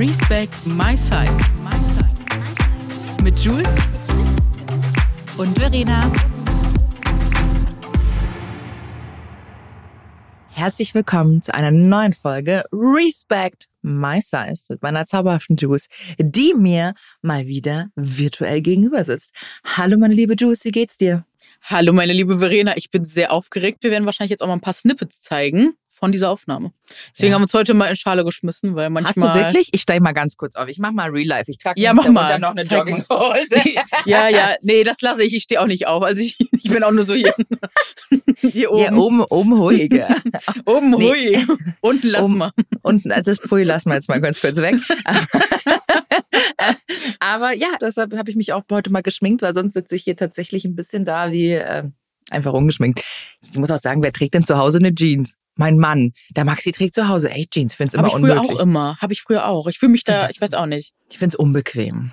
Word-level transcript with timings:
Respect 0.00 0.54
My 0.64 0.96
Size. 0.96 1.38
Mit 3.22 3.36
Jules 3.36 3.76
Und 5.36 5.58
Verena. 5.58 6.10
Herzlich 10.48 10.94
willkommen 10.94 11.42
zu 11.42 11.52
einer 11.52 11.70
neuen 11.70 12.14
Folge 12.14 12.64
Respect 12.72 13.68
My 13.82 14.22
Size 14.22 14.62
mit 14.70 14.80
meiner 14.80 15.04
zauberhaften 15.04 15.56
Juice, 15.58 15.88
die 16.18 16.54
mir 16.54 16.94
mal 17.20 17.46
wieder 17.46 17.90
virtuell 17.94 18.62
gegenüber 18.62 19.04
sitzt. 19.04 19.34
Hallo 19.64 19.98
meine 19.98 20.14
liebe 20.14 20.32
Juice, 20.34 20.64
wie 20.64 20.70
geht's 20.70 20.96
dir? 20.96 21.26
Hallo 21.60 21.92
meine 21.92 22.14
liebe 22.14 22.38
Verena, 22.38 22.74
ich 22.78 22.90
bin 22.90 23.04
sehr 23.04 23.30
aufgeregt. 23.30 23.82
Wir 23.82 23.90
werden 23.90 24.06
wahrscheinlich 24.06 24.30
jetzt 24.30 24.42
auch 24.42 24.46
mal 24.46 24.54
ein 24.54 24.62
paar 24.62 24.72
Snippets 24.72 25.20
zeigen 25.20 25.74
von 26.00 26.10
dieser 26.12 26.30
Aufnahme. 26.30 26.72
Deswegen 27.14 27.30
Ja. 27.30 27.34
haben 27.34 27.42
wir 27.42 27.44
uns 27.44 27.54
heute 27.54 27.74
mal 27.74 27.86
in 27.86 27.94
Schale 27.96 28.24
geschmissen, 28.24 28.74
weil 28.74 28.88
manchmal... 28.90 29.28
Hast 29.28 29.36
du 29.36 29.40
wirklich? 29.40 29.68
Ich 29.72 29.82
steige 29.82 30.02
mal 30.02 30.12
ganz 30.12 30.36
kurz 30.36 30.56
auf. 30.56 30.66
Ich 30.68 30.78
mach 30.78 30.92
mal 30.92 31.10
Real 31.10 31.26
Life. 31.28 31.50
Ich 31.50 31.58
trage 31.58 31.80
Ja, 31.80 31.92
mach 31.92 32.08
mal. 32.08 32.38
noch 32.38 32.50
eine 32.52 32.64
Zeig. 32.64 32.78
Jogginghose. 32.78 33.62
ja, 34.06 34.28
ja, 34.28 34.54
nee, 34.62 34.82
das 34.82 35.00
lasse 35.02 35.22
ich. 35.22 35.34
Ich 35.34 35.42
stehe 35.44 35.60
auch 35.60 35.66
nicht 35.66 35.86
auf. 35.86 36.02
Also 36.02 36.22
ich, 36.22 36.36
ich 36.52 36.70
bin 36.70 36.82
auch 36.82 36.90
nur 36.90 37.04
so 37.04 37.14
hier, 37.14 37.34
hier 38.40 38.72
oben. 38.72 38.82
Ja, 38.82 38.92
oben, 38.94 39.20
oben 39.24 39.52
ruhige. 39.52 40.08
Oben 40.64 40.90
Nee. 40.90 41.36
hui. 41.36 41.46
Unten 41.82 42.08
lass 42.08 42.24
Um- 42.26 42.38
mal. 42.38 42.50
Und 42.82 43.04
das 43.04 43.38
Pui 43.38 43.62
lassen 43.62 43.90
wir 43.90 43.94
jetzt 43.96 44.08
mal 44.08 44.20
ganz 44.20 44.40
kurz 44.40 44.56
weg. 44.56 44.74
Aber 47.18 47.52
ja, 47.52 47.68
deshalb 47.80 48.16
habe 48.16 48.30
ich 48.30 48.36
mich 48.36 48.52
auch 48.52 48.62
heute 48.70 48.90
mal 48.90 49.02
geschminkt, 49.02 49.42
weil 49.42 49.54
sonst 49.54 49.74
sitze 49.74 49.94
ich 49.96 50.02
hier 50.04 50.16
tatsächlich 50.16 50.64
ein 50.64 50.74
bisschen 50.76 51.04
da 51.04 51.30
wie 51.32 51.52
äh, 51.52 51.84
einfach 52.30 52.52
ungeschminkt. 52.52 53.00
Ich 53.42 53.58
muss 53.58 53.70
auch 53.70 53.78
sagen, 53.78 54.02
wer 54.02 54.12
trägt 54.12 54.34
denn 54.34 54.44
zu 54.44 54.56
Hause 54.56 54.78
eine 54.78 54.94
Jeans? 54.94 55.36
Mein 55.60 55.78
Mann. 55.78 56.14
Der 56.30 56.46
Maxi 56.46 56.72
trägt 56.72 56.94
zu 56.94 57.06
Hause 57.06 57.30
echt 57.30 57.52
Jeans. 57.52 57.74
Finde 57.74 57.90
es 57.90 57.98
Habe 57.98 58.08
immer 58.08 58.16
ich 58.16 58.22
früher 58.24 58.40
unmöglich. 58.40 58.58
auch 58.58 58.62
immer. 58.62 58.96
Habe 58.98 59.12
ich 59.12 59.20
früher 59.20 59.46
auch. 59.46 59.66
Ich 59.66 59.78
fühle 59.78 59.92
mich 59.92 60.04
da, 60.04 60.30
ich 60.30 60.40
weiß 60.40 60.54
auch 60.54 60.64
nicht. 60.64 60.94
Ich 61.10 61.18
finde 61.18 61.34
es 61.34 61.38
unbequem. 61.38 62.12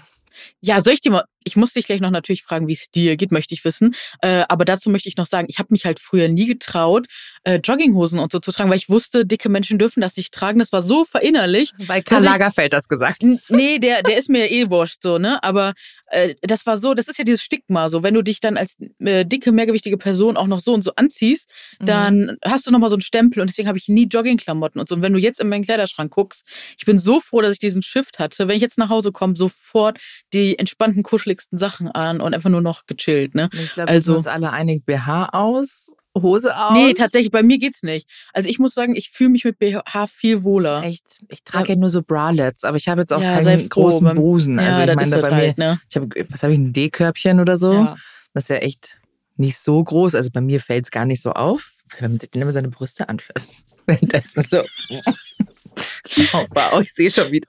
Ja, 0.60 0.82
soll 0.82 0.94
ich 0.94 1.02
dir 1.02 1.12
mal, 1.12 1.24
ich 1.48 1.56
muss 1.56 1.74
dich 1.74 1.86
gleich 1.86 2.00
noch 2.02 2.12
natürlich 2.12 2.44
fragen, 2.44 2.68
wie 2.68 2.74
es 2.74 2.92
dir 2.92 3.18
geht, 3.18 3.32
möchte 3.32 3.54
ich 3.56 3.66
wissen. 3.66 3.96
Äh, 4.22 4.44
aber 4.50 4.66
dazu 4.66 4.90
möchte 4.90 5.10
ich 5.10 5.18
noch 5.18 5.28
sagen, 5.28 5.48
ich 5.50 5.58
habe 5.60 5.70
mich 5.72 5.86
halt 5.86 6.00
früher 6.00 6.28
nie 6.28 6.46
getraut, 6.46 7.08
äh, 7.44 7.60
Jogginghosen 7.64 8.20
und 8.20 8.32
so 8.32 8.40
zu 8.40 8.52
tragen, 8.52 8.70
weil 8.70 8.78
ich 8.78 8.90
wusste, 8.90 9.26
dicke 9.26 9.50
Menschen 9.50 9.80
dürfen 9.80 10.02
das 10.02 10.16
nicht 10.18 10.34
tragen. 10.34 10.60
Das 10.60 10.72
war 10.72 10.82
so 10.82 11.06
verinnerlicht. 11.06 11.74
Weil 11.88 12.04
Karl 12.04 12.24
Lagerfeld 12.24 12.74
das 12.74 12.88
gesagt. 12.88 13.24
Nee, 13.50 13.80
der, 13.80 14.04
der 14.04 14.18
ist 14.18 14.30
mir 14.30 14.52
eh 14.52 14.70
wurscht, 14.70 15.02
so, 15.02 15.18
ne? 15.18 15.42
Aber 15.44 15.74
äh, 16.08 16.36
das 16.42 16.66
war 16.66 16.78
so, 16.78 16.94
das 16.94 17.08
ist 17.08 17.18
ja 17.18 17.24
dieses 17.24 17.42
Stigma, 17.42 17.90
so, 17.90 18.04
wenn 18.04 18.14
du 18.14 18.22
dich 18.22 18.40
dann 18.42 18.58
als 18.58 18.76
äh, 19.00 19.26
dicke, 19.26 19.52
mehrgewichtige 19.52 19.98
Person 19.98 20.38
auch 20.38 20.48
noch 20.48 20.60
so 20.60 20.74
und 20.74 20.84
so 20.84 20.92
anziehst, 20.96 21.50
Mhm. 21.80 21.86
dann 21.86 22.38
hast 22.44 22.68
du 22.68 22.72
nochmal 22.72 22.90
so 22.90 22.96
einen 22.96 23.02
Stempel 23.02 23.42
und 23.42 23.50
deswegen 23.50 23.68
habe 23.68 23.78
ich 23.78 23.88
nie 23.88 24.08
Joggingklamotten 24.08 24.80
und 24.80 24.90
so. 24.90 24.96
Und 24.96 25.02
wenn 25.02 25.14
du 25.14 25.20
jetzt 25.20 25.40
in 25.40 25.50
meinen 25.50 25.64
Kleiderschrank 25.64 26.12
guckst, 26.14 26.44
ich 26.78 26.86
bin 26.86 27.00
so 27.00 27.20
froh, 27.20 27.42
dass 27.42 27.54
ich 27.54 27.60
diesen 27.60 27.82
Shift 27.82 28.20
hatte. 28.20 28.48
Wenn 28.48 28.56
ich 28.56 28.62
jetzt 28.62 28.78
nach 28.78 28.90
Hause 28.90 29.12
komme, 29.12 29.36
sofort 29.36 30.00
die 30.34 30.58
entspannten, 30.60 31.04
kuscheligsten 31.38 31.58
Sachen 31.58 31.88
an 31.92 32.22
und 32.22 32.34
einfach 32.34 32.50
nur 32.50 32.62
noch 32.62 32.86
gechillt, 32.86 33.36
ne? 33.36 33.50
Ich 33.54 33.74
glaube, 33.74 33.90
Also- 33.90 33.98
wir 33.98 34.04
sind 34.04 34.16
uns 34.18 34.28
alle 34.28 34.52
einig. 34.52 34.86
BH 34.86 35.30
aus, 35.34 35.96
Hose 36.16 36.58
aus. 36.58 36.74
Nee, 36.74 36.94
tatsächlich, 36.94 37.30
bei 37.32 37.44
mir 37.44 37.60
geht's 37.60 37.84
nicht. 37.84 38.10
Also 38.34 38.50
ich 38.50 38.58
muss 38.58 38.74
sagen, 38.74 38.96
ich 38.96 39.12
fühle 39.12 39.30
mich 39.30 39.44
mit 39.46 39.60
BH 39.60 40.08
viel 40.08 40.44
wohler. 40.44 40.82
Echt? 40.84 41.22
Ich 41.30 41.44
trage 41.44 41.70
ja 41.70 41.76
nur 41.76 41.92
so 41.92 42.02
Bralettes, 42.02 42.64
aber 42.64 42.78
ich 42.78 42.88
habe 42.88 43.02
jetzt 43.02 43.14
auch 43.14 43.22
Ja, 43.22 43.40
keinen 43.40 43.70
großen 43.70 44.04
beim- 44.04 44.18
Busen. 44.18 44.58
Also 44.58 44.82
ja, 44.82 44.86
ich 44.86 44.88
das 44.88 44.96
meine, 44.96 45.08
ist 45.08 45.12
bei 45.22 45.22
das 45.22 45.30
mir, 45.30 45.36
halt, 45.36 45.58
ne? 45.60 45.80
ich 45.90 45.96
habe, 45.96 46.08
was 46.30 46.42
habe 46.44 46.54
ich, 46.54 46.60
ein 46.60 46.74
D-Körbchen 46.74 47.40
oder 47.40 47.58
so? 47.58 47.74
Ja. 47.74 47.96
Das 48.34 48.46
ist 48.46 48.50
ja 48.50 48.56
echt 48.58 49.00
nicht 49.36 49.60
so 49.60 49.84
groß. 49.84 50.16
Also 50.16 50.32
bei 50.32 50.42
mir 50.42 50.60
fällt 50.60 50.86
es 50.86 50.92
gar 50.92 51.06
nicht 51.06 51.22
so 51.22 51.34
auf, 51.34 51.70
wenn 52.00 52.12
man 52.12 52.20
sich 52.20 52.32
dann 52.32 52.42
immer 52.42 52.52
seine 52.52 52.70
Brüste 52.70 53.08
anfasst. 53.10 53.54
Währenddessen 53.86 54.42
so. 54.42 54.62
oh, 56.34 56.46
wow, 56.50 56.82
ich 56.82 56.94
sehe 56.94 57.12
schon 57.12 57.32
wieder. 57.32 57.48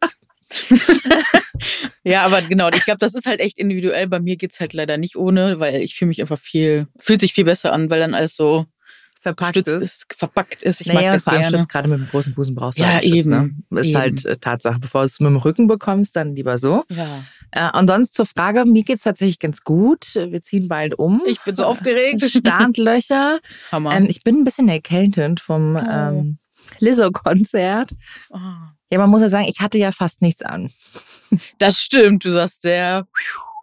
Ja, 2.04 2.22
aber 2.24 2.42
genau, 2.42 2.68
ich 2.70 2.84
glaube, 2.84 2.98
das 2.98 3.14
ist 3.14 3.26
halt 3.26 3.40
echt 3.40 3.58
individuell. 3.58 4.06
Bei 4.08 4.20
mir 4.20 4.36
geht's 4.36 4.60
halt 4.60 4.72
leider 4.72 4.96
nicht 4.98 5.16
ohne, 5.16 5.60
weil 5.60 5.76
ich 5.82 5.94
fühle 5.96 6.08
mich 6.08 6.20
einfach 6.20 6.38
viel, 6.38 6.86
fühlt 6.98 7.20
sich 7.20 7.32
viel 7.32 7.44
besser 7.44 7.72
an, 7.72 7.90
weil 7.90 8.00
dann 8.00 8.14
alles 8.14 8.36
so 8.36 8.66
Verpackt 9.20 9.56
ist. 9.56 9.66
ist, 9.66 10.06
verpackt 10.16 10.62
ist. 10.62 10.80
Ich 10.80 10.86
naja, 10.86 11.00
mag 11.00 11.12
das 11.14 11.24
vor 11.24 11.32
allem 11.32 11.42
gerne. 11.42 11.58
Schutz, 11.58 11.68
gerade 11.68 11.88
mit 11.88 11.98
dem 11.98 12.08
großen 12.08 12.34
Busen 12.34 12.54
brauchst 12.54 12.78
du 12.78 12.82
Ja, 12.84 12.98
auch 12.98 13.02
Schutz, 13.02 13.12
eben, 13.26 13.64
Ne? 13.68 13.80
Ist 13.80 13.88
eben. 13.88 13.98
halt 13.98 14.24
äh, 14.24 14.36
Tatsache. 14.38 14.78
Bevor 14.78 15.00
du 15.00 15.06
es 15.06 15.18
mit 15.18 15.26
dem 15.28 15.36
Rücken 15.38 15.66
bekommst, 15.66 16.14
dann 16.14 16.36
lieber 16.36 16.56
so. 16.56 16.84
Ja. 16.88 17.24
Äh, 17.50 17.76
und 17.78 17.88
sonst 17.90 18.14
zur 18.14 18.26
Frage, 18.26 18.64
mir 18.64 18.84
geht's 18.84 19.02
tatsächlich 19.02 19.40
ganz 19.40 19.64
gut. 19.64 20.14
Wir 20.14 20.40
ziehen 20.40 20.68
bald 20.68 20.96
um. 21.00 21.20
Ich 21.26 21.40
bin 21.42 21.56
so 21.56 21.64
aufgeregt. 21.64 22.22
Startlöcher. 22.30 23.40
Hammer. 23.72 23.92
ähm, 23.92 24.06
ich 24.08 24.22
bin 24.22 24.36
ein 24.36 24.44
bisschen 24.44 24.68
erkältet 24.68 25.40
vom 25.40 25.74
Oh. 25.74 25.80
ähm, 25.80 26.38
Lizzo-Konzert. 26.78 27.92
Ah. 28.32 28.72
Ja, 28.90 28.98
man 28.98 29.10
muss 29.10 29.20
ja 29.20 29.28
sagen, 29.28 29.46
ich 29.48 29.60
hatte 29.60 29.78
ja 29.78 29.90
fast 29.90 30.22
nichts 30.22 30.42
an. 30.42 30.70
Das 31.58 31.80
stimmt, 31.80 32.24
du 32.24 32.30
sagst 32.30 32.62
sehr. 32.62 33.06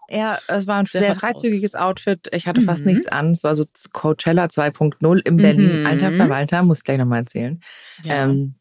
Ja, 0.09 0.37
es 0.47 0.67
war 0.67 0.77
ein 0.77 0.85
Sehr 0.85 1.01
sehr 1.01 1.15
freizügiges 1.15 1.73
Outfit. 1.75 2.29
Ich 2.31 2.47
hatte 2.47 2.61
fast 2.61 2.85
Mhm. 2.85 2.91
nichts 2.91 3.07
an. 3.07 3.31
Es 3.31 3.43
war 3.43 3.55
so 3.55 3.65
Coachella 3.91 4.45
2.0 4.45 5.19
in 5.25 5.37
Berlin. 5.37 5.79
Mhm. 5.81 5.85
Alter 5.87 6.13
Verwalter, 6.13 6.61
muss 6.63 6.79
ich 6.79 6.83
gleich 6.83 6.99
nochmal 6.99 7.19
erzählen. 7.21 7.59
Ja. 8.03 8.25
Ähm, 8.25 8.55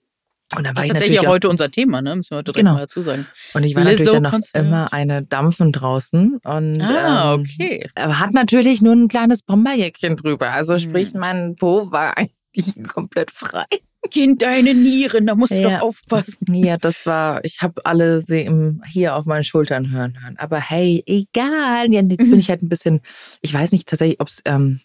und 0.57 0.65
dann 0.67 0.75
das 0.75 0.77
war 0.77 0.85
ist 0.85 0.89
ich 0.89 0.93
tatsächlich 0.93 1.21
auch 1.21 1.27
heute 1.27 1.49
unser 1.51 1.71
Thema, 1.71 2.01
ne? 2.01 2.17
Müssen 2.17 2.31
wir 2.31 2.37
heute 2.39 2.53
direkt 2.53 2.59
Genau. 2.65 2.75
mal 2.75 2.81
dazu 2.81 3.03
sagen. 3.03 3.27
und 3.55 3.65
ich 3.65 3.75
war 3.75 3.85
natürlich 3.85 4.11
dann 4.11 4.23
noch 4.23 4.39
immer 4.55 4.93
eine 4.93 5.23
Dampfen 5.23 5.73
draußen 5.73 6.39
und 6.45 6.81
Ah, 6.81 7.35
ähm, 7.35 7.41
okay. 7.41 7.89
aber 7.95 8.21
hat 8.21 8.33
natürlich 8.33 8.81
nur 8.81 8.95
ein 8.95 9.09
kleines 9.09 9.43
Bomberjäckchen 9.43 10.17
drüber. 10.17 10.51
Also 10.53 10.75
Mhm. 10.75 10.79
sprich, 10.79 11.13
mein 11.15 11.57
Po 11.57 11.91
war 11.91 12.17
eigentlich 12.55 12.75
komplett 12.89 13.31
frei. 13.33 13.65
Kind, 14.11 14.43
deine 14.43 14.75
Nieren, 14.75 15.27
da 15.27 15.35
musst 15.35 15.53
du 15.53 15.61
Ja. 15.61 15.79
doch 15.79 15.87
aufpassen. 15.89 16.55
Ja, 16.55 16.77
das 16.77 17.07
war, 17.07 17.45
ich 17.45 17.63
habe 17.63 17.85
alle 17.85 18.21
sie 18.23 18.41
im, 18.43 18.83
hier 18.87 19.17
auf 19.17 19.25
meinen 19.25 19.45
Schultern 19.45 19.91
hören 19.91 20.21
hören. 20.23 20.37
Aber 20.39 20.61
hey, 20.61 21.03
egal. 21.07 21.93
Ja, 21.93 22.01
jetzt 22.03 22.19
bin 22.19 22.39
ich 22.39 22.49
halt 22.51 22.63
ein 22.63 22.69
bisschen, 22.69 23.01
ich 23.41 23.53
weiß 23.55 23.73
nicht 23.73 23.89
tatsächlich, 23.89 24.21
ob 24.21 24.29
es 24.29 24.43
ähm, 24.45 24.81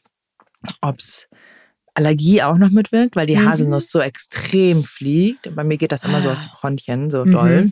ob's 0.81 1.27
Allergie 1.93 2.41
auch 2.43 2.57
noch 2.57 2.69
mitwirkt, 2.69 3.15
weil 3.15 3.25
die 3.27 3.35
Mhm. 3.35 3.49
Haselnuss 3.49 3.91
so 3.91 3.99
extrem 3.99 4.83
fliegt. 4.83 5.47
Und 5.47 5.55
bei 5.55 5.63
mir 5.63 5.77
geht 5.77 5.91
das 5.91 6.03
immer 6.03 6.21
so 6.21 6.29
auf 6.29 6.39
die 6.39 6.47
Ah. 6.51 6.57
Bronchien, 6.61 7.09
so 7.09 7.25
Mhm. 7.25 7.31
doll. 7.31 7.71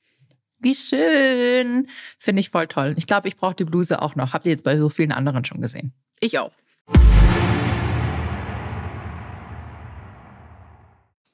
Wie 0.61 0.75
schön. 0.75 1.87
Finde 2.19 2.39
ich 2.39 2.51
voll 2.51 2.67
toll. 2.67 2.93
Ich 2.95 3.07
glaube, 3.07 3.27
ich 3.27 3.35
brauche 3.35 3.55
die 3.55 3.65
Bluse 3.65 3.99
auch 3.99 4.15
noch. 4.15 4.33
Habt 4.33 4.45
ihr 4.45 4.51
jetzt 4.51 4.63
bei 4.63 4.77
so 4.77 4.89
vielen 4.89 5.11
anderen 5.11 5.43
schon 5.43 5.59
gesehen? 5.59 5.91
Ich 6.19 6.37
auch. 6.37 6.51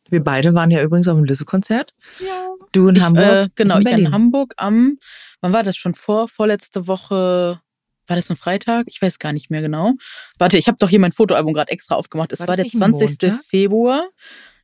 Wir 0.10 0.24
beide 0.24 0.54
waren 0.54 0.72
ja 0.72 0.82
übrigens 0.82 1.10
auf 1.10 1.18
dem 1.18 1.26
Lisse-Konzert. 1.26 1.94
Ja. 2.20 2.48
Du 2.72 2.88
in 2.88 2.96
ich, 2.96 3.04
Hamburg? 3.04 3.26
Äh, 3.26 3.50
genau, 3.56 3.76
in 3.76 3.82
ich 3.82 3.88
war 3.88 4.00
in. 4.00 4.12
Hamburg 4.14 4.54
am, 4.56 4.98
wann 5.42 5.52
war 5.52 5.64
das 5.64 5.76
schon 5.76 5.94
vor, 5.94 6.30
vorletzte 6.30 6.88
Woche, 6.88 7.60
war 8.08 8.16
das 8.16 8.30
ein 8.30 8.38
Freitag? 8.38 8.86
Ich 8.88 9.02
weiß 9.02 9.20
gar 9.20 9.34
nicht 9.34 9.50
mehr 9.50 9.62
genau. 9.62 9.94
Warte, 10.38 10.58
ich 10.58 10.70
habe 10.70 10.78
doch 10.78 10.88
hier 10.88 11.02
mein 11.02 11.12
Fotoalbum 11.12 11.54
gerade 11.54 11.72
extra 11.74 11.96
aufgemacht. 11.96 12.32
Es 12.32 12.40
War 12.40 12.48
war, 12.48 12.56
der 12.56 12.64
nicht 12.64 12.76
ein 12.76 12.96
20. 12.96 13.22
Montag? 13.22 13.44
Februar. 13.44 14.08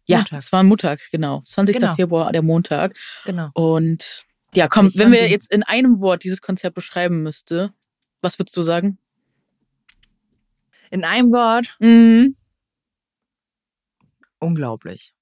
Ja, 0.06 0.20
Montag. 0.20 0.40
es 0.40 0.52
war 0.54 0.62
ein 0.62 0.68
Montag, 0.68 1.00
genau. 1.12 1.42
20. 1.46 1.76
Genau. 1.78 1.96
Februar, 1.96 2.32
der 2.32 2.42
Montag. 2.42 2.96
Genau. 3.26 3.50
Und 3.54 4.24
ja, 4.56 4.68
komm, 4.68 4.88
Ich 4.88 4.98
wenn 4.98 5.12
wir 5.12 5.30
jetzt 5.30 5.52
in 5.52 5.64
einem 5.64 6.02
Wort 6.02 6.24
dieses 6.24 6.42
Konzert 6.42 6.74
beschreiben 6.74 7.24
müsste, 7.24 7.74
was 8.22 8.40
würdest 8.40 8.56
du 8.58 8.62
sagen? 8.62 8.98
In 10.92 11.04
einem 11.04 11.32
Wort, 11.32 11.76
Mhm. 11.80 12.36
unglaublich. 14.40 15.14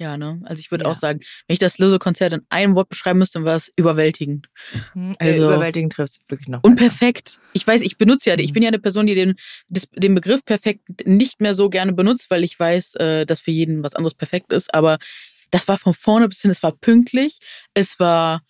Ja, 0.00 0.16
ne? 0.16 0.40
Also 0.44 0.58
ich 0.58 0.72
würde 0.72 0.84
Ja. 0.84 0.90
auch 0.90 0.94
sagen, 0.98 1.20
wenn 1.46 1.54
ich 1.54 1.60
das 1.60 1.78
Lizzo-Konzert 1.78 2.32
in 2.32 2.40
einem 2.48 2.74
Wort 2.74 2.88
beschreiben 2.88 3.20
müsste, 3.20 3.38
dann 3.38 3.44
war 3.46 3.54
es 3.54 3.72
überwältigend. 3.76 4.48
Also, 4.94 5.14
Also- 5.20 5.46
überwältigend 5.46 5.92
trifft 5.92 6.28
wirklich 6.28 6.48
noch. 6.48 6.64
Und 6.64 6.74
besser. 6.76 6.88
perfekt. 6.88 7.38
Ich 7.52 7.64
weiß, 7.64 7.80
ich 7.82 7.96
benutze 7.96 8.30
ja, 8.30 8.38
ich 8.38 8.50
Mhm. 8.50 8.54
bin 8.54 8.62
ja 8.64 8.68
eine 8.68 8.80
Person, 8.80 9.06
die 9.06 9.14
den, 9.14 9.34
den 9.68 10.14
Begriff 10.16 10.44
perfekt 10.44 11.06
nicht 11.06 11.40
mehr 11.40 11.54
so 11.54 11.70
gerne 11.70 11.92
benutzt, 11.92 12.28
weil 12.28 12.42
ich 12.42 12.58
weiß, 12.58 12.96
äh, 12.96 13.24
dass 13.24 13.40
für 13.40 13.52
jeden 13.52 13.84
was 13.84 13.94
anderes 13.94 14.14
perfekt 14.14 14.52
ist. 14.52 14.74
Aber 14.74 14.98
das 15.52 15.68
war 15.68 15.78
von 15.78 15.94
vorne 15.94 16.28
bis 16.28 16.40
hin, 16.40 16.50
es 16.50 16.64
war 16.64 16.72
pünktlich, 16.72 17.38
es 17.74 18.00
war, 18.00 18.42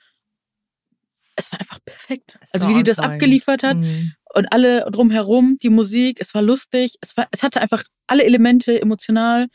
es 1.36 1.52
war 1.52 1.60
einfach 1.60 1.78
perfekt. 1.84 2.38
Es 2.42 2.54
also 2.54 2.68
wie 2.68 2.74
die 2.74 2.82
das 2.82 2.98
abgeliefert 2.98 3.62
hat 3.62 3.76
Mhm. 3.76 4.12
und 4.34 4.46
alle 4.52 4.88
drumherum, 4.90 5.58
die 5.62 5.68
Musik, 5.70 6.18
es 6.20 6.34
war 6.34 6.42
lustig, 6.42 6.96
es 7.00 7.16
war, 7.16 7.28
es 7.30 7.42
hatte 7.42 7.60
einfach 7.60 7.84
alle 8.06 8.24
Elemente 8.24 8.80
emotional. 8.80 9.48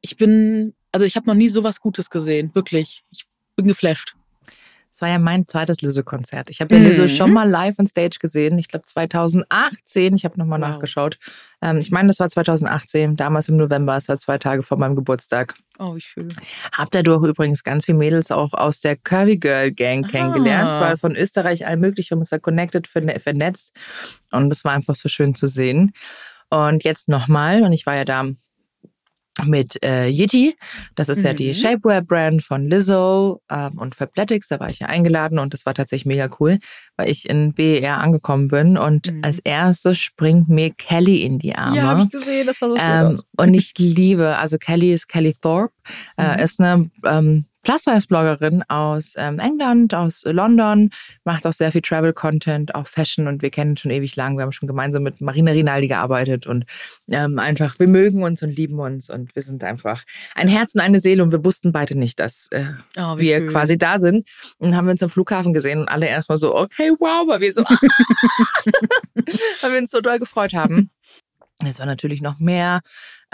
Ich 0.00 0.16
bin, 0.16 0.74
also 0.92 1.06
ich 1.06 1.16
habe 1.16 1.26
noch 1.26 1.34
nie 1.34 1.48
sowas 1.48 1.80
Gutes 1.80 2.10
gesehen, 2.10 2.54
wirklich. 2.54 3.02
Ich 3.10 3.24
bin 3.56 3.66
geflasht. 3.66 4.14
Es 4.94 5.00
war 5.02 5.08
ja 5.08 5.18
mein 5.18 5.48
zweites 5.48 5.80
Lizzo-Konzert. 5.82 6.50
Ich 6.50 6.60
habe 6.60 6.72
ja 6.72 6.80
Mhm. 6.80 6.86
Lizzo 6.86 7.08
schon 7.08 7.32
mal 7.32 7.50
live 7.50 7.80
on 7.80 7.86
Stage 7.88 8.18
gesehen. 8.20 8.56
Ich 8.60 8.68
glaube 8.68 8.86
2018. 8.86 10.14
Ich 10.14 10.24
habe 10.24 10.38
nochmal 10.38 10.60
Wow. 10.60 10.68
nachgeschaut. 10.68 11.18
Ähm, 11.60 11.78
ich 11.78 11.90
meine, 11.90 12.06
das 12.06 12.20
war 12.20 12.28
2018, 12.28 13.16
damals 13.16 13.48
im 13.48 13.56
November. 13.56 13.96
Es 13.96 14.08
war 14.08 14.18
zwei 14.18 14.38
Tage 14.38 14.62
vor 14.62 14.78
meinem 14.78 14.94
Geburtstag. 14.94 15.54
Oh, 15.80 15.96
wie 15.96 16.00
schön. 16.00 16.28
Hab 16.72 16.92
dadurch 16.92 17.24
übrigens 17.26 17.64
ganz 17.64 17.86
viele 17.86 17.98
Mädels 17.98 18.30
auch 18.30 18.52
aus 18.52 18.78
der 18.78 18.94
Curvy 18.96 19.38
Girl 19.38 19.72
Gang 19.72 20.04
Ah. 20.04 20.08
kennengelernt, 20.08 20.80
weil 20.80 20.96
von 20.96 21.16
Österreich 21.16 21.66
all 21.66 21.76
möglich, 21.76 22.10
wir 22.10 22.14
haben 22.14 22.20
uns 22.20 22.30
da 22.30 22.38
connected, 22.38 22.86
verne- 22.86 23.18
vernetzt. 23.18 23.76
Und 24.30 24.48
das 24.48 24.64
war 24.64 24.72
einfach 24.74 24.94
so 24.94 25.08
schön 25.08 25.34
zu 25.34 25.48
sehen. 25.48 25.90
Und 26.50 26.84
jetzt 26.84 27.08
nochmal, 27.08 27.64
und 27.64 27.72
ich 27.72 27.84
war 27.84 27.96
ja 27.96 28.04
da 28.04 28.26
mit 29.44 29.82
äh, 29.84 30.06
Yeti. 30.08 30.56
Das 30.94 31.08
ist 31.08 31.22
ja 31.22 31.32
die 31.34 31.48
Mhm. 31.48 31.54
Shapewear-Brand 31.54 32.42
von 32.42 32.68
Lizzo 32.68 33.40
ähm, 33.50 33.78
und 33.78 33.94
Fabletics. 33.94 34.48
Da 34.48 34.60
war 34.60 34.70
ich 34.70 34.78
ja 34.80 34.86
eingeladen 34.88 35.38
und 35.38 35.54
das 35.54 35.66
war 35.66 35.74
tatsächlich 35.74 36.06
mega 36.06 36.28
cool, 36.40 36.58
weil 36.96 37.10
ich 37.10 37.28
in 37.28 37.52
BER 37.54 37.98
angekommen 37.98 38.48
bin 38.48 38.76
und 38.78 39.12
Mhm. 39.12 39.20
als 39.22 39.38
erstes 39.40 39.98
springt 39.98 40.48
mir 40.48 40.70
Kelly 40.70 41.22
in 41.22 41.38
die 41.38 41.54
Arme. 41.54 41.76
Ja, 41.76 41.82
habe 41.88 42.02
ich 42.04 42.10
gesehen, 42.10 42.46
das 42.46 42.58
sah 42.58 42.68
so 42.68 42.76
Ähm, 42.76 43.20
und 43.36 43.54
ich 43.54 43.72
liebe, 43.78 44.36
also 44.36 44.58
Kelly 44.58 44.92
ist 44.92 45.08
Kelly 45.08 45.34
Thorpe, 45.40 45.72
äh, 46.16 46.36
Mhm. 46.36 46.42
ist 46.44 46.60
eine 46.60 46.90
ähm, 47.04 47.44
Plus-Size-Bloggerin 47.64 48.62
aus 48.68 49.14
ähm, 49.16 49.38
England, 49.38 49.94
aus 49.94 50.22
London, 50.24 50.90
macht 51.24 51.46
auch 51.46 51.52
sehr 51.52 51.72
viel 51.72 51.82
Travel-Content, 51.82 52.74
auch 52.74 52.86
Fashion 52.86 53.26
und 53.26 53.42
wir 53.42 53.50
kennen 53.50 53.76
schon 53.76 53.90
ewig 53.90 54.14
lang. 54.16 54.36
Wir 54.36 54.42
haben 54.42 54.52
schon 54.52 54.68
gemeinsam 54.68 55.02
mit 55.02 55.20
Marina 55.20 55.50
Rinaldi 55.50 55.88
gearbeitet 55.88 56.46
und 56.46 56.64
ähm, 57.10 57.38
einfach, 57.38 57.78
wir 57.78 57.88
mögen 57.88 58.22
uns 58.22 58.42
und 58.42 58.56
lieben 58.56 58.78
uns 58.78 59.10
und 59.10 59.34
wir 59.34 59.42
sind 59.42 59.64
einfach 59.64 60.04
ein 60.34 60.46
Herz 60.48 60.74
und 60.74 60.80
eine 60.82 61.00
Seele 61.00 61.22
und 61.22 61.32
wir 61.32 61.44
wussten 61.44 61.72
beide 61.72 61.98
nicht, 61.98 62.20
dass 62.20 62.48
äh, 62.52 62.66
Oh, 62.96 63.18
wir 63.18 63.38
schön. 63.38 63.48
quasi 63.48 63.78
da 63.78 63.98
sind. 63.98 64.28
Und 64.58 64.68
dann 64.68 64.76
haben 64.76 64.86
wir 64.86 64.92
uns 64.92 65.02
am 65.02 65.10
Flughafen 65.10 65.52
gesehen 65.52 65.80
und 65.80 65.88
alle 65.88 66.06
erstmal 66.06 66.38
so, 66.38 66.54
okay, 66.54 66.92
wow, 67.00 67.26
weil 67.26 67.40
wir 67.40 67.52
so, 67.52 67.62
weil 69.62 69.72
wir 69.72 69.78
uns 69.78 69.90
so 69.90 70.00
doll 70.00 70.18
gefreut 70.18 70.52
haben. 70.54 70.90
Es 71.64 71.78
waren 71.78 71.88
natürlich 71.88 72.20
noch 72.20 72.40
mehr 72.40 72.80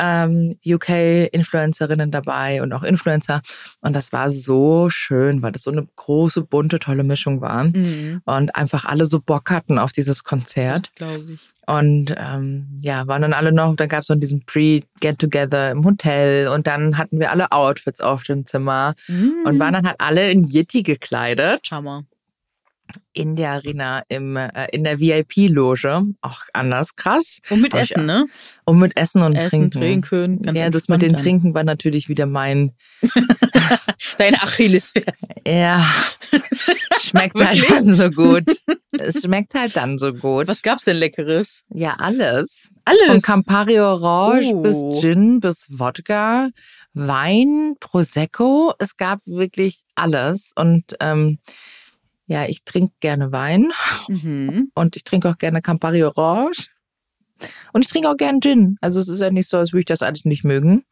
ähm, 0.00 0.56
UK-Influencerinnen 0.66 2.10
dabei 2.10 2.62
und 2.62 2.72
auch 2.72 2.82
Influencer. 2.82 3.42
Und 3.82 3.94
das 3.94 4.12
war 4.12 4.30
so 4.30 4.88
schön, 4.90 5.42
weil 5.42 5.52
das 5.52 5.64
so 5.64 5.70
eine 5.70 5.86
große, 5.96 6.42
bunte, 6.42 6.78
tolle 6.78 7.04
Mischung 7.04 7.40
war. 7.40 7.64
Mhm. 7.64 8.22
Und 8.24 8.56
einfach 8.56 8.86
alle 8.86 9.06
so 9.06 9.20
Bock 9.20 9.50
hatten 9.50 9.78
auf 9.78 9.92
dieses 9.92 10.24
Konzert. 10.24 10.94
Glaube 10.96 11.32
ich. 11.34 11.40
Und 11.66 12.12
ähm, 12.18 12.66
ja, 12.80 13.06
waren 13.06 13.22
dann 13.22 13.32
alle 13.32 13.52
noch, 13.52 13.76
dann 13.76 13.88
gab 13.88 14.02
es 14.02 14.08
noch 14.08 14.16
diesen 14.16 14.44
Pre-Get-Together 14.44 15.70
im 15.70 15.84
Hotel 15.84 16.48
und 16.48 16.66
dann 16.66 16.98
hatten 16.98 17.20
wir 17.20 17.30
alle 17.30 17.52
Outfits 17.52 18.00
auf 18.00 18.24
dem 18.24 18.44
Zimmer 18.44 18.94
und 19.44 19.58
waren 19.60 19.74
dann 19.74 19.86
halt 19.86 20.00
alle 20.00 20.32
in 20.32 20.48
Yeti 20.48 20.82
gekleidet 20.82 21.68
Hammer. 21.70 22.04
In 23.12 23.36
der 23.36 23.50
Arena 23.52 24.02
im 24.08 24.36
äh, 24.36 24.66
in 24.72 24.84
der 24.84 25.00
VIP-Loge, 25.00 26.02
auch 26.20 26.40
anders 26.52 26.96
krass 26.96 27.38
Und 27.50 27.60
mit 27.62 27.72
Hab 27.74 27.82
ich 27.82 27.90
Essen, 27.92 28.06
ne? 28.06 28.26
und 28.64 28.78
mit 28.78 28.96
Essen 28.96 29.22
und 29.22 29.34
Essen, 29.36 29.70
Trinken. 29.70 30.02
trinken. 30.02 30.42
Ganz 30.42 30.58
ja, 30.58 30.70
das 30.70 30.88
mit 30.88 31.02
den 31.02 31.12
dann. 31.14 31.22
Trinken 31.22 31.54
war 31.54 31.64
natürlich 31.64 32.08
wieder 32.08 32.26
mein 32.26 32.72
Deine 34.18 34.42
Achillesferse. 34.42 35.26
ja 35.46 35.84
schmeckt 37.00 37.42
halt 37.44 37.64
dann 37.70 37.94
so 37.94 38.10
gut. 38.10 38.44
es 38.92 39.22
schmeckt 39.22 39.54
halt 39.54 39.74
dann 39.76 39.98
so 39.98 40.12
gut. 40.12 40.48
Was 40.48 40.62
gab's 40.62 40.84
denn 40.84 40.96
Leckeres? 40.96 41.62
Ja, 41.72 41.94
alles. 41.98 42.72
Alles. 42.84 43.06
Von 43.06 43.22
Campari 43.22 43.80
Orange 43.80 44.46
Oh. 44.52 44.60
bis 44.62 44.82
Gin 45.00 45.40
bis 45.40 45.68
Wodka, 45.70 46.50
Wein, 46.94 47.74
Prosecco. 47.80 48.74
Es 48.78 48.96
gab 48.96 49.20
wirklich 49.26 49.82
alles. 49.94 50.52
Und 50.56 50.96
ähm, 51.00 51.38
ja, 52.30 52.46
ich 52.46 52.64
trinke 52.64 52.94
gerne 53.00 53.32
Wein 53.32 53.72
Mhm. 54.08 54.70
und 54.74 54.94
ich 54.94 55.02
trinke 55.02 55.28
auch 55.28 55.36
gerne 55.38 55.60
Campari 55.62 56.04
Orange. 56.04 56.68
Und 57.72 57.84
ich 57.84 57.90
trinke 57.90 58.08
auch 58.08 58.16
gerne 58.16 58.38
Gin. 58.40 58.76
Also 58.80 59.00
es 59.00 59.08
ist 59.08 59.20
ja 59.20 59.30
nicht 59.30 59.48
so, 59.50 59.56
als 59.56 59.72
würde 59.72 59.80
ich 59.80 59.86
das 59.86 60.02
alles 60.02 60.24
nicht 60.24 60.44
mögen. 60.44 60.84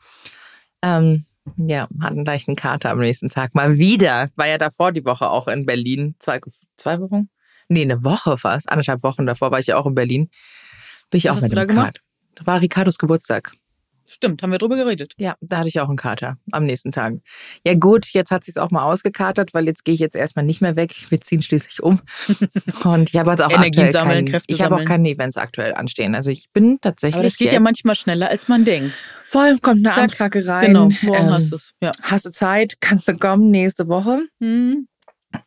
Ähm, 0.83 1.27
ja, 1.57 1.89
hatte 2.01 2.15
einen 2.17 2.25
leichten 2.25 2.57
Kater 2.57 2.91
am 2.91 2.99
nächsten 2.99 3.29
Tag. 3.29 3.55
Mal 3.55 3.79
wieder. 3.79 4.31
War 4.35 4.49
ja 4.49 4.59
davor 4.59 4.91
die 4.93 5.05
Woche 5.05 5.29
auch 5.31 5.47
in 5.47 5.65
Berlin. 5.65 6.17
Zwei, 6.19 6.41
zwei 6.77 6.99
Wochen? 7.01 7.29
Nee, 7.69 7.83
eine 7.83 8.03
Woche 8.03 8.37
fast. 8.37 8.69
Anderthalb 8.69 9.03
Wochen 9.03 9.27
davor 9.27 9.51
war 9.51 9.59
ich 9.61 9.67
ja 9.69 9.77
auch 9.77 9.87
in 9.87 9.95
Berlin. 9.95 10.31
Bin 11.11 11.19
ich 11.19 11.25
Was 11.27 11.31
auch 11.33 11.37
hast 11.37 11.43
mit 11.43 11.53
du 11.53 11.57
da 11.57 11.65
dem 11.67 11.69
gemacht? 11.69 11.87
Kater. 11.95 12.01
Da 12.35 12.47
war 12.47 12.61
Ricardos 12.61 12.99
Geburtstag. 12.99 13.53
Stimmt, 14.11 14.43
haben 14.43 14.51
wir 14.51 14.59
drüber 14.59 14.77
geredet. 14.77 15.13
Ja, 15.19 15.35
da 15.43 15.59
hatte 15.59 15.69
ich 15.69 15.79
auch 15.81 15.89
einen 15.89 15.99
Kater 15.99 16.39
am 16.51 16.65
nächsten 16.65 16.93
Tag. 16.93 17.15
Ja 17.63 17.75
gut, 17.75 18.07
jetzt 18.07 18.31
hat 18.31 18.43
sich's 18.43 18.57
auch 18.57 18.71
mal 18.71 18.83
ausgekatert, 18.85 19.53
weil 19.53 19.67
jetzt 19.67 19.85
gehe 19.85 19.95
ich 19.95 20.01
jetzt 20.01 20.17
erstmal 20.17 20.47
nicht 20.47 20.63
mehr 20.63 20.77
weg. 20.77 20.95
Wir 21.11 21.21
ziehen 21.21 21.43
schließlich 21.43 21.83
um. 21.83 22.01
Und 22.85 23.11
ich 23.11 23.17
habe 23.19 23.31
jetzt 23.31 23.43
auch 23.43 23.51
Energien 23.51 23.85
aktuell 23.85 23.93
sammeln, 23.93 24.25
kein, 24.25 24.33
Kräfte 24.33 24.55
Ich 24.55 24.63
habe 24.63 24.77
auch 24.77 24.85
keine 24.87 25.11
Events 25.11 25.37
aktuell 25.37 25.75
anstehen. 25.75 26.15
Also 26.15 26.31
ich 26.31 26.47
bin 26.55 26.79
tatsächlich 26.81 27.17
Aber 27.17 27.25
das 27.25 27.37
geht 27.37 27.47
jetzt, 27.47 27.55
ja 27.55 27.61
manchmal 27.61 27.97
schneller, 27.97 28.31
als 28.31 28.49
man 28.49 28.65
denkt. 28.65 28.95
voll, 29.27 29.59
kommt 29.59 29.85
eine 29.85 29.95
Zack, 29.95 30.05
Anfrage 30.05 30.47
rein. 30.47 30.67
Genau, 30.67 30.89
morgen 31.03 31.27
ähm, 31.27 31.31
hast 31.31 31.53
du 31.53 31.57
es. 31.57 31.75
Ja. 31.83 31.93
Hast 32.01 32.25
du 32.25 32.31
Zeit? 32.31 32.77
Kannst 32.81 33.09
du 33.09 33.19
kommen 33.19 33.51
nächste 33.51 33.89
Woche? 33.89 34.23
Mhm. 34.39 34.89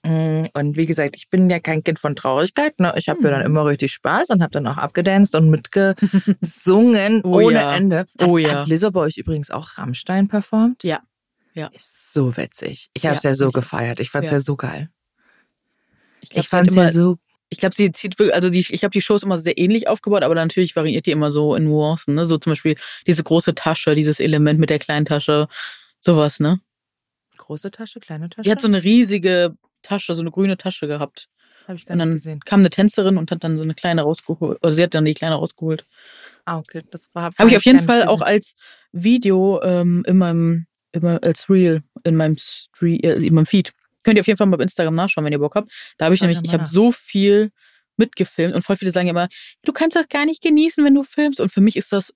Mm, 0.04 0.46
Und 0.54 0.76
wie 0.78 0.86
gesagt, 0.86 1.16
ich 1.16 1.30
bin 1.30 1.50
ja 1.50 1.60
kein 1.60 1.84
Kind 1.84 2.00
von 2.00 2.16
Traurigkeit. 2.16 2.80
Ne? 2.80 2.94
Ich 2.98 3.10
habe 3.10 3.22
ja 3.24 3.30
dann 3.32 3.40
Mhm. 3.42 3.46
immer 3.48 3.66
richtig 3.66 3.92
Spaß 3.94 4.30
und 4.32 4.42
habe 4.42 4.52
dann 4.52 4.68
auch 4.68 4.78
abgedanced 4.78 5.36
und 5.36 5.50
mitgesungen 5.50 7.22
Oh 7.24 7.40
ohne 7.42 7.54
ja. 7.54 7.76
Ende. 7.76 8.06
Oh 8.22 8.38
hat, 8.38 8.44
ja. 8.44 8.60
Hat 8.62 8.68
Lizzo 8.68 8.92
bei 8.92 9.02
euch 9.02 9.18
übrigens 9.18 9.52
auch 9.52 9.78
Rammstein 9.78 10.28
performt? 10.28 10.84
Ja. 10.84 11.02
Ja. 11.54 11.68
Ist 11.74 12.14
so 12.14 12.36
witzig. 12.38 12.90
Ich 12.94 13.06
habe 13.06 13.16
es 13.18 13.24
Ja, 13.24 13.32
ja, 13.32 13.36
so 13.36 13.48
ich- 13.50 13.54
gefeiert. 13.54 14.00
Ich 14.00 14.10
fand 14.10 14.26
es 14.26 14.32
ja. 14.32 14.40
so 14.40 14.56
geil. 14.56 14.90
glaub, 16.22 16.32
Ich 16.32 16.38
hat 16.38 16.46
fand 16.46 16.70
es 16.70 16.76
ja 16.76 16.90
so. 16.90 17.18
Ich 17.50 17.58
glaube, 17.58 17.76
sie 17.76 17.92
zieht 17.92 18.18
wirklich, 18.18 18.34
also 18.34 18.50
die, 18.50 18.66
ich 18.70 18.84
habe 18.86 18.92
die 18.94 19.02
Shows 19.02 19.24
immer 19.24 19.38
sehr 19.38 19.58
ähnlich 19.58 19.90
aufgebaut, 19.90 20.24
aber 20.24 20.36
natürlich 20.36 20.74
variiert 20.78 21.06
die 21.06 21.12
immer 21.12 21.32
so 21.32 21.54
in 21.56 21.66
Nuancen, 21.66 22.16
ne? 22.16 22.24
So 22.26 22.38
zum 22.38 22.52
Beispiel 22.52 22.78
diese 23.08 23.24
große 23.24 23.54
Tasche, 23.56 23.94
dieses 23.94 24.22
Element 24.22 24.58
mit 24.58 24.70
der 24.70 24.80
kleinen 24.80 25.06
Tasche, 25.06 25.50
sowas, 26.00 26.40
ne? 26.40 26.62
Große 27.36 27.70
Tasche, 27.72 28.00
kleine 28.00 28.30
Tasche? 28.30 28.44
Die 28.44 28.52
hat 28.52 28.62
so 28.62 28.70
eine 28.70 28.82
riesige 28.84 29.58
Tasche, 29.82 30.14
so 30.14 30.22
eine 30.22 30.32
grüne 30.32 30.58
Tasche 30.58 30.88
gehabt. 30.88 31.28
Habe 31.68 31.78
ich 31.78 31.86
gar 31.86 31.94
Und 31.94 31.98
nicht 32.00 32.06
dann 32.08 32.14
gesehen. 32.16 32.40
kam 32.42 32.60
eine 32.62 32.70
Tänzerin 32.70 33.18
und 33.18 33.32
hat 33.32 33.44
dann 33.44 33.58
so 33.58 33.64
eine 33.64 33.74
kleine 33.76 34.02
rausgeholt. 34.02 34.58
Oder 34.62 34.72
sie 34.72 34.84
hat 34.84 34.94
dann 34.96 35.06
die 35.06 35.14
kleine 35.14 35.36
rausgeholt. 35.36 35.86
Ah, 36.46 36.58
okay. 36.58 36.84
Das 36.92 37.10
war. 37.14 37.32
Habe 37.38 37.50
ich 37.50 37.58
auf 37.58 37.66
jeden 37.66 37.80
Fall 37.80 38.06
auch 38.06 38.22
als 38.22 38.56
Video 38.92 39.62
ähm, 39.62 40.04
in 40.08 40.18
meinem, 40.18 40.66
immer 40.92 41.20
als 41.24 41.50
Reel 41.50 41.84
in 42.04 42.16
meinem 42.16 42.38
Street, 42.38 43.04
äh, 43.04 43.14
in 43.16 43.34
meinem 43.34 43.46
Feed. 43.46 43.74
Könnt 44.04 44.18
ihr 44.18 44.22
auf 44.22 44.28
jeden 44.28 44.38
Fall 44.38 44.48
mal 44.48 44.58
bei 44.58 44.64
Instagram 44.64 44.96
nachschauen, 44.96 45.26
wenn 45.26 45.34
ihr 45.34 45.40
Bock 45.40 45.56
habt. 45.56 45.72
Da 45.98 46.06
habe 46.06 46.16
ich 46.16 46.22
nämlich, 46.22 46.40
ich 46.44 46.54
habe 46.54 46.68
so 46.68 46.92
viel 46.92 47.52
mitgefilmt 47.98 48.56
und 48.56 48.64
voll 48.64 48.78
viele 48.78 48.92
sagen 48.92 49.08
immer, 49.08 49.28
du 49.64 49.72
kannst 49.74 49.96
das 49.96 50.10
gar 50.10 50.26
nicht 50.26 50.42
genießen, 50.42 50.84
wenn 50.84 50.96
du 50.96 51.04
filmst. 51.04 51.40
Und 51.40 51.52
für 51.52 51.62
mich 51.62 51.76
ist 51.76 51.92
das 51.92 52.14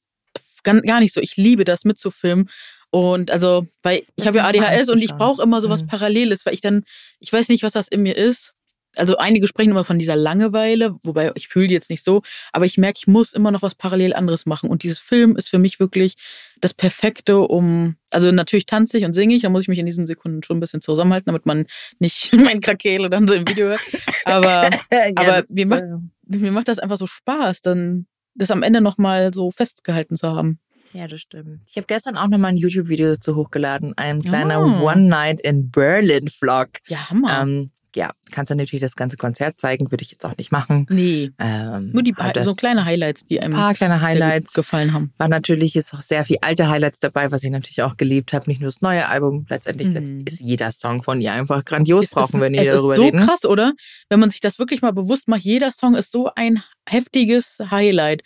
gar 0.64 1.00
nicht 1.00 1.14
so. 1.14 1.22
Ich 1.22 1.38
liebe 1.38 1.64
das 1.64 1.86
mitzufilmen. 1.86 2.50
Und 2.92 3.30
also, 3.32 3.68
weil 3.84 4.00
ich 4.16 4.26
Das 4.26 4.28
habe 4.28 4.38
ja 4.38 4.46
ADHS 4.48 4.90
und 4.90 5.02
ich 5.02 5.14
brauche 5.14 5.42
immer 5.44 5.62
sowas 5.62 5.84
Mhm. 5.84 5.88
Paralleles, 5.88 6.46
weil 6.46 6.54
ich 6.54 6.62
dann, 6.62 6.84
ich 7.20 7.32
weiß 7.34 7.50
nicht, 7.50 7.64
was 7.64 7.74
das 7.74 7.88
in 7.88 8.02
mir 8.04 8.16
ist. 8.16 8.54
also 8.98 9.18
einige 9.18 9.46
sprechen 9.48 9.72
immer 9.72 9.84
von 9.84 10.00
dieser 10.00 10.16
Langeweile, 10.16 10.96
wobei 11.04 11.30
ich 11.36 11.50
fühle 11.50 11.68
die 11.68 11.74
jetzt 11.74 11.90
nicht 11.90 12.02
so, 12.06 12.22
aber 12.54 12.64
ich 12.66 12.78
merke, 12.78 12.98
ich 13.00 13.08
muss 13.08 13.34
immer 13.34 13.52
noch 13.52 13.62
was 13.62 13.76
parallel 13.76 14.14
anderes 14.14 14.46
machen. 14.46 14.70
Und 14.70 14.84
dieses 14.84 15.00
Film 15.00 15.36
ist 15.36 15.50
für 15.50 15.58
mich 15.58 15.82
wirklich 15.82 16.16
das 16.62 16.74
Perfekte, 16.74 17.40
um, 17.40 17.98
also 18.12 18.32
natürlich 18.32 18.66
tanze 18.68 18.98
ich 18.98 19.04
und 19.04 19.12
singe 19.14 19.36
ich, 19.36 19.42
da 19.42 19.50
muss 19.50 19.64
ich 19.64 19.68
mich 19.68 19.80
in 19.80 19.86
diesen 19.86 20.08
Sekunden 20.08 20.44
schon 20.44 20.58
ein 20.58 20.62
bisschen 20.62 20.80
zusammenhalten, 20.82 21.28
damit 21.28 21.46
man 21.46 21.66
nicht 22.00 22.32
mein 22.34 22.62
Krakele 22.62 23.10
dann 23.10 23.28
so 23.28 23.34
im 23.36 23.46
Video 23.48 23.68
hört. 23.68 23.82
Aber, 24.24 24.70
ja, 24.94 25.12
aber 25.16 25.44
mir, 25.50 25.66
macht, 25.68 25.84
äh, 25.84 26.38
mir 26.38 26.52
macht 26.52 26.70
das 26.70 26.80
einfach 26.80 26.98
so 26.98 27.08
Spaß, 27.08 27.62
dann 27.64 28.08
das 28.34 28.50
am 28.52 28.64
Ende 28.64 28.80
nochmal 28.80 29.34
so 29.34 29.52
festgehalten 29.52 30.16
zu 30.16 30.30
haben. 30.30 30.60
Ja, 30.94 31.08
das 31.08 31.22
stimmt. 31.22 31.62
Ich 31.68 31.76
habe 31.78 31.88
gestern 31.88 32.18
auch 32.18 32.28
nochmal 32.28 32.52
ein 32.52 32.58
YouTube-Video 32.58 33.16
dazu 33.16 33.36
hochgeladen. 33.36 33.94
Ein 33.98 34.22
kleiner 34.22 34.62
oh. 34.62 34.90
One 34.90 35.04
Night 35.04 35.42
in 35.42 35.70
Berlin-Vlog. 35.70 36.70
Ja, 36.88 37.10
Hammer. 37.10 37.42
Ähm, 37.42 37.72
ja, 37.96 38.12
kannst 38.32 38.52
du 38.52 38.56
natürlich 38.56 38.82
das 38.82 38.96
ganze 38.96 39.18
Konzert 39.18 39.60
zeigen, 39.60 39.90
würde 39.92 40.04
ich 40.04 40.12
jetzt 40.12 40.26
auch 40.26 40.36
nicht 40.38 40.52
machen. 40.52 40.86
Nee. 40.90 41.32
Ähm, 41.40 41.92
Nur 41.92 42.04
die 42.04 42.12
paar, 42.12 42.34
so 42.44 42.54
kleine 42.54 42.86
Highlights, 42.86 43.26
die 43.26 43.40
einem 43.40 43.54
paar 43.54 43.74
kleine 43.74 44.02
Highlights 44.02 44.54
gefallen 44.54 44.94
haben. 44.94 45.14
War 45.18 45.28
natürlich 45.28 45.76
ist 45.76 45.94
auch 45.94 46.02
sehr 46.02 46.26
viel 46.26 46.38
alte 46.42 46.68
Highlights 46.68 47.00
dabei, 47.00 47.32
was 47.32 47.44
ich 47.44 47.52
natürlich 47.52 47.82
auch 47.84 47.98
geliebt 47.98 48.34
habe. 48.34 48.50
Nicht 48.50 48.60
nur 48.62 48.68
das 48.68 48.82
neue 48.82 49.08
Album, 49.08 49.46
letztendlich 49.50 49.90
mhm. 49.90 50.26
ist 50.28 50.42
jeder 50.42 50.72
Song 50.72 51.04
von 51.04 51.22
ihr 51.22 51.32
einfach 51.32 51.64
grandios, 51.64 52.06
es 52.06 52.12
brauchen 52.12 52.36
ist, 52.36 52.42
wir 52.42 52.50
nicht 52.50 52.68
darüber 52.68 52.98
reden. 52.98 53.18
Es 53.18 53.22
ist 53.22 53.28
so 53.28 53.32
krass, 53.32 53.46
oder? 53.46 53.74
Wenn 54.10 54.20
man 54.20 54.30
sich 54.30 54.42
das 54.42 54.60
wirklich 54.60 54.82
mal 54.82 54.94
bewusst 54.94 55.28
macht, 55.28 55.42
jeder 55.42 55.72
Song 55.72 55.96
ist 55.96 56.12
so 56.12 56.30
ein 56.36 56.62
heftiges 56.88 57.60
Highlight. 57.72 58.24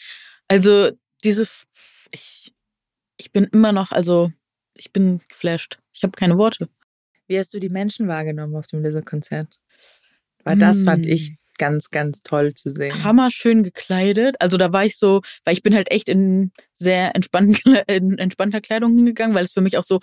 Also 0.48 0.90
diese, 1.24 1.48
ich, 2.12 2.54
ich 3.18 3.32
bin 3.32 3.46
immer 3.46 3.72
noch, 3.72 3.92
also 3.92 4.32
ich 4.76 4.92
bin 4.92 5.22
geflasht. 5.28 5.80
Ich 5.94 6.04
habe 6.04 6.14
keine 6.14 6.38
Worte. 6.38 6.70
Wie 7.28 7.38
hast 7.38 7.54
du 7.54 7.60
die 7.60 7.70
Menschen 7.70 8.08
wahrgenommen 8.08 8.56
auf 8.56 8.68
dem 8.68 8.82
Lizzo-Konzert? 8.82 9.48
Weil 10.44 10.58
das 10.58 10.84
fand 10.84 11.06
ich 11.06 11.28
hm. 11.28 11.38
ganz, 11.58 11.90
ganz 11.92 12.24
toll 12.24 12.54
zu 12.54 12.74
sehen. 12.74 13.04
Hammer 13.04 13.30
schön 13.30 13.62
gekleidet. 13.64 14.36
Also 14.40 14.58
da 14.58 14.74
war 14.74 14.86
ich 14.86 14.98
so, 14.98 15.22
weil 15.44 15.54
ich 15.54 15.62
bin 15.62 15.76
halt 15.76 15.92
echt 15.92 16.10
in 16.10 16.52
sehr 16.80 17.16
entspannten, 17.16 17.76
in 17.88 18.18
entspannter 18.18 18.62
Kleidung 18.62 18.96
hingegangen, 18.96 19.36
weil 19.36 19.46
es 19.46 19.52
für 19.52 19.62
mich 19.62 19.78
auch 19.78 19.84
so, 19.84 20.00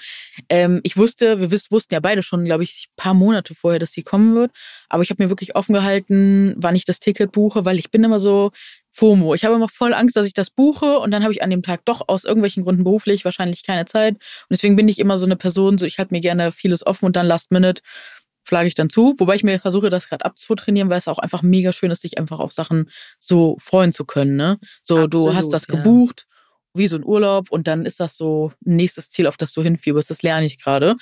ähm, 0.50 0.80
ich 0.84 0.96
wusste, 0.96 1.40
wir 1.40 1.50
wussten 1.50 1.94
ja 1.94 2.00
beide 2.00 2.22
schon, 2.22 2.44
glaube 2.44 2.62
ich, 2.62 2.88
paar 2.96 3.14
Monate 3.14 3.54
vorher, 3.54 3.80
dass 3.80 3.92
sie 3.92 4.02
kommen 4.02 4.34
wird. 4.34 4.52
Aber 4.88 5.02
ich 5.02 5.10
habe 5.10 5.22
mir 5.24 5.30
wirklich 5.30 5.56
offen 5.56 5.72
gehalten, 5.72 6.54
wann 6.58 6.76
ich 6.76 6.84
das 6.84 7.00
Ticket 7.00 7.32
buche, 7.32 7.64
weil 7.64 7.78
ich 7.78 7.90
bin 7.90 8.04
immer 8.04 8.20
so, 8.20 8.52
FOMO. 8.96 9.34
Ich 9.34 9.44
habe 9.44 9.54
immer 9.54 9.68
voll 9.68 9.92
Angst, 9.92 10.16
dass 10.16 10.26
ich 10.26 10.32
das 10.32 10.48
buche 10.48 10.98
und 10.98 11.10
dann 11.10 11.22
habe 11.22 11.32
ich 11.32 11.42
an 11.42 11.50
dem 11.50 11.62
Tag 11.62 11.84
doch 11.84 12.08
aus 12.08 12.24
irgendwelchen 12.24 12.64
Gründen 12.64 12.82
beruflich 12.82 13.26
wahrscheinlich 13.26 13.62
keine 13.62 13.84
Zeit. 13.84 14.14
Und 14.14 14.46
deswegen 14.50 14.74
bin 14.74 14.88
ich 14.88 14.98
immer 14.98 15.18
so 15.18 15.26
eine 15.26 15.36
Person, 15.36 15.76
so 15.76 15.84
ich 15.84 15.98
halte 15.98 16.14
mir 16.14 16.22
gerne 16.22 16.50
vieles 16.50 16.86
offen 16.86 17.04
und 17.04 17.14
dann 17.14 17.26
Last 17.26 17.52
Minute 17.52 17.82
schlage 18.48 18.68
ich 18.68 18.74
dann 18.74 18.88
zu. 18.88 19.14
Wobei 19.18 19.34
ich 19.34 19.44
mir 19.44 19.60
versuche, 19.60 19.90
das 19.90 20.08
gerade 20.08 20.24
abzutrainieren, 20.24 20.88
weil 20.88 20.98
es 20.98 21.08
auch 21.08 21.18
einfach 21.18 21.42
mega 21.42 21.72
schön 21.72 21.90
ist, 21.90 22.02
sich 22.02 22.16
einfach 22.16 22.38
auf 22.38 22.52
Sachen 22.52 22.90
so 23.18 23.56
freuen 23.60 23.92
zu 23.92 24.06
können. 24.06 24.36
Ne? 24.36 24.58
So, 24.82 24.94
Absolut, 24.94 25.14
du 25.14 25.34
hast 25.34 25.50
das 25.50 25.66
gebucht 25.66 26.26
wie 26.76 26.86
so 26.86 26.96
ein 26.96 27.04
Urlaub 27.04 27.50
und 27.50 27.66
dann 27.66 27.86
ist 27.86 28.00
das 28.00 28.16
so 28.16 28.52
ein 28.66 28.76
nächstes 28.76 29.10
Ziel, 29.10 29.26
auf 29.26 29.36
das 29.36 29.52
du 29.52 29.62
hinfieberst. 29.62 30.10
Das 30.10 30.22
lerne 30.22 30.46
ich 30.46 30.62
gerade. 30.62 30.96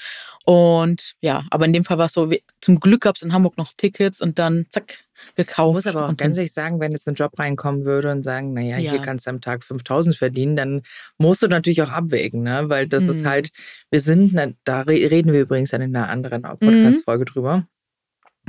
Und 0.44 1.14
ja, 1.20 1.44
aber 1.50 1.64
in 1.64 1.72
dem 1.72 1.84
Fall 1.84 1.98
war 1.98 2.06
es 2.06 2.12
so, 2.12 2.30
zum 2.60 2.80
Glück 2.80 3.02
gab 3.02 3.16
es 3.16 3.22
in 3.22 3.32
Hamburg 3.32 3.56
noch 3.56 3.72
Tickets 3.76 4.20
und 4.20 4.38
dann 4.38 4.66
zack, 4.70 5.04
gekauft. 5.36 5.78
Ich 5.78 5.84
muss 5.86 5.94
aber 5.94 6.08
auch 6.08 6.16
ganz 6.16 6.36
ehrlich 6.36 6.52
sagen, 6.52 6.80
wenn 6.80 6.92
jetzt 6.92 7.08
ein 7.08 7.14
Job 7.14 7.38
reinkommen 7.38 7.84
würde 7.84 8.10
und 8.10 8.22
sagen, 8.22 8.52
naja, 8.52 8.78
ja. 8.78 8.92
hier 8.92 9.00
kannst 9.00 9.26
du 9.26 9.30
am 9.30 9.40
Tag 9.40 9.64
5000 9.64 10.16
verdienen, 10.16 10.56
dann 10.56 10.82
musst 11.18 11.42
du 11.42 11.48
natürlich 11.48 11.82
auch 11.82 11.90
abwägen, 11.90 12.42
ne? 12.42 12.64
weil 12.68 12.88
das 12.88 13.04
mhm. 13.04 13.10
ist 13.10 13.24
halt, 13.24 13.50
wir 13.90 14.00
sind, 14.00 14.34
da 14.64 14.80
reden 14.82 15.32
wir 15.32 15.40
übrigens 15.40 15.72
in 15.72 15.82
einer 15.82 16.08
anderen 16.08 16.42
mhm. 16.42 16.58
Podcast-Folge 16.58 17.22
mhm. 17.22 17.32
drüber. 17.32 17.68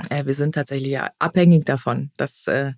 Äh, 0.09 0.25
wir 0.25 0.33
sind 0.33 0.55
tatsächlich 0.55 0.91
ja 0.91 1.11
abhängig 1.19 1.65
davon, 1.65 2.11
dass 2.17 2.47
äh, 2.47 2.73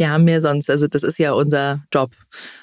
wir 0.00 0.10
haben 0.10 0.26
ja 0.26 0.40
sonst, 0.40 0.70
also 0.70 0.88
das 0.88 1.02
ist 1.02 1.18
ja 1.18 1.32
unser 1.32 1.84
Job 1.92 2.12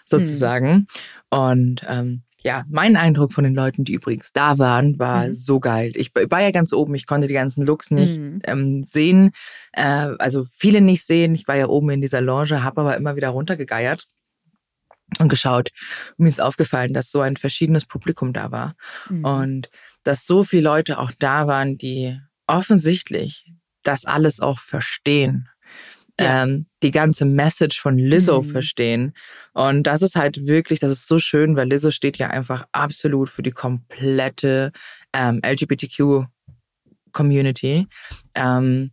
sozusagen. 0.05 0.71
Mhm. 0.71 0.87
Und 1.29 1.81
ähm, 1.87 2.23
ja, 2.43 2.65
mein 2.67 2.97
Eindruck 2.97 3.31
von 3.31 3.43
den 3.43 3.53
Leuten, 3.53 3.83
die 3.83 3.93
übrigens 3.93 4.31
da 4.31 4.57
waren, 4.57 4.97
war 4.97 5.27
mhm. 5.27 5.33
so 5.35 5.59
geil. 5.59 5.91
Ich 5.95 6.11
war 6.15 6.41
ja 6.41 6.49
ganz 6.49 6.73
oben, 6.73 6.95
ich 6.95 7.05
konnte 7.05 7.27
die 7.27 7.35
ganzen 7.35 7.63
Looks 7.63 7.91
nicht 7.91 8.19
mhm. 8.19 8.39
ähm, 8.43 8.83
sehen, 8.85 9.33
äh, 9.73 10.09
also 10.17 10.45
viele 10.51 10.81
nicht 10.81 11.05
sehen. 11.05 11.35
Ich 11.35 11.47
war 11.47 11.55
ja 11.55 11.67
oben 11.67 11.91
in 11.91 12.01
dieser 12.01 12.21
Lounge, 12.21 12.63
habe 12.63 12.81
aber 12.81 12.97
immer 12.97 13.15
wieder 13.15 13.29
runtergegeiert 13.29 14.07
und 15.19 15.29
geschaut. 15.29 15.69
mir 16.17 16.29
ist 16.29 16.41
aufgefallen, 16.41 16.93
dass 16.93 17.11
so 17.11 17.21
ein 17.21 17.37
verschiedenes 17.37 17.85
Publikum 17.85 18.33
da 18.33 18.51
war 18.51 18.73
mhm. 19.11 19.25
und 19.25 19.69
dass 20.03 20.25
so 20.25 20.43
viele 20.43 20.63
Leute 20.63 20.97
auch 20.97 21.11
da 21.19 21.45
waren, 21.45 21.77
die 21.77 22.19
offensichtlich 22.47 23.51
das 23.83 24.05
alles 24.05 24.39
auch 24.39 24.57
verstehen 24.57 25.49
ja. 26.19 26.43
ähm, 26.43 26.65
die 26.83 26.91
ganze 26.91 27.25
Message 27.25 27.81
von 27.81 27.97
Lizzo 27.97 28.41
mhm. 28.41 28.45
verstehen. 28.45 29.13
Und 29.53 29.83
das 29.83 30.01
ist 30.01 30.15
halt 30.15 30.47
wirklich, 30.47 30.79
das 30.79 30.91
ist 30.91 31.07
so 31.07 31.19
schön, 31.19 31.55
weil 31.55 31.69
Lizzo 31.69 31.91
steht 31.91 32.17
ja 32.17 32.29
einfach 32.29 32.65
absolut 32.71 33.29
für 33.29 33.43
die 33.43 33.51
komplette 33.51 34.71
ähm, 35.13 35.39
LGBTQ-Community. 35.43 37.87
Ähm, 38.35 38.91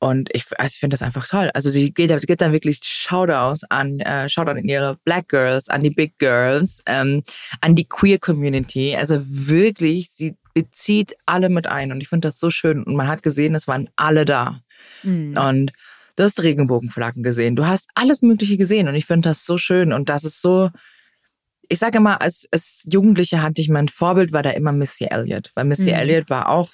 und 0.00 0.28
ich, 0.32 0.44
also 0.58 0.72
ich 0.72 0.78
finde 0.78 0.94
das 0.94 1.02
einfach 1.02 1.26
toll. 1.26 1.50
Also 1.54 1.70
sie 1.70 1.92
geht, 1.92 2.26
geht 2.26 2.40
dann 2.40 2.52
wirklich 2.52 2.80
Shoutouts 2.84 3.64
an, 3.64 3.98
äh, 4.00 4.28
Shoutout 4.28 4.52
an 4.52 4.68
ihre 4.68 4.96
Black 5.04 5.28
Girls, 5.28 5.68
an 5.68 5.82
die 5.82 5.90
Big 5.90 6.18
Girls, 6.18 6.82
ähm, 6.86 7.24
an 7.60 7.74
die 7.74 7.88
Queer 7.88 8.20
Community. 8.20 8.94
Also 8.94 9.20
wirklich, 9.24 10.10
sie 10.10 10.36
bezieht 10.54 11.16
alle 11.26 11.48
mit 11.48 11.66
ein. 11.66 11.90
Und 11.90 12.00
ich 12.00 12.08
finde 12.08 12.28
das 12.28 12.38
so 12.38 12.50
schön. 12.50 12.84
Und 12.84 12.94
man 12.94 13.08
hat 13.08 13.24
gesehen, 13.24 13.56
es 13.56 13.66
waren 13.66 13.90
alle 13.96 14.24
da. 14.24 14.60
Mhm. 15.02 15.36
Und 15.36 15.72
Du 16.18 16.24
hast 16.24 16.42
Regenbogenflaggen 16.42 17.22
gesehen. 17.22 17.54
Du 17.54 17.68
hast 17.68 17.86
alles 17.94 18.22
Mögliche 18.22 18.56
gesehen. 18.56 18.88
Und 18.88 18.96
ich 18.96 19.06
finde 19.06 19.28
das 19.28 19.46
so 19.46 19.56
schön. 19.56 19.92
Und 19.92 20.08
das 20.08 20.24
ist 20.24 20.42
so, 20.42 20.68
ich 21.68 21.78
sage 21.78 21.98
immer, 21.98 22.20
als, 22.20 22.48
als 22.50 22.84
Jugendliche 22.90 23.40
hatte 23.40 23.62
ich 23.62 23.68
mein 23.68 23.86
Vorbild, 23.86 24.32
war 24.32 24.42
da 24.42 24.50
immer 24.50 24.72
Missy 24.72 25.04
Elliott. 25.04 25.52
Weil 25.54 25.66
Missy 25.66 25.90
mhm. 25.90 25.96
Elliott 25.96 26.28
war 26.28 26.48
auch 26.48 26.70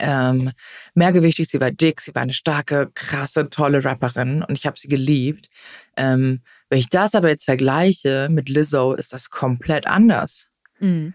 ähm, 0.00 0.50
mehrgewichtig, 0.94 1.48
sie 1.48 1.60
war 1.60 1.70
dick, 1.70 2.00
sie 2.00 2.12
war 2.12 2.22
eine 2.22 2.32
starke, 2.32 2.90
krasse, 2.92 3.50
tolle 3.50 3.84
Rapperin 3.84 4.42
und 4.42 4.58
ich 4.58 4.66
habe 4.66 4.78
sie 4.78 4.88
geliebt. 4.88 5.48
Ähm, 5.96 6.42
wenn 6.68 6.80
ich 6.80 6.88
das 6.88 7.14
aber 7.14 7.28
jetzt 7.28 7.44
vergleiche 7.44 8.26
mit 8.32 8.48
Lizzo, 8.48 8.94
ist 8.94 9.12
das 9.12 9.30
komplett 9.30 9.86
anders. 9.86 10.50
Mhm. 10.80 11.14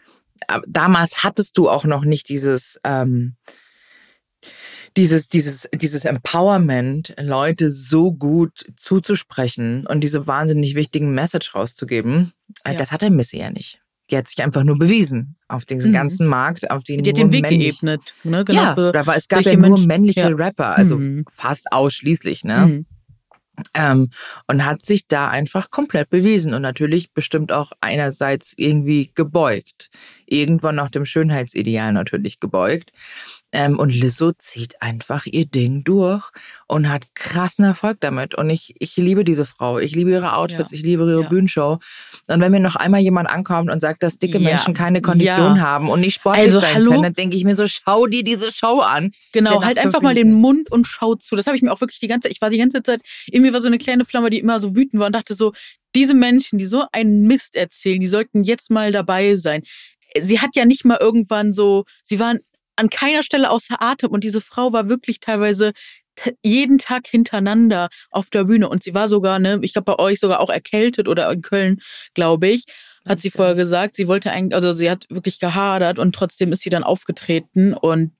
Damals 0.67 1.25
hattest 1.25 1.57
du 1.57 1.67
auch 1.67 1.83
noch 1.83 2.05
nicht 2.05 2.29
dieses, 2.29 2.79
ähm, 2.85 3.35
dieses, 4.97 5.29
dieses, 5.29 5.69
dieses 5.73 6.05
Empowerment, 6.05 7.13
Leute 7.19 7.69
so 7.69 8.11
gut 8.11 8.65
zuzusprechen 8.77 9.85
und 9.87 10.01
diese 10.01 10.27
wahnsinnig 10.27 10.75
wichtigen 10.75 11.13
Message 11.13 11.53
rauszugeben, 11.53 12.31
äh, 12.63 12.71
ja. 12.71 12.77
das 12.77 12.91
hatte 12.91 13.09
Missy 13.09 13.39
ja 13.39 13.49
nicht. 13.49 13.81
Die 14.11 14.17
hat 14.17 14.27
sich 14.27 14.41
einfach 14.43 14.63
nur 14.63 14.77
bewiesen 14.77 15.35
auf 15.47 15.65
diesem 15.65 15.91
mhm. 15.91 15.95
ganzen 15.95 16.27
Markt, 16.27 16.69
auf 16.69 16.83
den 16.83 17.01
Die 17.01 17.09
hat 17.09 17.17
den 17.17 17.31
Weg 17.31 17.41
männlich, 17.41 17.79
geebnet. 17.79 18.13
Ne? 18.23 18.45
Genau 18.45 18.61
ja, 18.61 19.05
war, 19.05 19.15
es 19.15 19.27
gab 19.27 19.41
ja 19.41 19.55
nur 19.55 19.79
männliche 19.79 20.21
ja. 20.21 20.27
Rapper, 20.27 20.77
also 20.77 20.97
mhm. 20.97 21.25
fast 21.31 21.71
ausschließlich. 21.71 22.43
Ne? 22.43 22.57
Mhm. 22.65 22.85
Ähm, 23.73 24.09
und 24.47 24.65
hat 24.65 24.85
sich 24.85 25.07
da 25.07 25.29
einfach 25.29 25.71
komplett 25.71 26.09
bewiesen 26.09 26.53
und 26.53 26.61
natürlich 26.61 27.13
bestimmt 27.13 27.51
auch 27.51 27.71
einerseits 27.79 28.53
irgendwie 28.57 29.11
gebeugt. 29.15 29.89
Irgendwann 30.25 30.75
nach 30.75 30.89
dem 30.89 31.05
Schönheitsideal 31.05 31.93
natürlich 31.93 32.39
gebeugt. 32.39 32.91
Ähm, 33.51 33.79
und 33.79 33.89
Lizzo 33.89 34.33
zieht 34.37 34.81
einfach 34.81 35.25
ihr 35.25 35.45
Ding 35.45 35.83
durch 35.83 36.29
und 36.67 36.89
hat 36.89 37.07
krassen 37.15 37.63
Erfolg 37.63 37.97
damit. 38.01 38.35
Und 38.35 38.49
ich, 38.49 38.75
ich 38.79 38.97
liebe 38.97 39.23
diese 39.23 39.45
Frau. 39.45 39.79
Ich 39.79 39.95
liebe 39.95 40.11
ihre 40.11 40.35
Outfits, 40.35 40.71
ja. 40.71 40.77
ich 40.77 40.83
liebe 40.83 41.03
ihre 41.03 41.21
ja. 41.21 41.29
Bühnenshow. 41.29 41.79
Und 42.27 42.41
wenn 42.41 42.51
mir 42.51 42.59
noch 42.59 42.75
einmal 42.75 43.01
jemand 43.01 43.29
ankommt 43.29 43.69
und 43.69 43.79
sagt, 43.79 44.03
dass 44.03 44.17
dicke 44.17 44.39
ja. 44.39 44.49
Menschen 44.49 44.73
keine 44.73 45.01
Kondition 45.01 45.61
haben 45.61 45.89
und 45.89 46.01
nicht 46.01 46.15
sportlich 46.15 46.45
also, 46.45 46.59
sein 46.59 46.75
hallo? 46.75 46.91
können, 46.91 47.03
dann 47.03 47.13
denke 47.13 47.37
ich 47.37 47.45
mir 47.45 47.55
so, 47.55 47.65
schau 47.67 48.07
dir 48.07 48.23
diese 48.23 48.51
Show 48.51 48.79
an. 48.79 49.11
Genau, 49.31 49.63
halt 49.63 49.77
einfach 49.77 50.01
mal 50.01 50.15
den 50.15 50.33
Mund 50.33 50.71
und 50.71 50.85
schau 50.85 51.15
zu. 51.15 51.35
Das 51.35 51.47
habe 51.47 51.55
ich 51.55 51.61
mir 51.63 51.71
auch 51.71 51.81
wirklich 51.81 51.99
die 51.99 52.07
ganze 52.07 52.27
Zeit, 52.27 52.33
ich 52.33 52.41
war 52.41 52.49
die 52.49 52.57
ganze 52.57 52.83
Zeit, 52.83 53.01
irgendwie 53.27 53.53
war 53.53 53.61
so 53.61 53.67
eine 53.67 53.77
kleine 53.77 54.05
Flamme, 54.05 54.29
die 54.29 54.39
immer 54.39 54.59
so 54.59 54.75
wütend 54.75 54.99
war 54.99 55.07
und 55.07 55.15
dachte 55.15 55.33
so, 55.33 55.53
diese 55.93 56.13
Menschen, 56.13 56.59
die 56.59 56.65
so 56.65 56.83
einen 56.91 57.25
Mist 57.25 57.55
erzählen, 57.55 58.01
die 58.01 58.07
sollten 58.07 58.43
jetzt 58.43 58.69
mal 58.69 58.91
dabei 58.91 59.35
sein 59.35 59.61
sie 60.21 60.39
hat 60.39 60.55
ja 60.55 60.65
nicht 60.65 60.85
mal 60.85 60.97
irgendwann 60.99 61.53
so, 61.53 61.85
sie 62.03 62.19
waren 62.19 62.39
an 62.75 62.89
keiner 62.89 63.24
Stelle 63.24 63.50
außer 63.50 63.82
Atem. 63.82 64.12
Und 64.12 64.24
diese 64.24 64.41
Frau 64.41 64.74
war 64.74 64.89
wirklich 64.89 65.20
teilweise 65.20 65.74
jeden 66.44 66.77
Tag 66.77 67.08
hintereinander 67.08 67.89
auf 68.10 68.29
der 68.29 68.46
Bühne. 68.46 68.70
Und 68.70 68.84
sie 68.84 68.94
war 68.94 69.08
sogar, 69.08 69.39
ne, 69.39 69.60
ich 69.62 69.74
glaube 69.74 69.96
bei 69.96 70.00
euch 70.03 70.20
sogar 70.20 70.39
auch 70.39 70.50
erkältet 70.50 71.08
oder 71.08 71.29
in 71.32 71.41
Köln, 71.41 71.82
glaube 72.13 72.48
ich, 72.48 72.63
hat 73.08 73.20
sie 73.20 73.29
vorher 73.29 73.53
gesagt, 73.55 73.96
sie 73.96 74.08
wollte 74.08 74.32
eigentlich, 74.32 74.55
also 74.55 74.74
sie 74.74 74.89
hat 74.89 75.05
wirklich 75.10 75.39
gehadert 75.39 76.00
und 76.00 76.15
trotzdem 76.15 76.51
ist 76.53 76.62
sie 76.62 76.70
dann 76.70 76.84
aufgetreten. 76.84 77.74
Und 77.74 78.12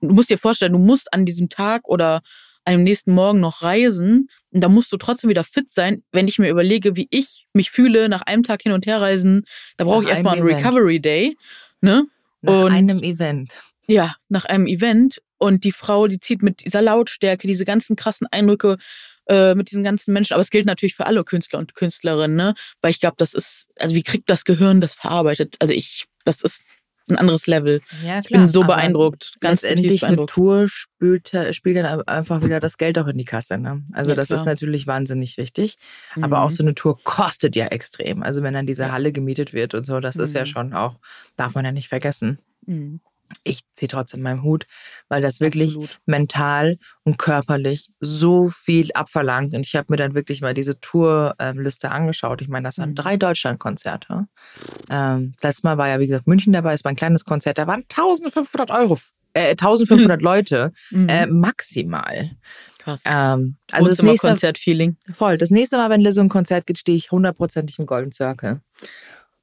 du 0.00 0.14
musst 0.14 0.30
dir 0.30 0.38
vorstellen, 0.38 0.72
du 0.72 0.78
musst 0.78 1.12
an 1.12 1.26
diesem 1.26 1.48
Tag 1.48 1.88
oder 1.88 2.22
einem 2.64 2.84
nächsten 2.84 3.12
Morgen 3.12 3.40
noch 3.40 3.62
reisen. 3.62 4.28
Und 4.50 4.60
da 4.62 4.68
musst 4.68 4.92
du 4.92 4.96
trotzdem 4.96 5.28
wieder 5.30 5.44
fit 5.44 5.70
sein, 5.72 6.02
wenn 6.12 6.28
ich 6.28 6.38
mir 6.38 6.48
überlege, 6.48 6.96
wie 6.96 7.08
ich 7.10 7.46
mich 7.52 7.70
fühle 7.70 8.08
nach 8.08 8.22
einem 8.22 8.44
Tag 8.44 8.62
hin 8.62 8.72
und 8.72 8.86
her 8.86 9.00
reisen, 9.00 9.44
da 9.76 9.84
brauche 9.84 10.04
ich 10.04 10.10
erstmal 10.10 10.36
einen 10.38 10.46
Recovery 10.46 11.00
Day, 11.00 11.36
ne? 11.80 12.06
Nach 12.40 12.64
Und- 12.64 12.72
einem 12.72 13.02
Event. 13.02 13.52
Ja, 13.92 14.14
nach 14.28 14.44
einem 14.46 14.66
Event. 14.66 15.20
Und 15.38 15.64
die 15.64 15.72
Frau, 15.72 16.06
die 16.06 16.20
zieht 16.20 16.42
mit 16.42 16.64
dieser 16.64 16.82
Lautstärke, 16.82 17.46
diese 17.46 17.64
ganzen 17.64 17.96
krassen 17.96 18.26
Eindrücke 18.30 18.76
äh, 19.28 19.54
mit 19.54 19.70
diesen 19.70 19.82
ganzen 19.82 20.12
Menschen. 20.12 20.34
Aber 20.34 20.40
es 20.40 20.50
gilt 20.50 20.66
natürlich 20.66 20.94
für 20.94 21.06
alle 21.06 21.24
Künstler 21.24 21.58
und 21.58 21.74
Künstlerinnen, 21.74 22.36
ne? 22.36 22.54
Weil 22.80 22.92
ich 22.92 23.00
glaube, 23.00 23.16
das 23.18 23.34
ist, 23.34 23.66
also 23.78 23.94
wie 23.94 24.02
kriegt 24.04 24.30
das 24.30 24.44
Gehirn 24.44 24.80
das 24.80 24.94
verarbeitet? 24.94 25.56
Also 25.58 25.74
ich, 25.74 26.06
das 26.24 26.42
ist 26.42 26.62
ein 27.10 27.16
anderes 27.18 27.48
Level. 27.48 27.80
Ja, 28.04 28.20
Ich 28.20 28.28
bin 28.28 28.48
so 28.48 28.62
aber 28.62 28.76
beeindruckt, 28.76 29.34
ganz 29.40 29.62
Letztendlich 29.62 30.04
eine. 30.06 30.24
Tour 30.26 30.68
spielt, 30.68 31.32
spielt 31.50 31.76
dann 31.76 32.02
einfach 32.02 32.44
wieder 32.44 32.60
das 32.60 32.78
Geld 32.78 32.96
auch 32.96 33.08
in 33.08 33.18
die 33.18 33.24
Kasse. 33.24 33.58
Ne? 33.58 33.82
Also 33.92 34.10
Ja, 34.10 34.14
das 34.16 34.28
klar. 34.28 34.38
ist 34.38 34.46
natürlich 34.46 34.86
wahnsinnig 34.86 35.36
wichtig. 35.38 35.76
Aber 36.20 36.38
Mhm. 36.38 36.42
auch 36.44 36.50
so 36.52 36.62
eine 36.62 36.76
Tour 36.76 37.02
kostet 37.02 37.56
ja 37.56 37.66
extrem. 37.66 38.22
Also 38.22 38.44
wenn 38.44 38.54
dann 38.54 38.66
diese. 38.66 38.92
Halle 38.92 39.12
gemietet 39.12 39.52
wird 39.52 39.74
und 39.74 39.84
so, 39.84 39.98
das 39.98 40.14
ist 40.14 40.34
ja 40.34 40.42
Mhm. 40.42 40.46
schon 40.46 40.72
auch, 40.74 41.00
darf 41.36 41.56
man 41.56 41.64
ja 41.64 41.72
nicht 41.72 41.88
vergessen. 41.88 42.38
Mhm. 42.66 43.00
Ich 43.44 43.60
ziehe 43.74 43.88
trotzdem 43.88 44.22
meinen 44.22 44.42
Hut, 44.42 44.66
weil 45.08 45.22
das 45.22 45.40
wirklich 45.40 45.70
Absolut. 45.70 45.98
mental 46.06 46.78
und 47.04 47.18
körperlich 47.18 47.90
so 48.00 48.48
viel 48.48 48.90
abverlangt. 48.94 49.54
Und 49.54 49.66
ich 49.66 49.74
habe 49.74 49.86
mir 49.90 49.96
dann 49.96 50.14
wirklich 50.14 50.40
mal 50.40 50.54
diese 50.54 50.78
Tourliste 50.80 51.90
angeschaut. 51.90 52.42
Ich 52.42 52.48
meine, 52.48 52.68
das 52.68 52.78
waren 52.78 52.90
Mhm. 52.90 52.94
drei 52.96 53.16
Deutschlandkonzerte. 53.16 54.26
Ähm, 54.90 55.34
letztes 55.42 55.62
Mal 55.62 55.78
war 55.78 55.88
ja, 55.88 55.98
wie 56.00 56.06
gesagt, 56.06 56.26
München 56.26 56.52
dabei. 56.52 56.72
Es 56.74 56.84
war 56.84 56.92
ein 56.92 56.96
kleines 56.96 57.24
Konzert. 57.24 57.58
Da 57.58 57.66
waren 57.66 57.84
1500 57.88 58.70
Euro, 58.70 58.98
äh, 59.34 59.54
1500 59.56 60.22
Leute 60.22 60.72
Mhm. 60.90 61.08
äh, 61.08 61.26
maximal. 61.26 62.30
Krass. 62.78 63.02
Ähm, 63.06 63.56
also 63.70 63.88
das 63.90 64.02
nächste, 64.02 64.28
Konzertfeeling. 64.28 64.96
voll. 65.14 65.38
Das 65.38 65.50
nächste 65.50 65.76
Mal, 65.76 65.88
wenn 65.90 66.00
Lizzo 66.00 66.20
ein 66.20 66.28
Konzert 66.28 66.66
geht, 66.66 66.78
stehe 66.78 66.96
ich 66.98 67.12
hundertprozentig 67.12 67.78
im 67.78 67.86
Golden 67.86 68.10
Circle. 68.12 68.60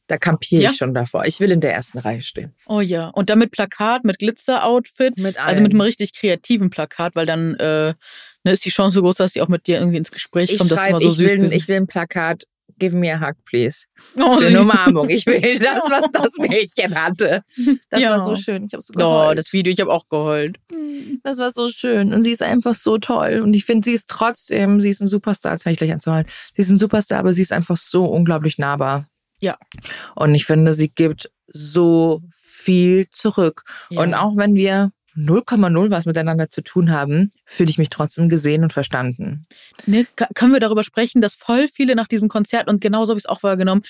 Da 0.09 0.17
kampiere 0.17 0.63
Ja. 0.63 0.71
ich 0.71 0.77
schon 0.77 0.93
davor. 0.93 1.25
Ich 1.25 1.39
will 1.39 1.51
in 1.51 1.61
der 1.61 1.71
ersten 1.73 1.99
Reihe 1.99 2.21
stehen. 2.21 2.53
Oh 2.65 2.81
ja. 2.81 3.07
Und 3.09 3.29
dann 3.29 3.39
mit 3.39 3.51
Plakat, 3.51 4.03
mit 4.03 4.17
Glitzer-Outfit. 4.19 5.17
Mit 5.17 5.37
Also 5.39 5.61
mit 5.61 5.71
einem 5.71 5.81
richtig 5.81 6.13
kreativen 6.13 6.69
Plakat, 6.71 7.15
weil 7.15 7.25
dann 7.27 7.53
äh, 7.55 7.93
ne, 8.43 8.51
ist 8.51 8.65
die 8.65 8.71
Chance 8.71 8.95
so 8.95 9.01
groß, 9.01 9.15
dass 9.15 9.33
die 9.33 9.41
auch 9.41 9.47
mit 9.47 9.67
dir 9.67 9.77
irgendwie 9.77 9.97
ins 9.97 10.11
Gespräch 10.11 10.51
ich 10.51 10.57
kommt. 10.57 10.71
Das 10.71 10.81
ist 10.81 10.89
immer 10.89 10.99
so 10.99 11.09
ich, 11.09 11.15
süß. 11.17 11.31
will, 11.31 11.53
ich 11.53 11.67
will 11.67 11.77
ein 11.77 11.87
Plakat. 11.87 12.43
Give 12.79 12.95
me 12.95 13.13
a 13.13 13.19
hug, 13.19 13.35
please. 13.45 13.85
oh, 14.15 14.37
eine 14.41 14.61
Umarmung. 14.61 15.09
Ich 15.09 15.25
will 15.25 15.41
das, 15.59 15.83
was 15.89 16.11
das 16.13 16.37
Mädchen 16.37 16.95
hatte. 16.95 17.43
Das 17.89 17.99
Ja. 17.99 18.11
war 18.11 18.23
so 18.23 18.35
schön. 18.37 18.63
Ich 18.65 18.73
habe 18.73 18.81
so 18.81 18.93
Oh, 18.95 18.99
geheult. 18.99 19.37
das 19.37 19.51
Video, 19.51 19.71
ich 19.73 19.81
habe 19.81 19.91
auch 19.91 20.07
geheult. 20.07 20.57
das 21.23 21.39
war 21.39 21.51
so 21.51 21.67
schön. 21.67 22.13
Und 22.13 22.21
sie 22.21 22.31
ist 22.31 22.41
einfach 22.41 22.73
so 22.75 22.97
toll. 22.97 23.41
Und 23.43 23.53
ich 23.55 23.65
finde, 23.65 23.85
sie 23.85 23.93
ist 23.95 24.07
trotzdem, 24.07 24.79
sie 24.79 24.89
ist 24.91 25.01
ein 25.01 25.07
Superstar. 25.07 25.51
Jetzt 25.51 25.63
fange 25.63 25.73
ich 25.73 25.77
gleich 25.77 25.91
an 25.91 25.99
zu 25.99 26.11
heulen. 26.13 26.25
Sie 26.55 26.61
ist 26.61 26.69
ein 26.69 26.77
Superstar, 26.77 27.19
aber 27.19 27.33
sie 27.33 27.41
ist 27.41 27.51
einfach 27.51 27.75
so 27.77 28.05
unglaublich 28.05 28.57
nahbar. 28.57 29.08
Ja. 29.39 29.57
Und 30.15 30.35
ich 30.35 30.45
finde, 30.45 30.73
sie 30.73 30.89
gibt 30.89 31.31
so 31.47 32.21
viel 32.33 33.09
zurück. 33.09 33.63
Ja. 33.89 34.01
Und 34.01 34.13
auch 34.13 34.37
wenn 34.37 34.55
wir 34.55 34.91
0,0 35.15 35.91
was 35.91 36.05
miteinander 36.05 36.49
zu 36.49 36.61
tun 36.61 36.91
haben, 36.91 37.33
fühle 37.45 37.69
ich 37.69 37.77
mich 37.77 37.89
trotzdem 37.89 38.29
gesehen 38.29 38.63
und 38.63 38.73
verstanden. 38.73 39.47
Ne, 39.85 40.05
können 40.35 40.53
wir 40.53 40.59
darüber 40.59 40.83
sprechen, 40.83 41.21
dass 41.21 41.33
voll 41.33 41.67
viele 41.67 41.95
nach 41.95 42.07
diesem 42.07 42.29
Konzert 42.29 42.69
und 42.69 42.79
genauso 42.81 43.11
habe 43.11 43.19
ich 43.19 43.25
es 43.25 43.29
auch 43.29 43.43
wahrgenommen, 43.43 43.83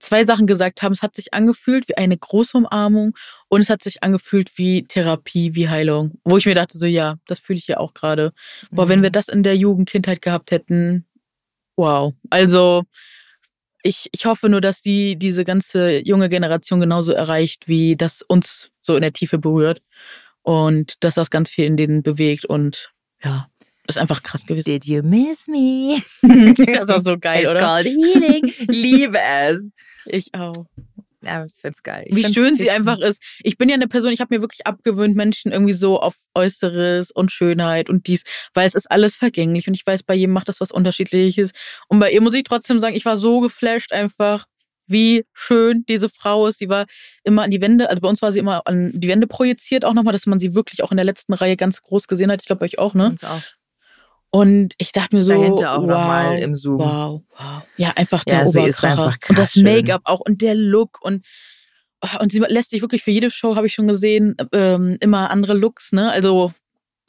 zwei 0.00 0.24
Sachen 0.24 0.46
gesagt 0.46 0.82
haben. 0.82 0.92
Es 0.92 1.02
hat 1.02 1.14
sich 1.14 1.34
angefühlt 1.34 1.88
wie 1.88 1.96
eine 1.96 2.16
große 2.16 2.56
Umarmung 2.56 3.14
und 3.48 3.60
es 3.60 3.70
hat 3.70 3.82
sich 3.82 4.02
angefühlt 4.02 4.56
wie 4.56 4.84
Therapie, 4.84 5.54
wie 5.54 5.68
Heilung. 5.68 6.18
Wo 6.24 6.36
ich 6.36 6.46
mir 6.46 6.54
dachte, 6.54 6.78
so 6.78 6.86
ja, 6.86 7.16
das 7.26 7.38
fühle 7.38 7.58
ich 7.58 7.68
ja 7.68 7.78
auch 7.78 7.94
gerade. 7.94 8.32
Boah, 8.70 8.88
wenn 8.88 9.02
wir 9.02 9.10
das 9.10 9.28
in 9.28 9.42
der 9.42 9.56
Jugend, 9.56 9.88
Kindheit 9.88 10.22
gehabt 10.22 10.50
hätten, 10.50 11.06
wow. 11.76 12.14
Also 12.30 12.84
ich, 13.86 14.08
ich 14.12 14.26
hoffe 14.26 14.48
nur, 14.48 14.60
dass 14.60 14.82
die 14.82 15.16
diese 15.16 15.44
ganze 15.44 16.04
junge 16.04 16.28
Generation 16.28 16.80
genauso 16.80 17.12
erreicht, 17.12 17.68
wie 17.68 17.96
das 17.96 18.22
uns 18.22 18.70
so 18.82 18.96
in 18.96 19.02
der 19.02 19.12
Tiefe 19.12 19.38
berührt. 19.38 19.80
Und 20.42 21.02
dass 21.04 21.14
das 21.14 21.30
ganz 21.30 21.50
viel 21.50 21.64
in 21.64 21.76
denen 21.76 22.02
bewegt 22.02 22.44
und 22.44 22.92
ja, 23.22 23.48
das 23.86 23.96
ist 23.96 24.02
einfach 24.02 24.22
krass 24.22 24.44
gewesen. 24.44 24.70
Did 24.70 24.84
you 24.84 25.02
miss 25.02 25.46
me? 25.48 25.98
Das 26.76 26.88
war 26.88 27.02
so 27.02 27.18
geil, 27.18 27.42
It's 27.42 27.50
oder? 27.50 27.60
called 27.60 27.86
healing. 27.86 28.52
Liebe 28.68 29.18
es. 29.20 29.70
Ich 30.08 30.32
auch. 30.34 30.66
Ja, 31.26 31.44
ich 31.44 31.52
find's 31.54 31.82
geil. 31.82 32.04
Ich 32.06 32.14
Wie 32.14 32.22
find's 32.22 32.34
schön 32.34 32.56
sie 32.56 32.70
einfach 32.70 32.98
ist. 32.98 33.20
Ich 33.42 33.58
bin 33.58 33.68
ja 33.68 33.74
eine 33.74 33.88
Person, 33.88 34.12
ich 34.12 34.20
habe 34.20 34.34
mir 34.34 34.40
wirklich 34.40 34.66
abgewöhnt, 34.66 35.16
Menschen 35.16 35.52
irgendwie 35.52 35.72
so 35.72 36.00
auf 36.00 36.14
Äußeres 36.34 37.10
und 37.10 37.32
Schönheit 37.32 37.90
und 37.90 38.06
dies, 38.06 38.22
weil 38.54 38.66
es 38.66 38.74
ist 38.74 38.90
alles 38.90 39.16
vergänglich 39.16 39.66
und 39.66 39.74
ich 39.74 39.86
weiß, 39.86 40.04
bei 40.04 40.14
jedem 40.14 40.32
macht 40.32 40.48
das 40.48 40.60
was 40.60 40.70
Unterschiedliches. 40.70 41.50
Und 41.88 41.98
bei 41.98 42.10
ihr 42.12 42.20
muss 42.20 42.34
ich 42.34 42.44
trotzdem 42.44 42.80
sagen, 42.80 42.94
ich 42.94 43.04
war 43.04 43.16
so 43.16 43.40
geflasht 43.40 43.92
einfach, 43.92 44.46
wie 44.86 45.24
schön 45.32 45.84
diese 45.88 46.08
Frau 46.08 46.46
ist. 46.46 46.58
Sie 46.58 46.68
war 46.68 46.86
immer 47.24 47.42
an 47.42 47.50
die 47.50 47.60
Wände, 47.60 47.90
also 47.90 48.00
bei 48.00 48.08
uns 48.08 48.22
war 48.22 48.32
sie 48.32 48.38
immer 48.38 48.62
an 48.66 48.92
die 48.94 49.08
Wände 49.08 49.26
projiziert 49.26 49.84
auch 49.84 49.94
nochmal, 49.94 50.12
dass 50.12 50.26
man 50.26 50.38
sie 50.38 50.54
wirklich 50.54 50.82
auch 50.84 50.92
in 50.92 50.96
der 50.96 51.04
letzten 51.04 51.32
Reihe 51.34 51.56
ganz 51.56 51.82
groß 51.82 52.06
gesehen 52.06 52.30
hat. 52.30 52.40
Ich 52.40 52.46
glaube 52.46 52.64
euch 52.64 52.78
auch, 52.78 52.94
ne? 52.94 53.06
Uns 53.06 53.24
auch. 53.24 53.42
Und 54.30 54.74
ich 54.78 54.92
dachte 54.92 55.16
mir 55.16 55.22
so, 55.22 55.32
Dahinter 55.32 55.72
auch 55.72 55.82
wow, 55.82 55.86
nochmal 55.86 56.38
im 56.40 56.56
Zoom. 56.56 56.78
Wow, 56.80 57.22
wow. 57.38 57.62
Ja, 57.76 57.92
einfach 57.96 58.24
der 58.24 58.40
Ja, 58.40 58.48
sie 58.48 58.60
ist 58.64 58.78
Oberkracher. 58.78 59.04
einfach 59.06 59.20
krass 59.20 59.30
Und 59.30 59.38
das. 59.38 59.56
Make-up 59.56 60.02
auch 60.04 60.20
und 60.20 60.42
der 60.42 60.54
Look 60.54 60.98
und 61.02 61.24
oh, 62.02 62.20
und 62.20 62.32
sie 62.32 62.40
lässt 62.40 62.70
sich 62.70 62.82
wirklich 62.82 63.02
für 63.02 63.10
jede 63.12 63.30
Show, 63.30 63.56
habe 63.56 63.66
ich 63.66 63.74
schon 63.74 63.88
gesehen, 63.88 64.36
ähm, 64.52 64.96
immer 65.00 65.30
andere 65.30 65.54
Looks, 65.54 65.92
ne? 65.92 66.10
Also 66.10 66.52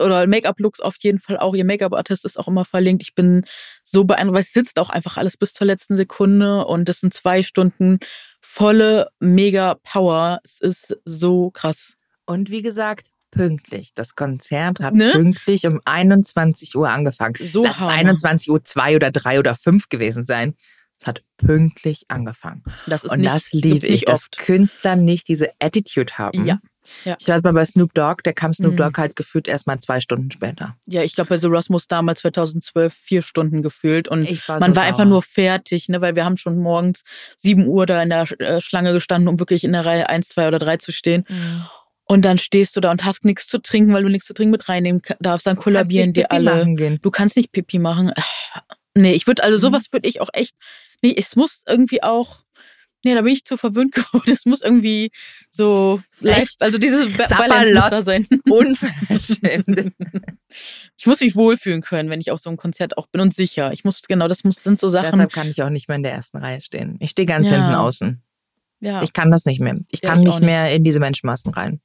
oder 0.00 0.26
Make-up-Looks 0.28 0.80
auf 0.80 0.94
jeden 1.00 1.18
Fall 1.18 1.38
auch. 1.38 1.54
Ihr 1.56 1.64
Make-up-Artist 1.64 2.24
ist 2.24 2.38
auch 2.38 2.46
immer 2.46 2.64
verlinkt. 2.64 3.02
Ich 3.02 3.14
bin 3.16 3.44
so 3.82 4.04
beeindruckt, 4.04 4.34
weil 4.34 4.42
es 4.42 4.52
sitzt 4.52 4.78
auch 4.78 4.90
einfach 4.90 5.16
alles 5.16 5.36
bis 5.36 5.54
zur 5.54 5.66
letzten 5.66 5.96
Sekunde 5.96 6.64
und 6.66 6.88
das 6.88 7.00
sind 7.00 7.12
zwei 7.12 7.42
Stunden 7.42 7.98
volle 8.40 9.08
mega 9.18 9.74
Power. 9.82 10.38
Es 10.44 10.60
ist 10.60 10.96
so 11.04 11.50
krass. 11.50 11.96
Und 12.26 12.50
wie 12.50 12.62
gesagt, 12.62 13.08
pünktlich. 13.30 13.92
Das 13.94 14.14
Konzert 14.14 14.80
hat 14.80 14.94
Ne? 14.94 15.10
pünktlich 15.12 15.66
um 15.66 15.80
21 15.84 16.74
Uhr 16.76 16.88
angefangen. 16.88 17.34
So 17.40 17.64
Lass 17.64 17.76
es 17.76 17.80
Hammer. 17.80 17.92
21 17.92 18.50
Uhr 18.50 18.64
2 18.64 18.96
oder 18.96 19.10
3 19.10 19.38
oder 19.38 19.54
5 19.54 19.88
gewesen 19.88 20.24
sein. 20.24 20.54
Es 21.00 21.06
hat 21.06 21.22
pünktlich 21.36 22.06
angefangen. 22.08 22.64
Das 22.86 23.04
ist 23.04 23.12
Und 23.12 23.20
nicht, 23.20 23.32
das 23.32 23.52
liebe 23.52 23.86
ich, 23.86 24.04
dass 24.06 24.24
oft. 24.24 24.38
Künstler 24.38 24.96
nicht 24.96 25.28
diese 25.28 25.50
Attitude 25.60 26.14
haben. 26.18 26.44
Ja. 26.44 26.58
Ja. 27.04 27.16
Ich 27.20 27.28
weiß 27.28 27.42
mal 27.42 27.52
bei 27.52 27.64
Snoop 27.66 27.92
Dogg, 27.92 28.22
der 28.24 28.32
kam 28.32 28.54
Snoop 28.54 28.72
Mhm. 28.72 28.76
Dogg 28.78 28.98
halt 28.98 29.14
gefühlt 29.14 29.46
erst 29.46 29.66
mal 29.66 29.78
zwei 29.78 30.00
Stunden 30.00 30.30
später. 30.30 30.74
Ja, 30.86 31.02
ich 31.02 31.14
glaube 31.14 31.28
bei 31.28 31.36
The 31.36 31.48
Rasmus 31.48 31.86
damals 31.86 32.20
2012 32.20 32.94
vier 32.94 33.20
Stunden 33.20 33.60
gefühlt 33.62 34.08
und 34.08 34.26
war 34.48 34.58
man 34.58 34.70
so 34.72 34.76
war 34.76 34.84
einfach 34.84 34.96
sauer. 35.00 35.06
nur 35.06 35.22
fertig, 35.22 35.88
ne, 35.90 36.00
weil 36.00 36.16
wir 36.16 36.24
haben 36.24 36.38
schon 36.38 36.58
morgens 36.58 37.02
sieben 37.36 37.66
Uhr 37.66 37.84
da 37.84 38.02
in 38.02 38.08
der 38.08 38.22
äh, 38.40 38.60
Schlange 38.62 38.94
gestanden, 38.94 39.28
um 39.28 39.38
wirklich 39.38 39.64
in 39.64 39.72
der 39.72 39.84
Reihe 39.84 40.08
eins, 40.08 40.30
zwei 40.30 40.48
oder 40.48 40.58
drei 40.58 40.78
zu 40.78 40.90
stehen. 40.90 41.24
Mhm. 41.28 41.62
Und 42.10 42.24
dann 42.24 42.38
stehst 42.38 42.74
du 42.74 42.80
da 42.80 42.90
und 42.90 43.04
hast 43.04 43.24
nichts 43.26 43.46
zu 43.46 43.58
trinken, 43.60 43.92
weil 43.92 44.02
du 44.02 44.08
nichts 44.08 44.26
zu 44.26 44.32
trinken 44.34 44.52
mit 44.52 44.68
reinnehmen 44.68 45.02
darfst. 45.20 45.46
Dann 45.46 45.56
kollabieren 45.56 46.12
die 46.14 46.28
alle. 46.30 46.98
Du 47.02 47.10
kannst 47.10 47.36
nicht 47.36 47.52
Pipi 47.52 47.78
machen. 47.78 48.12
Ah, 48.16 48.62
Nee, 48.94 49.12
ich 49.12 49.26
würde 49.28 49.44
also 49.44 49.58
Mhm. 49.58 49.60
sowas 49.60 49.92
würde 49.92 50.08
ich 50.08 50.20
auch 50.20 50.30
echt. 50.32 50.54
Nee, 51.02 51.14
es 51.16 51.36
muss 51.36 51.62
irgendwie 51.68 52.02
auch. 52.02 52.38
Nee, 53.04 53.14
da 53.14 53.20
bin 53.20 53.32
ich 53.32 53.44
zu 53.44 53.56
verwöhnt 53.56 53.92
geworden. 53.94 54.32
Es 54.32 54.44
muss 54.44 54.60
irgendwie 54.62 55.10
so 55.50 56.00
live, 56.20 56.38
Echt? 56.38 56.62
also 56.62 56.78
diese 56.78 57.06
Ba- 57.10 57.28
Sapperlot. 57.28 57.48
Balance 57.48 57.74
muss 57.74 57.90
da 57.90 58.02
sein. 58.02 58.26
Unverschämt. 58.50 59.92
Ich 60.96 61.06
muss 61.06 61.20
mich 61.20 61.36
wohlfühlen 61.36 61.80
können, 61.82 62.10
wenn 62.10 62.20
ich 62.20 62.30
auf 62.32 62.40
so 62.40 62.50
einem 62.50 62.56
Konzert 62.56 62.96
auch 62.96 63.06
bin 63.06 63.20
und 63.20 63.34
sicher. 63.34 63.72
Ich 63.72 63.84
muss 63.84 64.02
genau, 64.02 64.26
das 64.26 64.42
muss 64.44 64.56
sind 64.56 64.80
so 64.80 64.88
Sachen. 64.88 65.12
Deshalb 65.12 65.32
kann 65.32 65.48
ich 65.48 65.62
auch 65.62 65.70
nicht 65.70 65.86
mehr 65.88 65.96
in 65.96 66.02
der 66.02 66.12
ersten 66.12 66.38
Reihe 66.38 66.60
stehen. 66.60 66.96
Ich 67.00 67.10
stehe 67.10 67.26
ganz 67.26 67.48
Ja. 67.48 67.56
hinten 67.56 67.74
außen. 67.74 68.22
Ja. 68.80 69.02
Ich 69.02 69.12
kann 69.12 69.30
das 69.30 69.44
nicht 69.44 69.60
mehr. 69.60 69.76
Ich 69.90 70.00
Ja, 70.02 70.10
kann 70.10 70.18
ich 70.20 70.24
nicht 70.24 70.34
nicht. 70.40 70.46
mehr 70.46 70.72
in 70.74 70.84
diese 70.84 71.00
Menschenmassen 71.00 71.52
rein. 71.52 71.80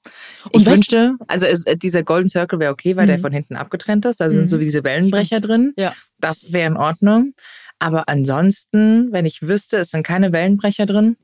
Und 0.51 0.61
ich 0.61 0.65
wünschte, 0.67 1.15
also 1.27 1.45
es, 1.45 1.65
äh, 1.65 1.75
dieser 1.77 2.03
Golden 2.03 2.29
Circle 2.29 2.59
wäre 2.59 2.71
okay, 2.71 2.95
weil 2.95 3.07
der 3.07 3.17
Mhm. 3.17 3.21
von 3.21 3.31
hinten 3.33 3.55
abgetrennt 3.55 4.05
ist. 4.05 4.19
Da 4.19 4.27
Mhm. 4.27 4.31
sind 4.33 4.49
so 4.49 4.59
wie 4.59 4.65
diese 4.65 4.83
Wellenbrecher 4.83 5.39
drin. 5.41 5.73
Ja. 5.77 5.93
Das 6.19 6.51
wäre 6.53 6.67
in 6.67 6.77
Ordnung. 6.77 7.33
Aber 7.79 8.07
ansonsten, 8.07 9.11
wenn 9.11 9.25
ich 9.25 9.41
wüsste, 9.41 9.77
es 9.77 9.91
sind 9.91 10.03
keine 10.05 10.31
Wellenbrecher 10.31 10.85
drin, 10.85 11.17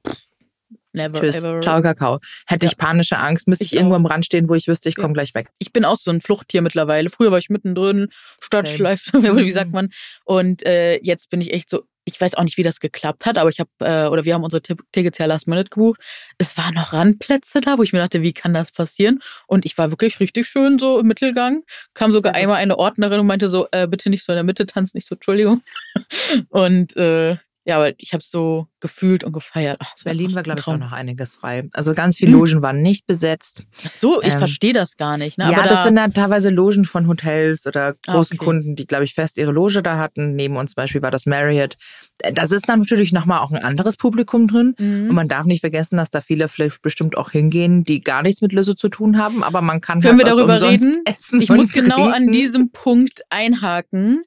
Never 0.91 1.19
tschüss, 1.19 1.35
ever. 1.35 1.61
ciao 1.61 1.81
Kakao. 1.83 2.19
Hätte 2.47 2.65
Ja. 2.65 2.71
ich 2.71 2.77
panische 2.77 3.17
Angst, 3.17 3.47
müsste 3.47 3.63
ich, 3.63 3.73
Ich 3.73 3.77
irgendwo 3.77 3.93
auch. 3.93 3.99
am 3.99 4.05
Rand 4.07 4.25
stehen, 4.25 4.49
wo 4.49 4.55
ich 4.55 4.67
wüsste, 4.67 4.89
ich 4.89 4.97
Ja. 4.97 5.01
komme 5.03 5.13
gleich 5.13 5.35
weg. 5.35 5.49
Ich 5.59 5.71
bin 5.71 5.85
auch 5.85 5.95
so 5.97 6.09
ein 6.11 6.19
Fluchttier 6.19 6.61
mittlerweile. 6.63 7.09
Früher 7.11 7.31
war 7.31 7.37
ich 7.37 7.49
mittendrin, 7.49 8.07
Stadtschleife, 8.41 9.11
wie 9.47 9.51
sagt 9.51 9.71
man. 9.71 9.89
Und 10.25 10.65
äh, 10.65 10.99
jetzt 11.03 11.29
bin 11.29 11.41
ich 11.41 11.53
echt 11.53 11.69
so, 11.69 11.83
ich 12.09 12.19
weiß 12.19 12.35
auch 12.35 12.43
nicht, 12.43 12.57
wie 12.57 12.63
das 12.63 12.79
geklappt 12.79 13.25
hat, 13.25 13.37
aber 13.37 13.49
ich 13.49 13.59
habe, 13.59 13.69
äh, 13.79 14.07
oder 14.07 14.25
wir 14.25 14.33
haben 14.33 14.43
unsere 14.43 14.61
Tickets 14.61 15.17
ja 15.17 15.25
last 15.25 15.47
minute 15.47 15.69
gebucht. 15.69 16.01
Es 16.37 16.57
waren 16.57 16.73
noch 16.73 16.93
Randplätze 16.93 17.61
da, 17.61 17.77
wo 17.77 17.83
ich 17.83 17.93
mir 17.93 17.99
dachte, 17.99 18.21
wie 18.21 18.33
kann 18.33 18.53
das 18.53 18.71
passieren? 18.71 19.19
Und 19.47 19.65
ich 19.65 19.77
war 19.77 19.91
wirklich 19.91 20.19
richtig 20.19 20.47
schön 20.47 20.79
so 20.79 20.99
im 20.99 21.07
Mittelgang. 21.07 21.63
Kam 21.93 22.11
sogar 22.11 22.35
einmal 22.35 22.57
eine 22.57 22.77
Ordnerin 22.77 23.19
und 23.19 23.27
meinte 23.27 23.47
so, 23.47 23.67
äh, 23.71 23.87
bitte 23.87 24.09
nicht 24.09 24.25
so 24.25 24.31
in 24.31 24.37
der 24.37 24.43
Mitte 24.43 24.65
tanzen, 24.65 24.97
nicht 24.97 25.07
so, 25.07 25.15
Entschuldigung. 25.15 25.61
Und 26.49 26.95
äh, 26.97 27.37
ja, 27.69 27.77
aber 27.77 27.93
ich 27.97 28.13
habe 28.13 28.23
so 28.23 28.67
gefühlt 28.79 29.23
und 29.23 29.31
gefeiert. 29.33 29.77
Ach, 29.79 29.93
Berlin 30.03 30.33
war, 30.33 30.43
glaube 30.43 30.59
ich, 30.59 30.67
auch 30.67 30.77
noch 30.77 30.91
einiges 30.91 31.35
frei. 31.35 31.69
Also 31.73 31.93
ganz 31.93 32.17
viele 32.17 32.31
Mhm. 32.31 32.37
Logen 32.39 32.61
waren 32.61 32.81
nicht 32.81 33.05
besetzt. 33.05 33.63
Ach 33.85 33.89
so, 33.91 34.21
ich 34.21 34.33
Ähm, 34.33 34.39
verstehe 34.39 34.73
das 34.73 34.97
gar 34.97 35.17
nicht. 35.17 35.37
Ne? 35.37 35.45
ja, 35.51 35.57
aber 35.59 35.67
das 35.69 35.79
da, 35.79 35.83
sind 35.85 35.95
dann 35.95 36.13
teilweise 36.13 36.49
Logen 36.49 36.85
von 36.85 37.07
Hotels 37.07 37.65
oder 37.67 37.95
Ah, 38.07 38.13
großen 38.13 38.37
okay. 38.37 38.45
Kunden, 38.45 38.75
die, 38.75 38.87
glaube 38.87 39.03
ich, 39.03 39.13
fest 39.13 39.37
ihre 39.37 39.51
Loge 39.51 39.81
da 39.83 39.97
hatten. 39.97 40.35
Neben 40.35 40.55
uns 40.57 40.71
zum 40.71 40.81
Beispiel 40.81 41.01
war 41.01 41.11
das 41.11 41.25
Marriott. 41.25 41.75
Äh, 42.19 42.33
Das 42.33 42.51
ist 42.51 42.67
dann 42.67 42.79
natürlich 42.79 43.11
nochmal 43.13 43.39
auch 43.39 43.51
ein 43.51 43.63
anderes 43.63 43.95
Publikum 43.97 44.47
drin. 44.47 44.75
Mhm. 44.79 45.09
Und 45.09 45.15
man 45.15 45.27
darf 45.27 45.45
nicht 45.45 45.61
vergessen, 45.61 45.97
dass 45.97 46.09
da 46.09 46.21
viele 46.21 46.47
vielleicht 46.49 46.81
bestimmt 46.81 47.17
auch 47.17 47.29
hingehen, 47.31 47.83
die 47.83 48.01
gar 48.01 48.23
nichts 48.23 48.41
mit 48.41 48.51
Lizzo 48.53 48.73
zu 48.73 48.89
tun 48.89 49.17
haben, 49.17 49.43
aber 49.43 49.61
man 49.61 49.81
kann 49.81 50.01
Können 50.01 50.17
halt 50.17 50.25
wir 50.27 50.35
darüber 50.35 50.61
reden? 50.61 51.01
Essen 51.05 51.39
Ich 51.41 51.49
muss 51.49 51.71
genau 51.71 52.07
an 52.07 52.31
diesem 52.31 52.71
Punkt 52.71 53.21
einhaken. 53.29 54.23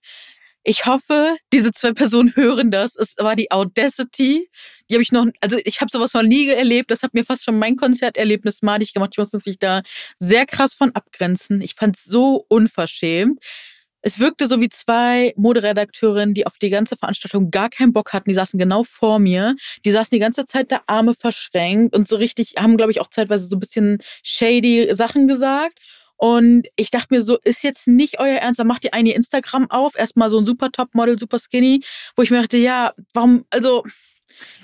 Ich 0.64 0.86
hoffe, 0.86 1.36
diese 1.52 1.72
zwei 1.72 1.92
Personen 1.92 2.34
hören 2.36 2.70
das. 2.70 2.96
Es 2.96 3.16
war 3.18 3.34
die 3.34 3.50
Audacity. 3.50 4.48
Die 4.88 4.94
habe 4.94 5.02
ich 5.02 5.10
noch, 5.10 5.26
also 5.40 5.58
ich 5.64 5.80
habe 5.80 5.90
sowas 5.90 6.14
noch 6.14 6.22
nie 6.22 6.48
erlebt. 6.48 6.90
Das 6.90 7.02
hat 7.02 7.14
mir 7.14 7.24
fast 7.24 7.44
schon 7.44 7.58
mein 7.58 7.76
Konzerterlebnis 7.76 8.62
madig 8.62 8.94
gemacht. 8.94 9.10
Ich 9.12 9.18
muss 9.18 9.32
mich 9.44 9.58
da 9.58 9.82
sehr 10.20 10.46
krass 10.46 10.74
von 10.74 10.94
abgrenzen. 10.94 11.60
Ich 11.60 11.74
fand 11.74 11.96
es 11.96 12.04
so 12.04 12.44
unverschämt. 12.48 13.40
Es 14.02 14.18
wirkte 14.18 14.48
so 14.48 14.60
wie 14.60 14.68
zwei 14.68 15.32
Moderedakteurinnen, 15.36 16.34
die 16.34 16.46
auf 16.46 16.58
die 16.58 16.70
ganze 16.70 16.96
Veranstaltung 16.96 17.50
gar 17.50 17.68
keinen 17.70 17.92
Bock 17.92 18.12
hatten. 18.12 18.28
Die 18.30 18.34
saßen 18.34 18.58
genau 18.58 18.84
vor 18.84 19.18
mir. 19.20 19.54
Die 19.84 19.92
saßen 19.92 20.14
die 20.14 20.18
ganze 20.20 20.44
Zeit 20.46 20.72
da 20.72 20.82
Arme 20.86 21.14
verschränkt 21.14 21.94
und 21.94 22.08
so 22.08 22.16
richtig, 22.16 22.54
haben, 22.58 22.76
glaube 22.76 22.92
ich, 22.92 23.00
auch 23.00 23.08
zeitweise 23.08 23.46
so 23.46 23.56
ein 23.56 23.60
bisschen 23.60 23.98
shady 24.24 24.92
Sachen 24.92 25.28
gesagt. 25.28 25.78
Und 26.24 26.68
ich 26.76 26.90
dachte 26.92 27.08
mir 27.10 27.20
so, 27.20 27.36
ist 27.42 27.64
jetzt 27.64 27.88
nicht 27.88 28.20
euer 28.20 28.36
Ernst, 28.38 28.60
dann 28.60 28.68
macht 28.68 28.84
ihr 28.84 28.94
eine 28.94 29.12
Instagram 29.12 29.68
auf, 29.72 29.98
erstmal 29.98 30.28
so 30.30 30.38
ein 30.38 30.44
super 30.44 30.70
Topmodel, 30.70 31.18
super 31.18 31.40
skinny, 31.40 31.82
wo 32.14 32.22
ich 32.22 32.30
mir 32.30 32.40
dachte, 32.40 32.58
ja, 32.58 32.92
warum, 33.12 33.44
also, 33.50 33.82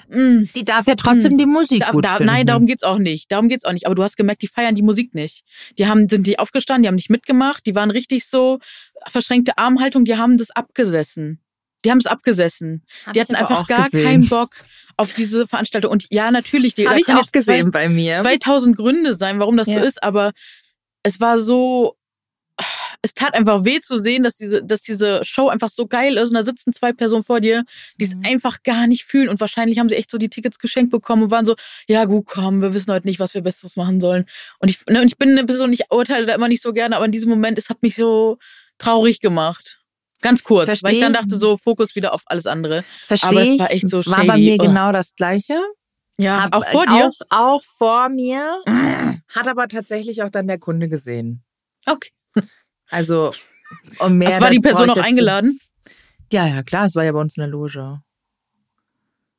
mh, 0.09 0.45
Die 0.55 0.65
darf 0.65 0.87
ja 0.87 0.95
trotzdem 0.95 1.33
Hm. 1.33 1.39
die 1.39 1.47
Musik 1.47 1.81
da, 1.81 1.91
gut 1.91 2.05
da, 2.05 2.21
nein, 2.21 2.47
darum 2.47 2.67
geht's 2.67 2.85
auch 2.85 2.99
nicht. 2.99 3.33
Darum 3.33 3.49
geht's 3.49 3.65
auch 3.65 3.73
nicht. 3.73 3.87
Aber 3.87 3.97
du 3.97 4.05
hast 4.05 4.17
gemerkt, 4.17 4.43
die 4.43 4.47
feiern 4.47 4.77
die 4.77 4.83
Musik 4.83 5.17
nicht. 5.17 5.43
Die 5.79 5.89
haben, 5.89 6.09
sind 6.09 6.29
die 6.29 6.39
aufgestanden, 6.39 6.85
die 6.85 6.89
haben 6.91 6.95
nicht 6.95 7.11
mitgemacht, 7.11 7.67
die 7.67 7.75
waren 7.75 7.91
richtig 7.91 8.27
so 8.29 8.61
verschränkte 9.09 9.59
Armhaltung, 9.59 10.05
die 10.05 10.17
haben 10.17 10.39
das 10.39 10.53
abgesessen. 10.53 11.41
Die 11.85 11.91
haben 11.91 11.99
es 11.99 12.07
abgesessen. 12.07 12.85
Hab 13.05 13.15
die 13.15 13.21
hatten 13.21 13.35
einfach 13.35 13.67
gar 13.67 13.87
gesehen. 13.91 14.05
keinen 14.05 14.29
Bock 14.29 14.51
auf 14.97 15.13
diese 15.13 15.49
Veranstaltung. 15.49 15.91
Und 15.91 16.07
ja, 16.11 16.31
natürlich, 16.31 16.77
die, 16.77 16.87
Habe 16.89 17.01
ich 17.01 17.09
auch 17.13 17.33
gesehen 17.33 17.73
bei 17.73 17.89
mir. 17.89 18.19
2000 18.19 18.77
Gründe 18.77 19.15
sein, 19.15 19.41
warum 19.41 19.57
das 19.57 19.67
Ja. 19.67 19.81
so 19.81 19.85
ist, 19.87 20.03
aber 20.05 20.31
es 21.03 21.21
war 21.21 21.39
so, 21.39 21.97
es 23.03 23.15
tat 23.15 23.35
einfach 23.35 23.65
weh 23.65 23.79
zu 23.79 24.01
sehen, 24.01 24.25
dass 24.25 24.35
diese, 24.35 24.65
dass 24.65 24.83
diese 24.83 25.21
Show 25.25 25.49
einfach 25.49 25.71
so 25.71 25.87
geil 25.87 26.17
ist 26.17 26.31
und 26.31 26.35
da 26.35 26.43
sitzen 26.43 26.73
zwei 26.73 26.93
Personen 26.93 27.23
vor 27.23 27.41
dir, 27.41 27.65
die 28.01 28.07
es 28.07 28.15
Mhm. 28.15 28.23
einfach 28.27 28.63
gar 28.65 28.89
nicht 28.89 29.05
fühlen 29.05 29.29
und 29.29 29.39
wahrscheinlich 29.41 29.79
haben 29.79 29.89
sie 29.89 29.95
echt 29.95 30.11
so 30.11 30.19
die 30.19 30.29
Tickets 30.29 30.59
geschenkt 30.59 30.91
bekommen 30.91 31.23
und 31.25 31.31
waren 31.31 31.47
so, 31.47 31.55
ja 31.87 32.05
gut, 32.07 32.27
komm, 32.27 32.61
wir 32.61 32.75
wissen 32.75 32.93
heute 32.93 33.07
nicht, 33.07 33.21
was 33.21 33.35
wir 33.35 33.43
Besseres 33.43 33.77
machen 33.77 34.01
sollen. 34.01 34.25
Und 34.59 34.71
ich, 34.71 34.85
ne, 34.89 35.01
und 35.01 35.07
ich 35.07 35.17
bin 35.19 35.31
eine 35.31 35.45
Person, 35.47 35.73
ich 35.73 35.85
urteile 35.91 36.27
da 36.27 36.35
immer 36.35 36.49
nicht 36.49 36.63
so 36.63 36.73
gerne, 36.73 36.97
aber 36.97 37.05
in 37.05 37.13
diesem 37.13 37.31
Moment, 37.31 37.59
es 37.59 37.69
hat 37.71 37.83
mich 37.83 37.95
so 37.95 38.39
traurig 38.79 39.21
gemacht. 39.21 39.81
Ganz 40.21 40.43
kurz, 40.43 40.67
weil 40.67 40.77
Versteh 40.79 40.93
ich 40.95 40.99
dann 41.01 41.13
dachte 41.13 41.37
so, 41.37 41.57
Fokus 41.57 41.95
wieder 41.95 42.13
auf 42.13 42.23
alles 42.27 42.47
andere. 42.47 42.83
Verstehe 43.07 43.31
aber 43.31 43.43
es 43.43 43.59
war 43.61 43.71
echt 43.71 43.89
so 43.89 44.05
War 44.07 44.25
bei 44.27 44.33
shady. 44.33 44.41
mir 44.51 44.55
Oh. 44.59 44.65
genau 44.67 44.91
das 44.91 45.15
Gleiche. 45.15 45.63
Ja, 46.21 46.43
Hab- 46.45 46.57
auch 46.57 46.67
vor 46.67 46.85
dir. 46.87 47.11
Auch, 47.11 47.15
auch 47.31 47.63
vor 47.63 48.09
mir. 48.09 48.61
Hat 49.35 49.47
aber 49.49 49.69
tatsächlich 49.69 50.23
auch 50.23 50.31
dann 50.31 50.49
der 50.49 50.59
Kunde 50.59 50.89
gesehen. 50.89 51.43
Okay. 51.87 52.11
Also, 52.91 53.33
um 54.01 54.17
mehr. 54.19 54.29
Was 54.31 54.41
war 54.41 54.51
die 54.51 54.61
Person 54.61 54.87
noch 54.89 54.97
jetzt- 54.97 55.05
eingeladen? 55.07 55.61
Ja, 56.33 56.47
ja, 56.47 56.63
klar, 56.63 56.87
es 56.87 56.95
war 56.95 57.05
ja 57.05 57.13
bei 57.13 57.21
uns 57.21 57.37
in 57.37 57.43
der 57.43 57.49
Loge. 57.49 58.01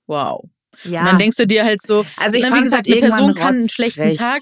Wow. 0.07 0.49
Ja. 0.85 1.01
Und 1.01 1.05
dann 1.07 1.17
denkst 1.19 1.35
du 1.37 1.45
dir 1.45 1.65
halt 1.65 1.81
so, 1.81 2.05
also 2.15 2.37
ich 2.37 2.43
ne, 2.43 2.55
wie 2.55 2.61
gesagt, 2.61 2.87
halt 2.87 2.97
eine 3.03 3.09
Person 3.09 3.33
kann 3.35 3.55
einen 3.55 3.69
schlechten 3.69 4.01
rotzfrech. 4.03 4.17
Tag, 4.17 4.41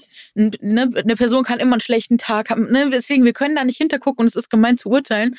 ne, 0.60 0.88
eine 0.94 1.16
Person 1.16 1.42
kann 1.42 1.58
immer 1.58 1.72
einen 1.72 1.80
schlechten 1.80 2.16
Tag 2.18 2.50
haben. 2.50 2.70
Ne, 2.70 2.90
deswegen, 2.90 3.24
wir 3.24 3.32
können 3.32 3.56
da 3.56 3.64
nicht 3.64 3.78
hintergucken 3.78 4.22
und 4.22 4.28
es 4.28 4.36
ist 4.36 4.48
gemein 4.50 4.78
zu 4.78 4.88
urteilen. 4.88 5.34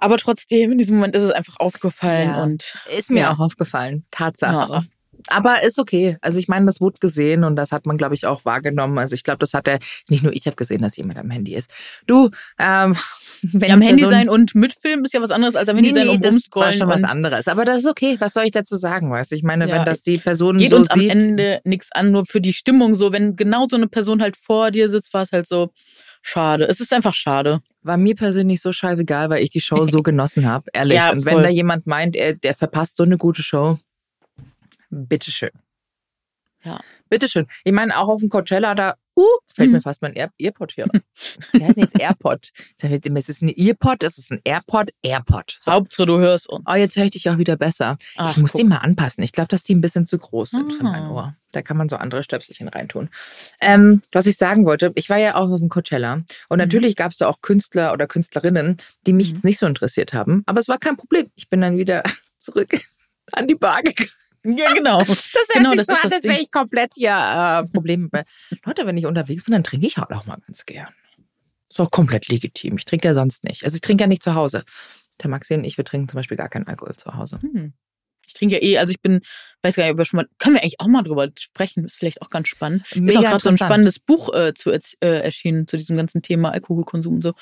Aber 0.00 0.18
trotzdem, 0.18 0.72
in 0.72 0.78
diesem 0.78 0.96
Moment 0.96 1.14
ist 1.14 1.22
es 1.22 1.30
einfach 1.30 1.56
aufgefallen 1.58 2.30
Ja. 2.30 2.42
und 2.42 2.76
Ist 2.96 3.10
mir 3.10 3.20
Ja. 3.20 3.32
auch 3.32 3.38
aufgefallen. 3.40 4.04
Tatsache. 4.10 4.72
Ja. 4.72 4.84
Aber 5.28 5.62
ist 5.62 5.78
okay. 5.78 6.16
Also 6.20 6.38
ich 6.38 6.48
meine, 6.48 6.66
das 6.66 6.80
wurde 6.80 6.98
gesehen 7.00 7.44
und 7.44 7.56
das 7.56 7.72
hat 7.72 7.86
man, 7.86 7.96
glaube 7.96 8.14
ich, 8.14 8.26
auch 8.26 8.44
wahrgenommen. 8.44 8.98
Also 8.98 9.14
ich 9.14 9.22
glaube, 9.22 9.38
das 9.38 9.54
hat 9.54 9.68
er, 9.68 9.78
nicht 10.08 10.22
nur 10.22 10.32
ich 10.32 10.46
habe 10.46 10.56
gesehen, 10.56 10.82
dass 10.82 10.96
jemand 10.96 11.18
am 11.18 11.30
Handy 11.30 11.54
ist. 11.54 11.70
Du, 12.06 12.30
ähm, 12.58 12.96
wenn 13.42 13.68
ja, 13.68 13.74
am 13.74 13.80
Handy 13.82 14.04
sein 14.04 14.28
und 14.28 14.54
mitfilmen 14.54 15.04
ist 15.04 15.14
ja 15.14 15.22
was 15.22 15.30
anderes 15.30 15.56
als 15.56 15.68
am 15.68 15.76
Handy 15.76 15.92
Nee, 15.92 15.98
sein 15.98 16.06
nee, 16.08 16.14
und 16.14 16.24
das 16.24 16.30
war 16.30 16.32
rumscrollen. 16.34 16.74
schon 16.74 16.88
was 16.88 17.04
anderes. 17.04 17.48
Aber 17.48 17.64
das 17.64 17.78
ist 17.78 17.88
okay. 17.88 18.16
Was 18.18 18.34
soll 18.34 18.44
ich 18.44 18.50
dazu 18.52 18.76
sagen, 18.76 19.10
weißt 19.10 19.32
du? 19.32 19.36
Ich 19.36 19.42
meine, 19.42 19.68
Ja, 19.68 19.76
wenn 19.76 19.84
das 19.84 20.02
die 20.02 20.18
Person 20.18 20.58
geht 20.58 20.70
so 20.70 20.76
uns 20.76 20.90
am 20.90 21.00
sieht, 21.00 21.10
Ende 21.10 21.60
nichts 21.64 21.90
an, 21.92 22.10
nur 22.10 22.26
für 22.26 22.40
die 22.40 22.52
Stimmung 22.52 22.94
so. 22.94 23.12
Wenn 23.12 23.36
genau 23.36 23.66
so 23.70 23.76
eine 23.76 23.88
Person 23.88 24.20
halt 24.22 24.36
vor 24.36 24.70
dir 24.70 24.88
sitzt, 24.88 25.12
war 25.14 25.22
es 25.22 25.32
halt 25.32 25.46
so 25.48 25.70
schade. 26.22 26.66
Es 26.68 26.80
ist 26.80 26.92
einfach 26.92 27.14
schade. 27.14 27.60
war 27.82 27.96
mir 27.96 28.14
persönlich 28.14 28.60
so 28.60 28.72
scheißegal, 28.72 29.30
weil 29.30 29.42
ich 29.42 29.50
die 29.50 29.60
Show 29.62 29.84
so 29.86 30.02
genossen 30.02 30.46
habe, 30.46 30.66
ehrlich. 30.74 30.96
Ja, 30.96 31.12
und 31.12 31.24
wenn 31.24 31.42
da 31.42 31.48
jemand 31.48 31.86
meint, 31.86 32.14
er, 32.14 32.34
der 32.34 32.54
verpasst 32.54 32.96
so 32.98 33.04
eine 33.04 33.16
gute 33.16 33.42
Show, 33.42 33.78
bitteschön. 34.90 35.50
Ja. 36.62 36.78
Bitteschön. 37.08 37.46
Ich 37.64 37.72
meine, 37.72 37.96
auch 37.96 38.08
auf 38.08 38.20
dem 38.20 38.28
Coachella, 38.28 38.74
da, 38.74 38.94
uh, 39.16 39.24
jetzt 39.40 39.56
fällt 39.56 39.70
Mhm. 39.70 39.76
mir 39.76 39.80
fast 39.80 40.02
mein 40.02 40.12
Air 40.12 40.30
Earpod 40.38 40.72
hier. 40.72 40.84
Wie 41.52 41.64
heißt 41.64 41.76
denn 41.78 41.84
jetzt 41.84 41.98
Airpod? 41.98 42.50
Es 42.82 43.28
ist 43.30 43.40
ein 43.42 43.48
Earpod, 43.48 44.02
es 44.02 44.18
ist 44.18 44.30
ein 44.30 44.40
Airpod, 44.44 44.90
Airpod. 45.02 45.56
So. 45.58 45.72
Hauptsache, 45.72 46.04
du 46.06 46.18
hörst 46.18 46.50
uns. 46.50 46.62
Oh, 46.68 46.74
jetzt 46.74 46.96
höre 46.96 47.04
ich 47.04 47.12
dich 47.12 47.30
auch 47.30 47.38
wieder 47.38 47.56
besser. 47.56 47.96
Ach, 48.16 48.30
ich 48.32 48.36
muss 48.36 48.52
guck. 48.52 48.60
die 48.60 48.66
mal 48.66 48.76
anpassen. 48.76 49.24
Ich 49.24 49.32
glaube, 49.32 49.48
dass 49.48 49.62
die 49.62 49.74
ein 49.74 49.80
bisschen 49.80 50.04
zu 50.04 50.18
groß 50.18 50.50
sind 50.50 50.74
für 50.74 50.82
mein 50.84 51.04
Ah. 51.04 51.10
Ohr. 51.10 51.36
Da 51.52 51.62
kann 51.62 51.78
man 51.78 51.88
so 51.88 51.96
andere 51.96 52.22
Stöpselchen 52.22 52.68
reintun. 52.68 53.08
Ähm, 53.62 54.02
was 54.12 54.26
ich 54.26 54.36
sagen 54.36 54.66
wollte, 54.66 54.92
ich 54.96 55.08
war 55.08 55.16
ja 55.18 55.36
auch 55.36 55.48
auf 55.50 55.60
dem 55.60 55.70
Coachella. 55.70 56.12
Und 56.12 56.26
Mhm. 56.50 56.58
natürlich 56.58 56.94
gab 56.94 57.12
es 57.12 57.16
da 57.18 57.26
auch 57.28 57.40
Künstler 57.40 57.94
oder 57.94 58.06
Künstlerinnen, 58.06 58.76
die 59.06 59.14
mich 59.14 59.28
Mhm. 59.30 59.34
jetzt 59.36 59.44
nicht 59.46 59.58
so 59.58 59.64
interessiert 59.66 60.12
haben. 60.12 60.42
Aber 60.44 60.60
es 60.60 60.68
war 60.68 60.76
kein 60.76 60.98
Problem. 60.98 61.30
Ich 61.36 61.48
bin 61.48 61.62
dann 61.62 61.78
wieder 61.78 62.02
zurück 62.38 62.78
an 63.32 63.48
die 63.48 63.54
Bar 63.54 63.82
gegangen. 63.82 64.10
Ja, 64.44 64.72
genau. 64.72 64.98
Das 65.04 65.30
hört 65.32 65.48
Genau, 65.54 65.70
sich 65.70 65.78
das 65.78 65.86
so 65.88 65.92
ist 65.94 66.04
an, 66.04 66.10
das 66.10 66.14
als 66.18 66.24
wäre 66.24 66.40
ich 66.40 66.50
komplett 66.50 66.94
hier 66.94 67.10
äh, 67.10 67.68
Probleme. 67.72 68.08
bei- 68.08 68.24
Leute, 68.64 68.86
wenn 68.86 68.96
ich 68.96 69.06
unterwegs 69.06 69.44
bin, 69.44 69.52
dann 69.52 69.64
trinke 69.64 69.86
ich 69.86 69.96
halt 69.98 70.10
auch 70.12 70.26
mal 70.26 70.36
ganz 70.46 70.64
gern. 70.66 70.88
Ist 71.68 71.78
auch 71.80 71.90
komplett 71.90 72.28
legitim. 72.28 72.76
Ich 72.76 72.84
trinke 72.84 73.06
ja 73.08 73.14
sonst 73.14 73.44
nicht. 73.44 73.64
Also 73.64 73.74
ich 73.76 73.80
trinke 73.80 74.02
ja 74.04 74.08
nicht 74.08 74.22
zu 74.22 74.34
Hause. 74.34 74.64
Der 75.22 75.28
Maxi 75.30 75.54
und 75.54 75.64
ich, 75.64 75.76
wir 75.76 75.84
trinken 75.84 76.08
zum 76.08 76.16
Beispiel 76.18 76.36
gar 76.36 76.48
keinen 76.48 76.66
Alkohol 76.66 76.94
zu 76.96 77.14
Hause. 77.14 77.38
Hm. 77.42 77.74
Ich 78.30 78.34
trinke 78.34 78.54
ja 78.56 78.62
eh, 78.62 78.78
also 78.78 78.92
ich 78.92 79.00
bin, 79.00 79.20
weiß 79.62 79.74
gar 79.74 79.82
nicht, 79.84 79.92
ob 79.92 79.98
wir 79.98 80.04
schon 80.04 80.18
mal, 80.18 80.26
können 80.38 80.54
wir 80.54 80.62
eigentlich 80.62 80.78
auch 80.80 80.86
mal 80.86 81.02
drüber 81.02 81.28
sprechen, 81.38 81.84
ist 81.84 81.98
vielleicht 81.98 82.22
auch 82.22 82.30
ganz 82.30 82.46
spannend. 82.48 82.82
ist 82.86 82.96
auch 82.96 83.00
Mega 83.00 83.20
gerade 83.20 83.42
so 83.42 83.50
ein 83.50 83.58
spannendes 83.58 83.98
Buch 83.98 84.32
äh, 84.34 84.54
zu 84.54 84.70
äh, 84.70 84.78
erschienen 85.00 85.66
zu 85.66 85.76
diesem 85.76 85.96
ganzen 85.96 86.22
Thema 86.22 86.52
Alkoholkonsum 86.52 87.14
und 87.14 87.22
so. 87.22 87.32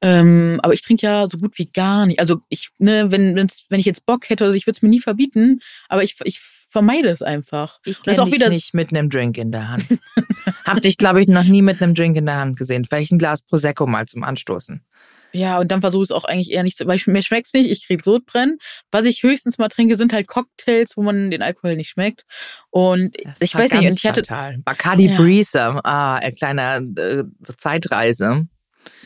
Ähm, 0.00 0.60
aber 0.62 0.72
ich 0.74 0.82
trinke 0.82 1.04
ja 1.04 1.26
so 1.30 1.38
gut 1.38 1.58
wie 1.58 1.66
gar 1.66 2.06
nicht. 2.06 2.20
Also 2.20 2.38
ich, 2.48 2.70
ne, 2.78 3.10
wenn, 3.10 3.34
wenn 3.34 3.80
ich 3.80 3.86
jetzt 3.86 4.06
Bock 4.06 4.30
hätte, 4.30 4.44
also 4.44 4.56
ich 4.56 4.66
würde 4.66 4.76
es 4.76 4.82
mir 4.82 4.88
nie 4.88 5.00
verbieten, 5.00 5.58
aber 5.88 6.04
ich, 6.04 6.14
ich 6.24 6.40
vermeide 6.68 7.08
es 7.08 7.22
einfach. 7.22 7.80
Ich 7.84 8.02
kenne 8.02 8.24
dich 8.24 8.34
wieder- 8.34 8.50
nicht 8.50 8.74
mit 8.74 8.90
einem 8.90 9.10
Drink 9.10 9.36
in 9.38 9.50
der 9.50 9.68
Hand. 9.68 9.86
Hab 10.64 10.80
dich, 10.82 10.98
glaube 10.98 11.22
ich, 11.22 11.28
noch 11.28 11.44
nie 11.44 11.62
mit 11.62 11.82
einem 11.82 11.94
Drink 11.94 12.16
in 12.16 12.26
der 12.26 12.36
Hand 12.36 12.58
gesehen. 12.58 12.84
Vielleicht 12.84 13.10
ein 13.10 13.18
Glas 13.18 13.42
Prosecco 13.42 13.86
mal 13.86 14.06
zum 14.06 14.22
Anstoßen. 14.22 14.84
Ja, 15.32 15.58
und 15.58 15.70
dann 15.70 15.80
versuche 15.80 16.02
ich 16.02 16.10
es 16.10 16.12
auch 16.12 16.24
eigentlich 16.24 16.52
eher 16.52 16.62
nicht 16.62 16.76
zu, 16.76 16.86
weil 16.86 16.96
ich, 16.96 17.06
mir 17.06 17.22
schmeckt's 17.22 17.52
nicht, 17.52 17.70
ich 17.70 17.86
krieg 17.86 18.02
Sodbrennen. 18.02 18.58
Was 18.90 19.04
ich 19.04 19.22
höchstens 19.22 19.58
mal 19.58 19.68
trinke, 19.68 19.96
sind 19.96 20.12
halt 20.12 20.26
Cocktails, 20.26 20.96
wo 20.96 21.02
man 21.02 21.30
den 21.30 21.42
Alkohol 21.42 21.76
nicht 21.76 21.90
schmeckt. 21.90 22.24
Und 22.70 23.16
Das 23.24 23.34
ich 23.40 23.54
weiß 23.54 23.72
nicht, 23.72 23.92
ich 23.92 24.06
hatte, 24.06 24.22
fatal. 24.22 24.58
Bacardi 24.64 25.06
Ja. 25.08 25.16
Breezer, 25.16 25.80
ah, 25.84 26.16
ein 26.16 26.34
kleiner 26.34 26.80
äh, 26.96 27.24
Zeitreise. 27.58 28.46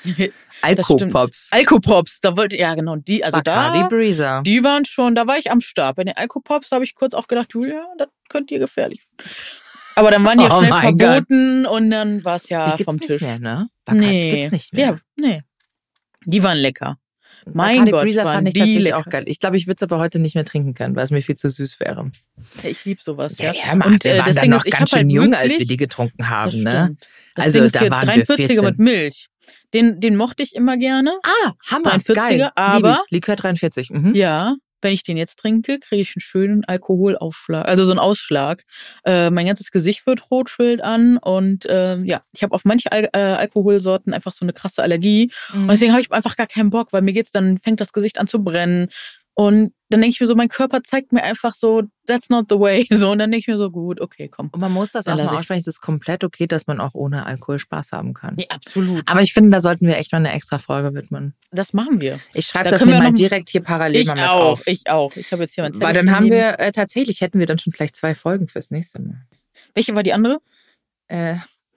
Alkopops. 0.63 1.49
Alkopops, 1.51 2.21
da 2.21 2.37
wollte, 2.37 2.57
ja 2.57 2.75
genau, 2.75 2.97
die, 2.97 3.25
also 3.25 3.39
Bacardi 3.39 3.81
da, 3.81 3.89
Breezer. 3.89 4.43
die 4.47 4.63
waren 4.63 4.85
schon, 4.85 5.15
da 5.17 5.27
war 5.27 5.39
ich 5.39 5.51
am 5.51 5.61
Start. 5.61 5.97
Bei 5.97 6.05
den 6.05 6.17
Alkopops 6.17 6.71
habe 6.71 6.85
ich 6.85 6.95
kurz 6.95 7.15
auch 7.15 7.27
gedacht, 7.27 7.53
Julia, 7.53 7.85
das 7.99 8.09
könnte 8.29 8.55
dir 8.55 8.61
gefährlich. 8.61 9.07
Aber 9.97 10.11
dann 10.11 10.25
waren 10.25 10.39
die 10.39 10.45
ja 10.45 10.57
Oh 10.57 10.63
schnell 10.63 10.73
verboten 10.73 11.67
und 11.67 11.91
dann 11.91 12.25
war 12.25 12.37
es 12.37 12.49
ja 12.49 12.65
die 12.71 12.77
gibt's 12.79 12.85
vom 12.85 12.97
nicht 12.97 13.09
Tisch. 13.09 13.23
mehr, 13.23 13.39
ne? 13.39 13.69
Bacardi 13.85 14.07
nee. 14.07 14.31
gibt's 14.31 14.53
nicht 14.53 14.73
mehr. 14.73 14.87
Ja, 14.87 14.99
nee. 15.21 15.43
Die 16.25 16.43
waren 16.43 16.59
lecker. 16.59 16.99
mein 17.47 17.77
Bacardi 17.77 17.91
Gott, 17.91 18.03
Breezer 18.03 18.25
waren 18.25 18.35
fand 18.35 18.49
ich 18.49 18.55
die 18.55 18.61
tatsächlich 18.61 18.85
lecker. 18.85 18.99
auch 18.99 19.05
geil. 19.07 19.25
Ich 19.27 19.41
glaube, 19.41 19.57
ich 19.57 19.67
würde 19.67 19.77
es 19.77 19.83
aber 19.83 19.99
heute 19.99 20.19
nicht 20.19 20.35
mehr 20.35 20.45
trinken 20.45 20.75
können, 20.75 20.97
weil 20.97 21.05
es 21.05 21.11
mir 21.11 21.23
viel 21.23 21.37
zu 21.37 21.51
süß 21.51 21.81
wäre. 21.81 22.11
Ja, 22.63 22.71
ich 22.71 22.85
lieb 22.85 23.01
sowas, 23.01 23.39
ja. 23.39 23.53
hör 23.53 23.77
mal, 23.77 23.87
und 23.89 24.05
äh, 24.05 24.19
waren 24.19 24.27
das 24.27 24.37
dann 24.37 24.43
Ding 24.43 24.51
noch 24.51 24.65
ist, 24.65 24.67
ich 24.67 24.73
ganz 24.73 24.93
habe 24.93 24.99
halt 24.99 25.01
schön 25.03 25.11
jung, 25.11 25.35
als 25.35 25.59
wir 25.59 25.67
die 25.67 25.77
getrunken 25.77 26.29
haben, 26.29 26.63
ne? 26.63 26.97
Also, 27.35 27.59
Ding 27.59 27.67
ist 27.67 27.75
da 27.75 27.81
hier 27.81 27.91
waren 27.91 28.07
wir 28.07 28.25
43er 28.25 28.37
14. 28.37 28.65
mit 28.65 28.79
Milch. 28.79 29.29
Den, 29.75 30.01
den 30.01 30.17
mochte 30.17 30.43
ich 30.43 30.55
immer 30.55 30.77
gerne. 30.77 31.19
Ah, 31.25 31.53
Hammer, 31.67 31.95
43er, 31.97 32.15
geil. 32.15 32.51
Aber-. 32.55 33.03
Likör 33.11 33.37
43. 33.37 33.91
Mhm. 33.91 34.15
Ja, 34.15 34.57
wenn 34.83 34.92
ich 34.92 35.03
den 35.05 35.16
jetzt 35.16 35.38
trinke, 35.38 35.79
kriege 35.79 36.03
ich 36.03 36.14
einen 36.16 36.21
schönen 36.21 36.64
Alkoholaufschlag, 36.64 37.66
also 37.66 37.85
so 37.85 37.92
einen 37.92 37.99
Ausschlag. 37.99 38.62
Äh, 39.05 39.31
mein 39.31 39.47
ganzes 39.47 39.71
Gesicht 39.71 40.07
wird 40.07 40.31
rot, 40.31 40.51
schwillt 40.51 40.83
an 40.83 41.16
und 41.18 41.66
äh, 41.66 41.97
ja, 42.03 42.23
ich 42.33 42.42
habe 42.42 42.55
auf 42.55 42.64
manche 42.64 42.92
Al 42.92 43.09
äh, 43.12 43.18
Alkoholsorten 43.18 44.12
einfach 44.12 44.33
so 44.33 44.45
eine 44.45 44.53
krasse 44.53 44.83
Allergie 44.83 45.31
Mhm. 45.53 45.62
und 45.62 45.71
deswegen 45.71 45.92
habe 45.92 46.01
ich 46.03 46.11
einfach 46.12 46.37
gar 46.37 46.47
keinen 46.47 46.71
Bock, 46.71 46.92
weil 46.92 47.03
mir 47.03 47.12
geht's 47.12 47.31
dann 47.31 47.59
fängt 47.59 47.81
das 47.81 47.92
Gesicht 47.92 48.18
an 48.18 48.27
zu 48.27 48.42
brennen. 48.45 48.88
Und 49.35 49.73
dann 49.88 50.01
denke 50.01 50.14
ich 50.14 50.21
mir 50.21 50.27
so, 50.27 50.35
mein 50.35 50.49
Körper 50.49 50.83
zeigt 50.83 51.12
mir 51.12 51.23
einfach 51.23 51.55
so, 51.55 51.83
that's 52.07 52.29
not 52.31 52.47
the 52.49 52.59
way. 52.59 52.87
So, 52.90 53.11
und 53.12 53.18
dann 53.18 53.31
denke 53.31 53.40
ich 53.40 53.49
mir 53.49 53.59
so, 53.59 53.71
gut, 53.71 54.01
okay, 54.01 54.29
komm. 54.29 54.49
Und 54.53 54.61
man 54.61 54.73
muss 54.73 54.90
das 54.90 55.05
Dann 55.05 55.21
auch 55.21 55.25
mal 55.25 55.37
aussprechen, 55.37 55.61
es 55.61 55.66
ist 55.66 55.81
komplett 55.81 56.25
okay, 56.25 56.47
dass 56.47 56.66
man 56.66 56.81
auch 56.81 56.95
ohne 56.95 57.27
Alkohol 57.27 57.59
Spaß 57.59 57.92
haben 57.92 58.14
kann. 58.14 58.35
Nee, 58.37 58.47
absolut. 58.49 59.03
Aber 59.07 59.21
ich 59.21 59.33
finde, 59.33 59.51
da 59.51 59.61
sollten 59.61 59.87
wir 59.87 59.97
echt 59.97 60.12
mal 60.12 60.18
eine 60.18 60.33
extra 60.33 60.59
Folge 60.59 60.95
widmen. 60.95 61.35
Das 61.51 61.73
machen 61.73 62.01
wir. 62.01 62.21
Ich 62.35 62.47
schreibe 62.47 62.71
Da 62.71 62.77
das 62.77 62.85
mir 62.85 62.99
mal 62.99 63.12
direkt 63.12 63.51
hier 63.51 63.62
parallel 63.62 64.01
Ich 64.03 64.09
mal 64.09 64.14
mit 64.14 64.25
auch, 64.25 64.53
auf. 64.53 64.66
ich 64.66 64.88
auch. 64.88 65.16
Ich 65.16 65.33
habe 65.33 65.42
jetzt 65.42 65.55
hier 65.55 65.64
mein 65.64 65.79
Weil 65.81 65.95
dann 65.95 66.11
haben 66.11 66.31
wir, 66.31 66.59
äh, 66.59 66.73
tatsächlich 66.73 67.21
hätten 67.21 67.38
wir 67.38 67.47
dann 67.47 67.59
schon 67.59 67.73
gleich 67.73 67.92
zwei 67.95 68.14
Folgen 68.14 68.49
fürs 68.49 68.71
nächste 68.71 69.01
Mal. 69.01 69.27
Welche 69.75 69.95
war 69.95 70.03
die 70.03 70.12
andere? 70.12 70.40
Äh, 71.09 71.37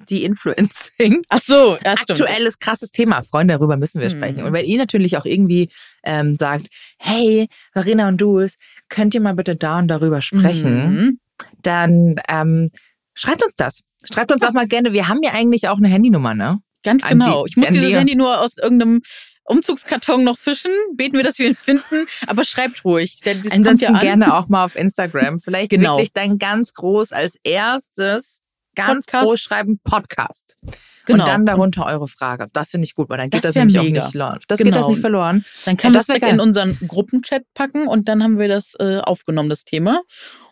die 0.10 0.23
Influencing. 0.23 1.23
Ach 1.29 1.39
so, 1.41 1.77
ja, 1.84 1.95
stimmt. 1.97 2.21
Aktuelles, 2.21 2.60
krasses 2.60 2.91
Thema. 2.91 3.21
Freunde, 3.23 3.53
darüber 3.55 3.77
müssen 3.77 4.01
wir 4.01 4.08
Mhm. 4.08 4.12
sprechen. 4.17 4.43
Und 4.43 4.53
wenn 4.53 4.65
ihr 4.65 4.77
natürlich 4.77 5.17
auch 5.17 5.25
irgendwie 5.25 5.69
ähm, 6.03 6.36
sagt, 6.36 6.67
hey, 6.99 7.47
Verena 7.73 8.08
und 8.08 8.19
Jules, 8.21 8.55
könnt 8.89 9.13
ihr 9.15 9.21
mal 9.21 9.34
bitte 9.36 9.55
da 9.55 9.79
und 9.79 9.88
darüber 9.88 10.21
sprechen, 10.21 10.93
Mhm. 10.95 11.19
dann 11.62 12.15
ähm, 12.27 12.71
schreibt 13.13 13.43
uns 13.43 13.55
das. 13.55 13.81
Schreibt 14.13 14.31
uns 14.31 14.43
auch 14.43 14.51
mal 14.53 14.67
gerne. 14.67 14.93
Wir 14.93 15.08
haben 15.08 15.19
ja 15.23 15.31
eigentlich 15.34 15.67
auch 15.67 15.77
eine 15.77 15.88
Handynummer, 15.88 16.34
ne? 16.36 16.60
Ganz 16.84 17.03
An 17.03 17.17
die- 17.19 17.25
genau. 17.25 17.45
ich 17.47 17.55
muss 17.58 17.69
dieses 17.69 17.88
die- 17.89 17.95
Handy 17.95 18.15
nur 18.15 18.39
aus 18.39 18.58
irgendeinem 18.58 19.01
Umzugskarton 19.45 20.23
noch 20.23 20.38
fischen. 20.38 20.71
Beten 20.95 21.15
wir, 21.17 21.23
dass 21.23 21.39
wir 21.39 21.47
ihn 21.47 21.55
finden. 21.55 22.08
Aber 22.27 22.43
schreibt 22.43 22.84
ruhig. 22.86 23.19
Denn 23.25 23.41
das 23.41 23.51
Ansonsten 23.53 23.93
ja 23.93 23.99
gerne 23.99 24.36
auch 24.36 24.47
mal 24.49 24.63
auf 24.65 24.75
Instagram. 24.75 25.39
Vielleicht 25.39 25.69
Genau. 25.71 25.93
wirklich 25.97 26.13
dann 26.13 26.38
ganz 26.38 26.73
groß 26.73 27.12
als 27.12 27.38
erstes 27.43 28.41
ganz 28.75 29.05
Podcast. 29.05 29.25
groß 29.25 29.39
schreiben 29.39 29.79
Podcast. 29.83 30.57
Genau. 31.05 31.23
Und 31.23 31.27
dann 31.29 31.45
darunter 31.45 31.85
eure 31.85 32.07
Frage. 32.07 32.47
Das 32.53 32.71
finde 32.71 32.85
ich 32.85 32.95
gut, 32.95 33.09
weil 33.09 33.17
dann 33.17 33.29
geht 33.29 33.43
Das 33.43 33.53
das, 33.53 33.55
nämlich 33.55 33.75
mega. 33.77 34.01
auch 34.01 34.05
nicht 34.05 34.11
verloren. 34.11 34.39
Das 34.47 34.59
Genau. 34.59 34.69
geht 34.71 34.79
das 34.79 34.88
nicht 34.88 34.99
verloren. 35.01 35.45
Dann 35.65 35.77
kann 35.77 35.93
Ja, 35.93 35.99
das 35.99 36.07
das 36.07 36.17
in 36.31 36.39
unseren 36.39 36.77
Gruppenchat 36.88 37.43
packen 37.53 37.88
und 37.88 38.07
dann 38.09 38.23
haben 38.23 38.38
wir 38.39 38.47
das 38.47 38.73
äh, 38.79 38.99
aufgenommen, 38.99 39.49
das 39.49 39.63
Thema. 39.65 40.01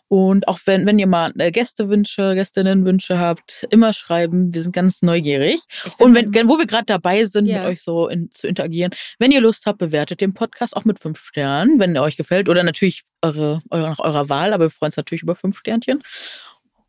Und 0.09 0.47
auch 0.47 0.59
wenn, 0.65 0.85
wenn 0.85 0.99
ihr 0.99 1.07
mal 1.07 1.33
äh, 1.39 1.49
Gästewünsche, 1.49 2.35
Gästinnenwünsche 2.35 3.17
habt, 3.17 3.65
immer 3.71 3.93
schreiben. 3.93 4.53
Wir 4.53 4.61
sind 4.61 4.75
ganz 4.75 5.01
neugierig. 5.01 5.59
Und 5.97 6.13
wenn, 6.13 6.47
wo 6.47 6.59
wir 6.59 6.67
gerade 6.67 6.85
dabei 6.85 7.25
sind, 7.25 7.47
Ja. 7.47 7.59
mit 7.61 7.69
euch 7.69 7.81
so 7.81 8.07
in, 8.09 8.29
zu 8.29 8.47
interagieren, 8.47 8.91
wenn 9.17 9.31
ihr 9.31 9.41
Lust 9.41 9.65
habt, 9.65 9.79
bewertet 9.79 10.21
den 10.21 10.35
Podcast 10.35 10.77
auch 10.77 10.85
mit 10.85 10.99
fünf 10.99 11.19
Sternen, 11.19 11.79
wenn 11.79 11.95
er 11.95 12.03
euch 12.03 12.15
gefällt. 12.15 12.47
Oder 12.47 12.61
natürlich 12.61 13.05
eure, 13.23 13.61
eure, 13.71 13.89
nach 13.89 13.99
eurer 13.99 14.29
Wahl, 14.29 14.53
aber 14.53 14.65
wir 14.65 14.69
freuen 14.69 14.89
uns 14.89 14.97
natürlich 14.97 15.23
über 15.23 15.33
fünf 15.33 15.57
Sternchen. 15.57 16.03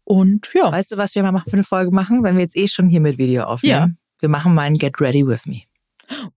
Und 0.05 0.51
ja, 0.55 0.71
Weißt 0.71 0.93
du, 0.93 0.97
was 0.97 1.14
wir 1.14 1.23
mal 1.23 1.33
machen 1.33 1.49
für 1.51 1.57
eine 1.57 1.64
Folge 1.64 1.90
machen, 1.90 2.23
wenn 2.23 2.37
wir 2.37 2.43
jetzt 2.43 2.57
eh 2.57 2.69
schon 2.69 2.88
hier 2.88 3.01
mit 3.01 3.17
Video 3.19 3.45
aufnehmen? 3.45 3.97
Ja. 3.99 4.21
Wir 4.21 4.29
machen 4.29 4.55
mal 4.55 4.62
ein 4.62 4.75
Get 4.79 5.01
Ready 5.01 5.27
With 5.27 5.47
Me. 5.47 5.62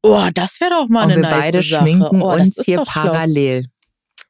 oh, 0.02 0.28
das 0.34 0.60
wäre 0.62 0.72
doch 0.72 0.88
mal 0.88 1.04
Und 1.06 1.12
eine 1.12 1.22
wir 1.22 1.30
nice 1.30 1.40
beide 1.46 1.62
Sache. 1.62 1.82
schminken 1.82 2.22
oh, 2.22 2.34
uns 2.34 2.56
hier 2.64 2.78
doch 2.78 2.92
schlau. 2.92 3.04
parallel. 3.04 3.66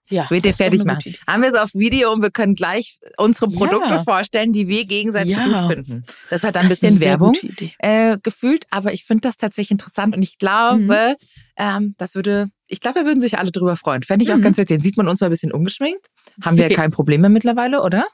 Ja, 0.10 0.30
Wird 0.30 0.46
ihr 0.46 0.54
fertig 0.54 0.86
machen. 0.86 1.14
Haben 1.28 1.42
wir 1.42 1.50
es 1.50 1.56
auf 1.56 1.72
Video 1.74 2.14
und 2.14 2.22
wir 2.22 2.32
können 2.32 2.56
gleich 2.56 2.98
unsere 3.18 3.52
Ja. 3.52 3.58
Produkte 3.58 4.00
vorstellen, 4.06 4.54
die 4.54 4.70
wir 4.70 4.86
gegenseitig 4.86 5.36
Ja. 5.36 5.46
gut 5.68 5.74
finden. 5.76 6.06
Das 6.30 6.44
hat 6.44 6.56
dann 6.56 6.64
ein 6.64 6.70
bisschen 6.70 7.02
Werbung. 7.02 7.36
äh, 7.80 8.18
gefühlt, 8.24 8.66
aber 8.72 8.94
ich 8.94 9.04
finde 9.04 9.22
das 9.28 9.36
tatsächlich 9.36 9.72
interessant 9.72 10.16
und 10.16 10.22
ich 10.22 10.38
glaube, 10.38 10.80
Mhm. 10.80 11.16
ähm, 11.58 11.96
das 11.98 12.16
würde, 12.16 12.48
ich 12.68 12.80
glaube, 12.80 13.02
wir 13.02 13.06
würden 13.06 13.20
sich 13.20 13.38
alle 13.38 13.52
drüber 13.52 13.76
freuen. 13.76 14.02
Fände 14.04 14.24
ich 14.24 14.32
auch 14.32 14.38
Mhm. 14.38 14.44
ganz 14.44 14.58
witzig. 14.58 14.82
Sieht 14.82 14.96
man 14.96 15.10
uns 15.10 15.20
mal 15.20 15.28
ein 15.28 15.32
bisschen 15.32 15.52
ungeschminkt? 15.52 16.08
Haben 16.44 16.58
wir 16.58 16.70
ja 16.70 16.76
kein 16.76 16.92
Problem 16.92 17.22
mehr 17.22 17.30
mittlerweile, 17.30 17.82
oder? 17.82 18.08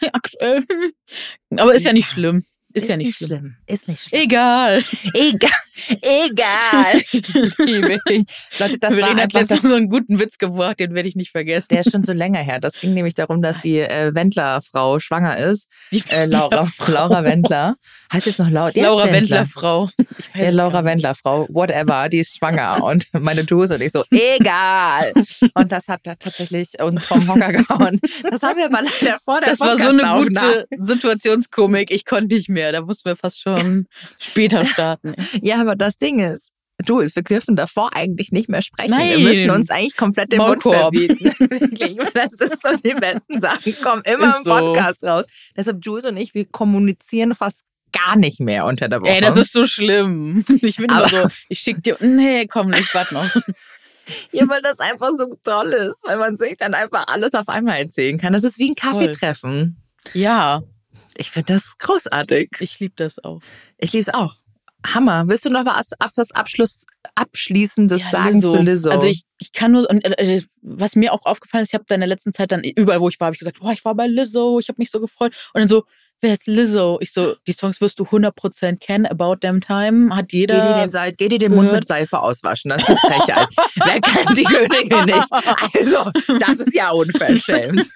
Aktuell. 0.12 0.64
Aber 1.56 1.74
ist 1.74 1.84
ja 1.84 1.92
nicht 1.92 2.08
schlimm. 2.08 2.44
Ist, 2.72 2.88
ja 2.88 2.96
nicht 2.96 3.16
schlimm. 3.16 3.56
Ist 3.66 3.88
nicht 3.88 4.02
schlimm. 4.04 4.22
Egal. 4.22 4.80
Egal. 5.14 5.50
Egal. 6.02 7.02
Liebe 7.66 7.98
ich. 8.08 8.24
Leute, 8.58 8.78
das 8.78 8.90
war 8.92 8.98
Verena 8.98 9.22
hat 9.22 9.32
letztens 9.32 9.62
so 9.62 9.74
einen 9.74 9.88
guten 9.88 10.18
Witz 10.18 10.38
gebracht, 10.38 10.78
den 10.78 10.94
werde 10.94 11.08
ich 11.08 11.16
nicht 11.16 11.30
vergessen. 11.30 11.68
der 11.70 11.80
ist 11.80 11.90
schon 11.90 12.04
so 12.04 12.12
länger 12.12 12.40
her. 12.40 12.60
Das 12.60 12.78
ging 12.80 12.94
nämlich 12.94 13.14
darum, 13.14 13.42
dass 13.42 13.58
die 13.60 13.78
äh, 13.78 14.14
Wendler-Frau 14.14 15.00
schwanger 15.00 15.36
ist. 15.38 15.68
Die 15.90 16.02
Äh, 16.10 16.26
Laura, 16.26 16.66
Frau. 16.66 16.92
Laura 16.92 17.24
Wendler. 17.24 17.76
Heißt 18.12 18.26
jetzt 18.26 18.38
noch 18.38 18.50
Laura? 18.50 18.68
ist 18.68 18.76
Laura 18.76 19.10
Wendler 19.10 19.46
Frau. 19.46 19.88
Ich 20.18 20.34
weiß 20.34 20.42
Ja, 20.44 20.50
Laura 20.50 20.70
gar 20.70 20.82
nicht. 20.82 20.90
Wendler, 20.90 21.14
Frau, 21.14 21.46
whatever, 21.50 22.08
die 22.08 22.18
ist 22.18 22.36
schwanger. 22.36 22.82
Und 22.84 23.06
meine 23.12 23.44
Dose 23.44 23.74
und 23.74 23.80
ich 23.80 23.92
so, 23.92 24.04
egal. 24.10 25.12
Und 25.54 25.72
das 25.72 25.88
hat 25.88 26.00
da 26.04 26.14
tatsächlich 26.14 26.80
uns 26.80 27.04
vom 27.04 27.26
Hocker 27.28 27.52
gehauen. 27.52 28.00
Das 28.30 28.42
haben 28.42 28.58
wir 28.58 28.66
aber 28.66 28.82
leider 28.82 29.18
vor 29.24 29.40
der 29.40 29.50
Das 29.50 29.60
war 29.60 29.76
so 29.76 29.88
eine 29.88 30.24
gute 30.24 30.66
Situationskomik. 30.78 31.90
Ich 31.90 32.04
konnte 32.04 32.34
nicht 32.34 32.48
mehr. 32.48 32.59
Da 32.72 32.80
mussten 32.82 33.08
wir 33.08 33.16
fast 33.16 33.40
schon 33.40 33.86
später 34.18 34.64
starten. 34.64 35.14
Ja, 35.42 35.60
aber 35.60 35.76
das 35.76 35.96
Ding 35.98 36.18
ist, 36.20 36.50
du, 36.84 37.00
wir 37.00 37.22
dürfen 37.22 37.56
davor 37.56 37.94
eigentlich 37.94 38.32
nicht 38.32 38.48
mehr 38.48 38.62
sprechen. 38.62 38.90
Wir 38.92 38.98
Nein. 39.16 39.22
müssen 39.22 39.50
uns 39.50 39.70
eigentlich 39.70 39.96
komplett 39.96 40.32
den 40.32 40.38
Mund 40.38 40.64
Maulkorb. 40.64 40.94
verbieten. 40.94 41.24
Wirklich, 41.50 41.96
das 42.14 42.34
ist 42.34 42.62
so, 42.62 42.70
die 42.84 42.94
besten 42.94 43.40
Sachen 43.40 43.74
kommen 43.82 44.02
immer 44.04 44.28
Ist 44.28 44.38
im 44.38 44.44
so. 44.44 44.50
Podcast 44.50 45.04
raus. 45.04 45.26
Deshalb 45.56 45.78
Jules 45.84 46.04
und 46.04 46.16
ich, 46.16 46.34
wir 46.34 46.44
kommunizieren 46.46 47.34
fast 47.34 47.62
gar 47.92 48.16
nicht 48.16 48.38
mehr 48.40 48.66
unter 48.66 48.88
der 48.88 49.00
Woche. 49.02 49.10
Ey, 49.10 49.20
das 49.20 49.36
ist 49.36 49.52
so 49.52 49.66
schlimm. 49.66 50.44
Ich 50.62 50.76
bin 50.76 50.86
immer 50.86 50.98
Aber- 51.04 51.08
so, 51.08 51.28
ich 51.48 51.58
schick 51.58 51.82
dir, 51.82 51.96
nee, 52.00 52.46
komm, 52.46 52.72
ich 52.72 52.94
warte 52.94 53.14
noch. 53.14 53.28
Ja, 54.32 54.48
weil 54.48 54.62
das 54.62 54.78
einfach 54.80 55.10
so 55.16 55.36
toll 55.44 55.68
ist, 55.72 55.98
weil 56.04 56.16
man 56.18 56.36
sich 56.36 56.56
dann 56.56 56.74
einfach 56.74 57.06
alles 57.08 57.34
auf 57.34 57.48
einmal 57.48 57.78
erzählen 57.78 58.18
kann. 58.18 58.32
Das 58.32 58.42
ist 58.44 58.58
wie 58.58 58.70
ein 58.70 58.74
Kaffeetreffen. 58.74 59.76
Ja, 60.14 60.62
Ich 61.16 61.30
finde 61.30 61.54
das 61.54 61.76
großartig. 61.78 62.50
ich 62.60 62.78
liebe 62.80 62.94
das 62.96 63.22
auch. 63.22 63.40
Ich 63.78 63.92
liebe 63.92 64.02
es 64.08 64.14
auch. 64.14 64.34
Hammer. 64.86 65.24
Willst 65.28 65.44
du 65.44 65.50
noch 65.50 65.66
was, 65.66 65.90
was 65.98 66.30
Abschluss, 66.32 66.86
Abschließendes 67.14 68.02
Ja, 68.04 68.10
sagen 68.10 68.36
Lizzo. 68.36 68.50
zu 68.52 68.62
Lizzo? 68.62 68.90
Also 68.90 69.06
ich, 69.08 69.24
ich 69.38 69.52
kann 69.52 69.72
nur, 69.72 69.88
und, 69.90 70.02
äh, 70.02 70.40
was 70.62 70.96
mir 70.96 71.12
auch 71.12 71.26
aufgefallen 71.26 71.64
ist, 71.64 71.70
ich 71.70 71.74
habe 71.74 71.84
da 71.86 71.96
in 71.96 72.00
der 72.00 72.08
letzten 72.08 72.32
Zeit 72.32 72.50
dann 72.50 72.64
überall, 72.64 73.00
wo 73.00 73.08
ich 73.10 73.20
war, 73.20 73.26
habe 73.26 73.34
ich 73.34 73.40
gesagt, 73.40 73.58
oh, 73.60 73.70
ich 73.70 73.84
war 73.84 73.94
bei 73.94 74.06
Lizzo, 74.06 74.58
ich 74.58 74.68
habe 74.68 74.76
mich 74.78 74.90
so 74.90 74.98
gefreut. 74.98 75.34
Und 75.52 75.60
dann 75.60 75.68
so, 75.68 75.84
wer 76.22 76.32
ist 76.32 76.46
Lizzo? 76.46 76.96
Ich 77.02 77.12
so, 77.12 77.34
die 77.46 77.52
Songs 77.52 77.82
wirst 77.82 77.98
du 78.00 78.04
100% 78.04 78.78
kennen, 78.78 79.04
About 79.04 79.36
Damn 79.40 79.60
Time, 79.60 80.16
hat 80.16 80.28
Geh 80.28 80.46
dir, 80.46 80.54
jeder. 80.54 80.80
den, 80.80 80.88
Seid- 80.88 81.18
geh 81.18 81.28
dir 81.28 81.38
den 81.38 81.54
Mund 81.54 81.70
mit 81.70 81.86
Seife 81.86 82.18
auswaschen. 82.18 82.70
Das 82.70 82.88
ist 82.88 83.00
Frechheit. 83.00 83.48
Wer 83.84 84.00
kennt 84.00 84.38
die 84.38 84.44
Königin 84.44 85.04
nicht? 85.04 85.26
Also, 85.74 86.10
das 86.38 86.58
ist 86.58 86.72
ja 86.74 86.88
unverschämt. 86.92 87.86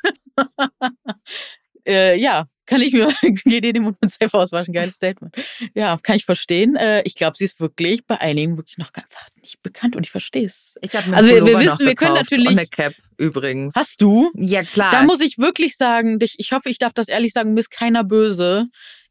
Äh, 1.87 2.19
ja, 2.19 2.47
kann 2.67 2.81
ich 2.81 2.93
mir, 2.93 3.09
geh 3.45 3.61
dir 3.61 3.73
den 3.73 3.83
Mund 3.83 3.97
mit 4.01 4.13
Seife 4.13 4.39
auswaschen, 4.39 4.73
geiles 4.73 4.95
Statement. 4.95 5.35
Ja, 5.75 5.99
kann 6.03 6.17
ich 6.17 6.25
verstehen. 6.25 6.77
Äh, 6.77 7.03
ich 7.05 7.15
glaube, 7.15 7.37
sie 7.37 7.45
ist 7.45 7.61
wirklich 7.61 8.07
bei 8.07 8.21
einigen 8.21 8.57
wirklich 8.57 8.79
noch 8.79 8.91
einfach 8.95 9.29
nicht 9.41 9.63
bekannt 9.63 9.97
und 9.97 10.05
ich 10.05 10.11
verstehe 10.11 10.47
es. 10.47 10.77
Ich 10.83 10.95
habe 10.95 11.11
mir 11.11 11.17
Also, 11.17 11.31
einen 11.31 11.47
wir 11.47 11.53
Pullover 11.55 11.73
wissen, 11.75 11.87
wir 11.87 11.95
können 11.95 12.15
natürlich- 12.15 12.49
Und 12.49 12.59
eine 12.59 12.67
Cap 12.67 12.95
übrigens. 13.19 13.75
Hast 13.77 14.01
du? 14.03 14.31
Ja, 14.35 14.63
klar. 14.63 14.91
Da 14.91 15.03
muss 15.03 15.21
ich 15.21 15.39
wirklich 15.39 15.77
sagen, 15.77 16.19
dich, 16.19 16.35
ich 16.39 16.53
hoffe, 16.53 16.69
ich 16.71 16.79
darf 16.79 16.93
das 16.93 17.09
ehrlich 17.09 17.33
sagen, 17.33 17.55
mir 17.55 17.61
ist 17.61 17.71
keiner 17.71 18.05
böse. 18.05 18.67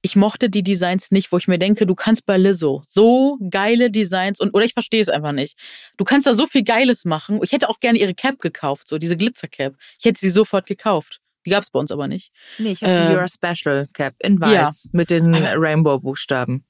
Ich 0.05 0.17
mochte 0.17 0.49
die 0.49 0.63
Designs 0.63 1.11
nicht, 1.11 1.31
wo 1.31 1.37
ich 1.37 1.47
mir 1.47 1.57
denke, 1.57 1.85
du 1.85 1.95
kannst 1.95 2.25
bei 2.25 2.37
Lizzo 2.37 2.83
so 2.85 3.37
geile 3.49 3.89
Designs 3.89 4.41
und 4.41 4.53
oder 4.53 4.65
ich 4.65 4.73
verstehe 4.73 5.01
es 5.01 5.07
einfach 5.07 5.31
nicht. 5.31 5.57
Du 5.95 6.03
kannst 6.03 6.27
da 6.27 6.33
so 6.33 6.45
viel 6.45 6.63
Geiles 6.63 7.05
machen. 7.05 7.39
Ich 7.41 7.53
hätte 7.53 7.69
auch 7.69 7.79
gerne 7.79 7.97
ihre 7.99 8.13
Cap 8.13 8.39
gekauft, 8.39 8.89
so 8.89 8.97
diese 8.97 9.15
Glitzercap. 9.15 9.75
Ich 9.97 10.03
hätte 10.03 10.19
sie 10.19 10.29
sofort 10.29 10.65
gekauft. 10.65 11.21
Die 11.45 11.49
gab's 11.49 11.69
bei 11.69 11.79
uns 11.79 11.91
aber 11.91 12.07
nicht. 12.07 12.31
nee, 12.57 12.71
ich 12.71 12.81
habe 12.83 12.91
Ähm, 12.93 13.09
die 13.11 13.15
Your 13.17 13.27
Special 13.27 13.87
Cap 13.93 14.15
in 14.19 14.39
weiß 14.39 14.83
ja. 14.85 14.89
mit 14.93 15.09
den 15.09 15.33
Aber- 15.35 15.53
Rainbow-Buchstaben. 15.61 16.65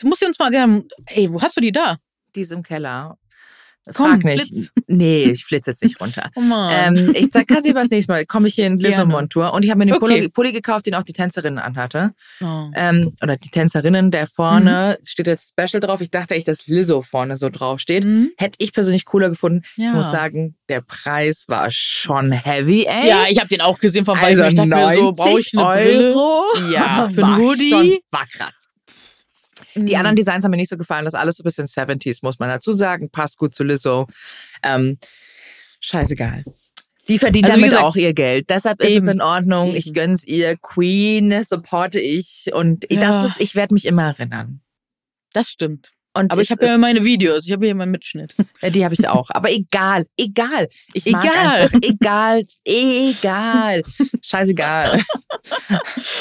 Du 0.00 0.08
musst 0.08 0.22
dir 0.22 0.26
uns 0.26 0.38
mal, 0.38 0.52
ja, 0.54 0.66
ey, 1.06 1.32
wo 1.32 1.40
hast 1.42 1.56
du 1.56 1.60
die 1.60 1.72
da? 1.72 1.98
Die 2.34 2.40
ist 2.42 2.52
im 2.52 2.62
Keller. 2.62 3.18
Komm, 3.94 4.10
Frag 4.10 4.24
nicht. 4.24 4.48
flitz. 4.48 4.70
Nee, 4.92 5.24
ich 5.30 5.44
flitze 5.44 5.70
jetzt 5.70 5.84
nicht 5.84 6.00
runter. 6.00 6.30
Oh. 6.34 6.40
Ähm, 6.70 7.12
ich 7.14 7.28
sag, 7.32 7.46
kann 7.46 7.62
sie 7.62 7.74
was 7.76 7.90
nächstes 7.90 8.08
Mal. 8.08 8.26
Komme 8.26 8.48
ich 8.48 8.54
hier 8.54 8.66
in. 8.66 8.76
Lissabon-Tour. 8.76 9.52
Und 9.54 9.64
ich 9.64 9.70
habe 9.70 9.78
mir 9.78 9.86
den 9.86 9.94
Okay. 9.94 10.00
Pulli, 10.00 10.28
Pulli 10.28 10.52
gekauft, 10.52 10.86
den 10.86 10.94
auch 10.96 11.04
die 11.04 11.12
Tänzerin 11.12 11.58
anhatte. 11.58 12.12
oh. 12.42 12.70
Ähm, 12.74 13.14
oder 13.22 13.36
die 13.36 13.50
Tänzerinnen, 13.50 14.10
der 14.10 14.26
vorne 14.26 14.98
steht 15.04 15.28
jetzt 15.28 15.50
Special 15.50 15.80
drauf. 15.80 16.00
Ich 16.00 16.10
dachte 16.10 16.34
echt, 16.34 16.48
dass 16.48 16.66
Lizzo 16.66 17.02
vorne 17.02 17.36
so 17.36 17.50
drauf 17.50 17.78
steht. 17.80 18.04
Mhm. 18.04 18.32
Hätte 18.36 18.56
ich 18.58 18.72
persönlich 18.72 19.04
cooler 19.04 19.28
gefunden. 19.28 19.62
Ja. 19.76 19.90
Ich 19.90 19.94
muss 19.94 20.10
sagen, 20.10 20.56
der 20.68 20.80
Preis 20.80 21.44
war 21.48 21.68
schon 21.70 22.32
heavy, 22.32 22.84
ey. 22.86 23.08
Ja, 23.08 23.24
ich 23.30 23.38
habe 23.38 23.48
den 23.48 23.60
auch 23.60 23.78
gesehen 23.78 24.04
vom 24.04 24.18
also 24.18 24.42
Weißen. 24.42 24.48
Ich 24.48 24.54
dachte 24.56 24.66
mir 24.68 24.96
so, 24.96 25.12
brauche 25.12 25.40
ich 25.40 25.56
eine 25.56 25.64
Brille? 25.64 26.14
Euro. 26.14 26.44
Ja, 26.72 27.08
für 27.14 27.22
war 27.22 27.38
Hoodie. 27.38 27.70
Schon, 27.70 27.98
war 28.10 28.26
krass. 28.26 28.66
Die 29.74 29.80
Mhm. 29.92 29.94
anderen 29.96 30.16
Designs 30.16 30.44
haben 30.44 30.50
mir 30.50 30.56
nicht 30.56 30.70
so 30.70 30.76
gefallen. 30.76 31.04
Das 31.04 31.14
ist 31.14 31.20
alles 31.20 31.36
so 31.36 31.42
ein 31.42 31.44
bisschen 31.44 31.66
70s, 31.66 32.18
muss 32.22 32.38
man 32.38 32.48
dazu 32.48 32.72
sagen. 32.72 33.10
Passt 33.10 33.38
gut 33.38 33.54
zu 33.54 33.62
Lizzo. 33.64 34.06
Ähm, 34.62 34.98
scheißegal. 35.80 36.44
Die 37.08 37.18
verdient 37.18 37.46
Also 37.46 37.56
damit 37.56 37.70
gesagt, 37.70 37.84
auch 37.86 37.96
ihr 37.96 38.14
Geld. 38.14 38.50
Deshalb 38.50 38.80
ist 38.82 38.88
eben, 38.88 39.06
es 39.08 39.14
in 39.14 39.20
Ordnung. 39.20 39.74
Ich 39.74 39.92
gönn's 39.94 40.24
ihr. 40.24 40.56
Queen 40.56 41.42
supporte 41.42 41.98
ich. 41.98 42.50
Und 42.52 42.86
Ja. 42.90 43.00
das 43.00 43.30
ist, 43.32 43.40
ich 43.40 43.54
werde 43.54 43.74
mich 43.74 43.84
immer 43.86 44.04
erinnern. 44.06 44.60
Das 45.32 45.48
stimmt. 45.48 45.90
Und 46.12 46.32
Aber 46.32 46.40
es 46.40 46.46
ich 46.46 46.50
habe 46.50 46.66
ja 46.66 46.76
meine 46.76 47.04
Videos, 47.04 47.46
ich 47.46 47.52
habe 47.52 47.66
hier 47.66 47.74
meinen 47.74 47.92
Mitschnitt. 47.92 48.34
Ja, 48.60 48.70
die 48.70 48.84
habe 48.84 48.94
ich 48.94 49.06
auch. 49.06 49.30
Aber 49.30 49.50
egal, 49.52 50.06
egal. 50.16 50.68
Ich 50.92 51.06
mag 51.06 51.24
Egal. 51.24 51.60
einfach, 51.62 51.78
egal, 51.82 52.44
egal. 52.64 53.82
Scheißegal. 54.22 55.00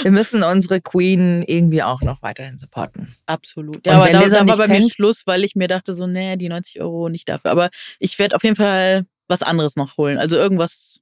Wir 0.04 0.12
müssen 0.12 0.44
unsere 0.44 0.80
Queen 0.80 1.42
irgendwie 1.44 1.82
auch 1.82 2.02
noch 2.02 2.22
weiterhin 2.22 2.58
supporten. 2.60 3.16
Absolut. 3.26 3.86
Ja, 3.86 3.94
aber 3.94 4.12
da, 4.12 4.22
da 4.28 4.48
war 4.48 4.58
bei 4.58 4.68
mir 4.68 4.80
kennt- 4.80 4.94
Schluss, 4.94 5.26
weil 5.26 5.44
ich 5.44 5.56
mir 5.56 5.68
dachte 5.68 5.94
so, 5.96 6.06
nee, 6.06 6.38
die 6.38 6.50
90 6.50 6.82
Euro 6.82 7.10
nicht 7.10 7.28
dafür. 7.28 7.50
Aber 7.52 7.70
ich 8.00 8.20
werde 8.20 8.36
auf 8.36 8.44
jeden 8.44 8.56
Fall 8.56 9.06
was 9.28 9.42
anderes 9.42 9.76
noch 9.76 9.98
holen. 9.98 10.18
Also 10.20 10.36
irgendwas. 10.38 11.00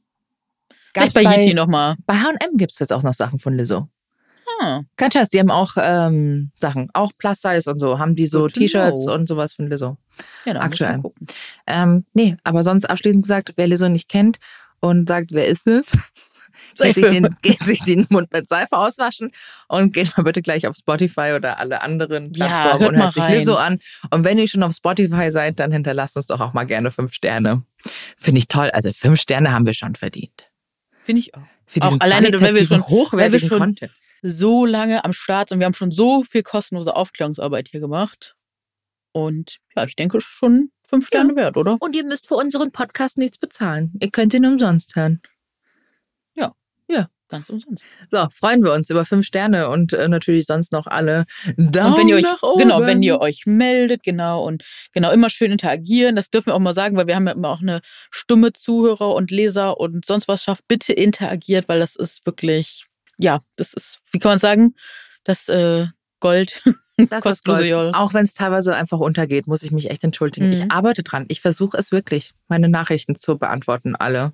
Gab's 0.93 1.13
Vielleicht 1.13 1.15
bei 1.30 1.36
bei- 1.36 1.41
Yeti 1.43 1.54
nochmal. 1.54 1.95
Bei 2.06 2.15
H&M 2.15 2.56
gibt's 2.58 2.80
jetzt 2.80 2.93
auch 2.93 3.04
noch 3.04 3.13
Sachen 3.13 3.39
von 3.39 3.56
Lizzo. 3.58 3.89
Ah, 4.60 4.82
Scheiß, 5.12 5.30
die 5.30 5.39
haben 5.39 5.52
auch 5.52 5.74
ähm, 5.78 6.52
Sachen, 6.60 6.89
auch 6.93 7.12
Plus 7.17 7.41
Size 7.41 7.70
und 7.72 7.80
so, 7.80 8.00
haben 8.00 8.15
die 8.15 8.28
so 8.28 8.48
T-Shirts 8.48 9.04
know. 9.06 9.13
und 9.13 9.28
sowas 9.28 9.54
von 9.54 9.67
Lizzo. 9.70 9.98
ja, 10.46 10.54
dann 10.54 10.63
Aktuell. 10.63 11.02
Ähm, 11.67 12.06
nee, 12.13 12.38
aber 12.43 12.63
sonst 12.63 12.86
abschließend 12.86 13.24
gesagt, 13.24 13.54
wer 13.56 13.67
Lizzo 13.67 13.89
nicht 13.89 14.10
kennt 14.10 14.38
und 14.80 15.08
sagt, 15.08 15.32
wer 15.34 15.48
ist 15.48 15.67
es? 15.67 15.86
Geht 16.80 16.96
sich, 16.96 17.08
den, 17.08 17.36
geht 17.41 17.60
sich 17.63 17.82
den 17.84 18.06
Mund 18.10 18.32
mit 18.34 18.48
Seife 18.48 18.78
auswaschen 18.78 19.32
und 19.67 19.93
geht 19.93 20.15
mal 20.17 20.24
bitte 20.24 20.41
gleich 20.43 20.67
auf 20.67 20.76
Spotify 20.76 21.34
oder 21.36 21.60
alle 21.60 21.82
anderen 21.82 22.32
Ja, 22.34 22.46
Plattformen 22.46 22.82
hört 22.82 22.91
und 22.93 22.98
hört 23.00 23.13
sich. 23.13 23.39
Lizzo 23.39 23.56
an. 23.56 23.80
Und 24.12 24.24
wenn 24.24 24.38
ihr 24.38 24.48
schon 24.48 24.63
auf 24.63 24.74
Spotify 24.74 25.32
seid, 25.32 25.60
dann 25.60 25.72
hinterlasst 25.72 26.17
uns 26.17 26.28
doch 26.28 26.39
auch 26.39 26.54
mal 26.54 26.65
gerne 26.65 26.91
fünf 26.91 27.13
Sterne. 27.13 27.63
Finde 28.17 28.39
ich 28.39 28.48
toll. 28.48 28.70
Also 28.72 28.91
fünf 28.93 29.20
Sterne 29.22 29.52
haben 29.52 29.65
wir 29.65 29.74
schon 29.74 29.96
verdient. 29.96 30.50
Finde 31.02 31.22
ich 31.22 31.34
auch. 31.36 31.41
Für 31.65 31.82
Auch 31.82 31.88
diesen 31.89 32.02
alleine, 32.02 32.41
weil 32.41 32.56
wir 32.56 32.65
schon- 32.65 32.82
weil 32.82 32.89
wir 32.89 32.98
hochwertigen 32.98 33.50
schon- 33.50 33.60
Content. 33.60 33.91
So 34.21 34.65
lange 34.65 35.06
am 35.06 35.13
Start 35.13 35.51
und 35.51 35.60
wir 35.60 35.65
haben 35.65 35.73
schon 35.73 35.91
so 35.91 36.23
viel 36.23 36.43
kostenlose 36.43 36.95
Aufklärungsarbeit 36.95 37.69
hier 37.69 37.80
gemacht. 37.80 38.36
Und 39.12 39.58
ja, 39.75 39.86
ich 39.86 39.95
denke 39.95 40.21
schon 40.21 40.71
fünf 40.88 41.08
Sterne 41.08 41.36
wert, 41.36 41.58
oder? 41.58 41.77
Und 41.80 41.95
ihr 41.95 42.03
müsst 42.03 42.27
für 42.27 42.36
unseren 42.36 42.71
Podcast 42.71 43.17
nichts 43.17 43.38
bezahlen. 43.38 43.93
Ihr 43.99 44.12
könnt 44.12 44.34
ihn 44.34 44.45
umsonst 44.45 44.95
hören. 44.95 45.21
Ganz 47.30 47.49
umsonst. 47.49 47.84
So, 48.10 48.25
freuen 48.32 48.63
wir 48.63 48.71
uns 48.71 48.89
über 48.89 49.03
fünf 49.03 49.25
Sterne 49.25 49.69
und 49.69 49.91
äh, 49.91 50.08
natürlich 50.08 50.45
sonst 50.45 50.71
noch 50.71 50.88
alle 50.88 51.25
Daumen 51.58 51.93
und 51.93 51.99
wenn 51.99 52.08
ihr 52.08 52.15
euch, 52.15 52.23
nach 52.23 52.41
oben. 52.41 52.60
genau, 52.60 52.82
wenn 52.82 53.03
ihr 53.03 53.19
euch 53.19 53.45
meldet, 53.45 54.03
genau, 54.03 54.45
und 54.45 54.63
genau, 54.93 55.12
immer 55.12 55.30
schön 55.30 55.51
interagieren, 55.51 56.15
das 56.15 56.30
dürfen 56.30 56.47
wir 56.47 56.56
auch 56.56 56.60
mal 56.60 56.73
sagen, 56.73 56.95
weil 56.95 57.08
wir 57.08 57.15
haben 57.15 57.27
ja 57.27 57.34
immer 57.34 57.49
auch 57.49 57.62
eine 57.62 57.82
stumme 58.12 58.53
Zuhörer 58.53 59.13
und 59.13 59.30
Leser 59.30 59.77
und 59.77 60.06
sonst 60.06 60.30
was 60.30 60.43
schafft, 60.43 60.67
bitte 60.69 60.93
interagiert, 60.93 61.67
weil 61.67 61.80
das 61.80 61.97
ist 61.97 62.25
wirklich, 62.25 62.86
ja, 63.17 63.41
das 63.56 63.73
ist, 63.73 63.99
wie 64.12 64.19
kann 64.19 64.32
man 64.32 64.39
sagen, 64.39 64.75
das 65.23 65.49
äh, 65.49 65.88
Gold. 66.19 66.62
das 66.97 67.25
ist 67.25 67.45
Gold. 67.45 67.95
Auch 67.95 68.13
wenn 68.13 68.23
es 68.25 68.34
teilweise 68.34 68.75
einfach 68.75 68.99
untergeht, 68.99 69.45
muss 69.47 69.63
ich 69.63 69.71
mich 69.71 69.89
echt 69.91 70.03
entschuldigen. 70.03 70.47
Mhm. 70.47 70.53
Ich 70.53 70.71
arbeite 70.71 71.03
dran. 71.03 71.25
Ich 71.27 71.41
versuche 71.41 71.77
es 71.77 71.91
wirklich, 71.91 72.34
meine 72.47 72.69
Nachrichten 72.69 73.15
zu 73.15 73.38
beantworten, 73.38 73.95
alle. 73.95 74.34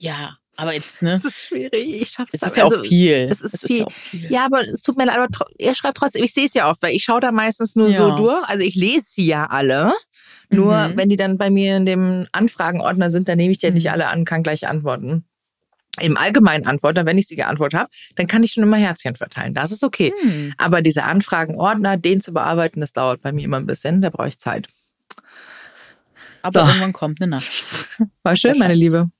Ja, 0.00 0.36
aber 0.56 0.74
jetzt, 0.74 1.02
ne? 1.02 1.12
Es 1.12 1.24
ist 1.24 1.44
schwierig. 1.46 2.02
Ich 2.02 2.10
schaffe 2.10 2.30
Es 2.32 2.42
es 2.42 2.48
ist 2.50 2.56
ja 2.56 2.64
auch 2.64 2.82
viel. 2.84 3.28
es 3.30 3.40
ist 3.40 3.62
ja 3.62 3.66
viel. 3.68 3.84
auch 3.84 3.92
viel. 3.92 4.32
Ja, 4.32 4.44
aber 4.44 4.62
es 4.66 4.82
tut 4.82 4.96
mir 4.96 5.06
leid, 5.06 5.16
aber 5.18 5.28
ihr 5.58 5.74
schreibt 5.74 5.96
trotzdem, 5.98 6.22
ich 6.24 6.34
sehe 6.34 6.46
es 6.46 6.54
ja 6.54 6.68
oft, 6.68 6.82
weil 6.82 6.94
ich 6.94 7.04
schaue 7.04 7.20
da 7.20 7.32
meistens 7.32 7.74
nur 7.76 7.90
so 7.90 8.08
Ja. 8.08 8.16
durch. 8.16 8.44
Also 8.48 8.62
ich 8.64 8.74
lese 8.74 9.06
sie 9.06 9.26
ja 9.26 9.46
alle. 9.46 9.92
Nur 10.50 10.88
Mhm. 10.88 10.96
wenn 10.96 11.08
die 11.08 11.16
dann 11.16 11.38
bei 11.38 11.50
mir 11.50 11.76
in 11.76 11.86
dem 11.86 12.26
Anfragenordner 12.32 13.10
sind, 13.10 13.28
dann 13.28 13.38
nehme 13.38 13.52
ich 13.52 13.58
die 13.58 13.66
ja 13.66 13.72
nicht 13.72 13.86
Mhm. 13.86 13.92
alle 13.92 14.08
an, 14.08 14.24
kann 14.24 14.42
gleich 14.42 14.66
antworten. 14.68 15.24
Im 16.00 16.16
allgemeinen 16.16 16.66
Antworter, 16.66 17.04
wenn 17.04 17.18
ich 17.18 17.28
sie 17.28 17.36
geantwortet 17.36 17.78
habe, 17.78 17.90
dann 18.16 18.26
kann 18.26 18.42
ich 18.42 18.52
schon 18.52 18.62
immer 18.62 18.78
Herzchen 18.78 19.14
verteilen. 19.16 19.52
Das 19.52 19.72
ist 19.72 19.84
okay. 19.84 20.12
Hm. 20.22 20.54
Aber 20.56 20.80
diese 20.80 21.04
Anfragenordner, 21.04 21.98
den 21.98 22.20
zu 22.20 22.32
bearbeiten, 22.32 22.80
das 22.80 22.92
dauert 22.92 23.22
bei 23.22 23.32
mir 23.32 23.44
immer 23.44 23.58
ein 23.58 23.66
bisschen. 23.66 24.00
Da 24.00 24.08
brauche 24.08 24.28
ich 24.28 24.38
Zeit. 24.38 24.68
Aber 26.40 26.60
So. 26.60 26.66
irgendwann 26.66 26.92
kommt 26.92 27.20
eine 27.20 27.28
Nachricht. 27.30 27.64
War 28.22 28.36
schön, 28.36 28.58
meine 28.58 28.74
Liebe. 28.74 29.10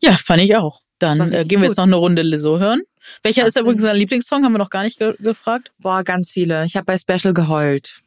Ja, 0.00 0.12
fand 0.12 0.42
ich 0.42 0.54
auch. 0.56 0.82
Dann 0.98 1.32
äh, 1.32 1.44
gehen 1.44 1.60
wir 1.60 1.68
gut. 1.68 1.68
jetzt 1.68 1.76
noch 1.78 1.84
eine 1.84 1.96
Runde 1.96 2.22
Lizzo 2.22 2.58
hören. 2.58 2.82
Welcher 3.22 3.42
ist 3.46 3.56
Absolut. 3.56 3.66
übrigens 3.76 3.82
dein 3.90 3.96
Lieblingssong? 3.96 4.44
Haben 4.44 4.52
wir 4.52 4.58
noch 4.58 4.70
gar 4.70 4.82
nicht 4.82 4.98
ge 4.98 5.14
gefragt. 5.18 5.72
Boah, 5.78 6.04
ganz 6.04 6.30
viele. 6.30 6.64
Ich 6.64 6.76
habe 6.76 6.84
bei 6.84 6.98
Special 6.98 7.32
geheult. 7.34 8.02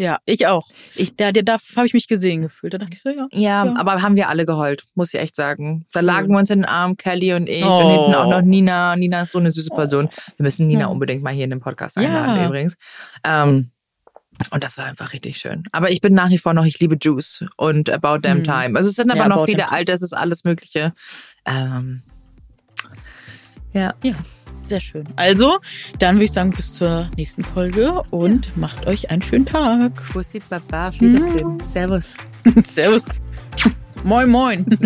Ja, 0.00 0.18
ich 0.26 0.46
auch. 0.46 0.68
Ich- 0.94 1.16
der, 1.16 1.32
da 1.32 1.56
habe 1.74 1.86
ich 1.86 1.92
mich 1.92 2.06
gesehen 2.06 2.42
gefühlt. 2.42 2.72
Da 2.72 2.78
dachte 2.78 2.92
ich 2.94 3.02
so, 3.02 3.08
ja. 3.10 3.26
Ja, 3.32 3.64
Ja. 3.64 3.74
aber 3.76 4.00
haben 4.00 4.14
wir 4.14 4.28
alle 4.28 4.46
geheult, 4.46 4.84
muss 4.94 5.12
ich 5.12 5.18
echt 5.18 5.34
sagen. 5.34 5.86
Da 5.92 5.98
lagen 6.00 6.28
wir 6.30 6.38
uns 6.38 6.50
in 6.50 6.60
den 6.60 6.66
Arm, 6.66 6.96
Kelly 6.96 7.34
und 7.34 7.48
ich, 7.48 7.64
und 7.64 7.68
Oh. 7.68 7.90
hinten 8.04 8.14
auch 8.14 8.30
noch 8.30 8.42
Nina. 8.42 8.94
Nina 8.94 9.22
ist 9.22 9.32
so 9.32 9.40
eine 9.40 9.50
süße 9.50 9.70
Person. 9.70 10.08
Wir 10.36 10.44
müssen 10.44 10.68
Nina 10.68 10.82
Ja. 10.82 10.86
unbedingt 10.86 11.24
mal 11.24 11.32
hier 11.34 11.42
in 11.42 11.50
den 11.50 11.58
Podcast 11.58 11.96
Ja. 11.96 12.02
einladen, 12.02 12.46
übrigens. 12.46 12.76
Ähm, 13.24 13.72
und 14.52 14.62
das 14.62 14.78
war 14.78 14.84
einfach 14.84 15.12
richtig 15.12 15.36
schön. 15.38 15.64
Aber 15.72 15.90
ich 15.90 16.00
bin 16.00 16.14
nach 16.14 16.30
wie 16.30 16.38
vor 16.38 16.54
noch, 16.54 16.64
ich 16.64 16.78
liebe 16.78 16.96
Juice 17.00 17.44
und 17.56 17.90
About 17.90 18.18
Damn 18.22 18.38
Mhm. 18.38 18.44
Time. 18.44 18.76
Also 18.78 18.90
es 18.90 18.94
sind 18.94 19.10
aber 19.10 19.18
Ja, 19.22 19.28
noch 19.28 19.38
About 19.38 19.46
viele 19.46 19.62
Damn 19.64 19.72
alte, 19.72 19.90
es 19.90 20.02
ist 20.02 20.12
alles 20.12 20.44
Mögliche. 20.44 20.92
Ähm, 21.44 22.04
ja. 23.72 23.94
Sehr 24.68 24.80
schön. 24.80 25.04
Also, 25.16 25.60
dann 25.98 26.16
würde 26.16 26.26
ich 26.26 26.32
sagen, 26.32 26.50
bis 26.50 26.74
zur 26.74 27.08
nächsten 27.16 27.42
Folge 27.42 28.02
und 28.10 28.54
macht 28.54 28.86
euch 28.86 29.10
einen 29.10 29.22
schönen 29.22 29.46
Tag. 29.46 29.92
Bussi 30.12 30.40
Baba, 30.40 30.88
auf 30.88 31.00
Wiedersehen. 31.00 31.58
Servus. 31.64 32.16
Servus. 32.64 33.04
Moin, 34.04 34.28
moin. 34.28 34.66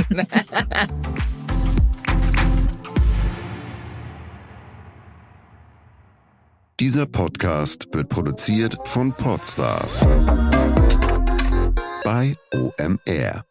Dieser 6.78 7.06
Podcast 7.06 7.88
wird 7.92 8.08
produziert 8.08 8.76
von 8.84 9.12
Podstars 9.12 10.06
bei 12.04 12.36
OMR. 12.54 13.44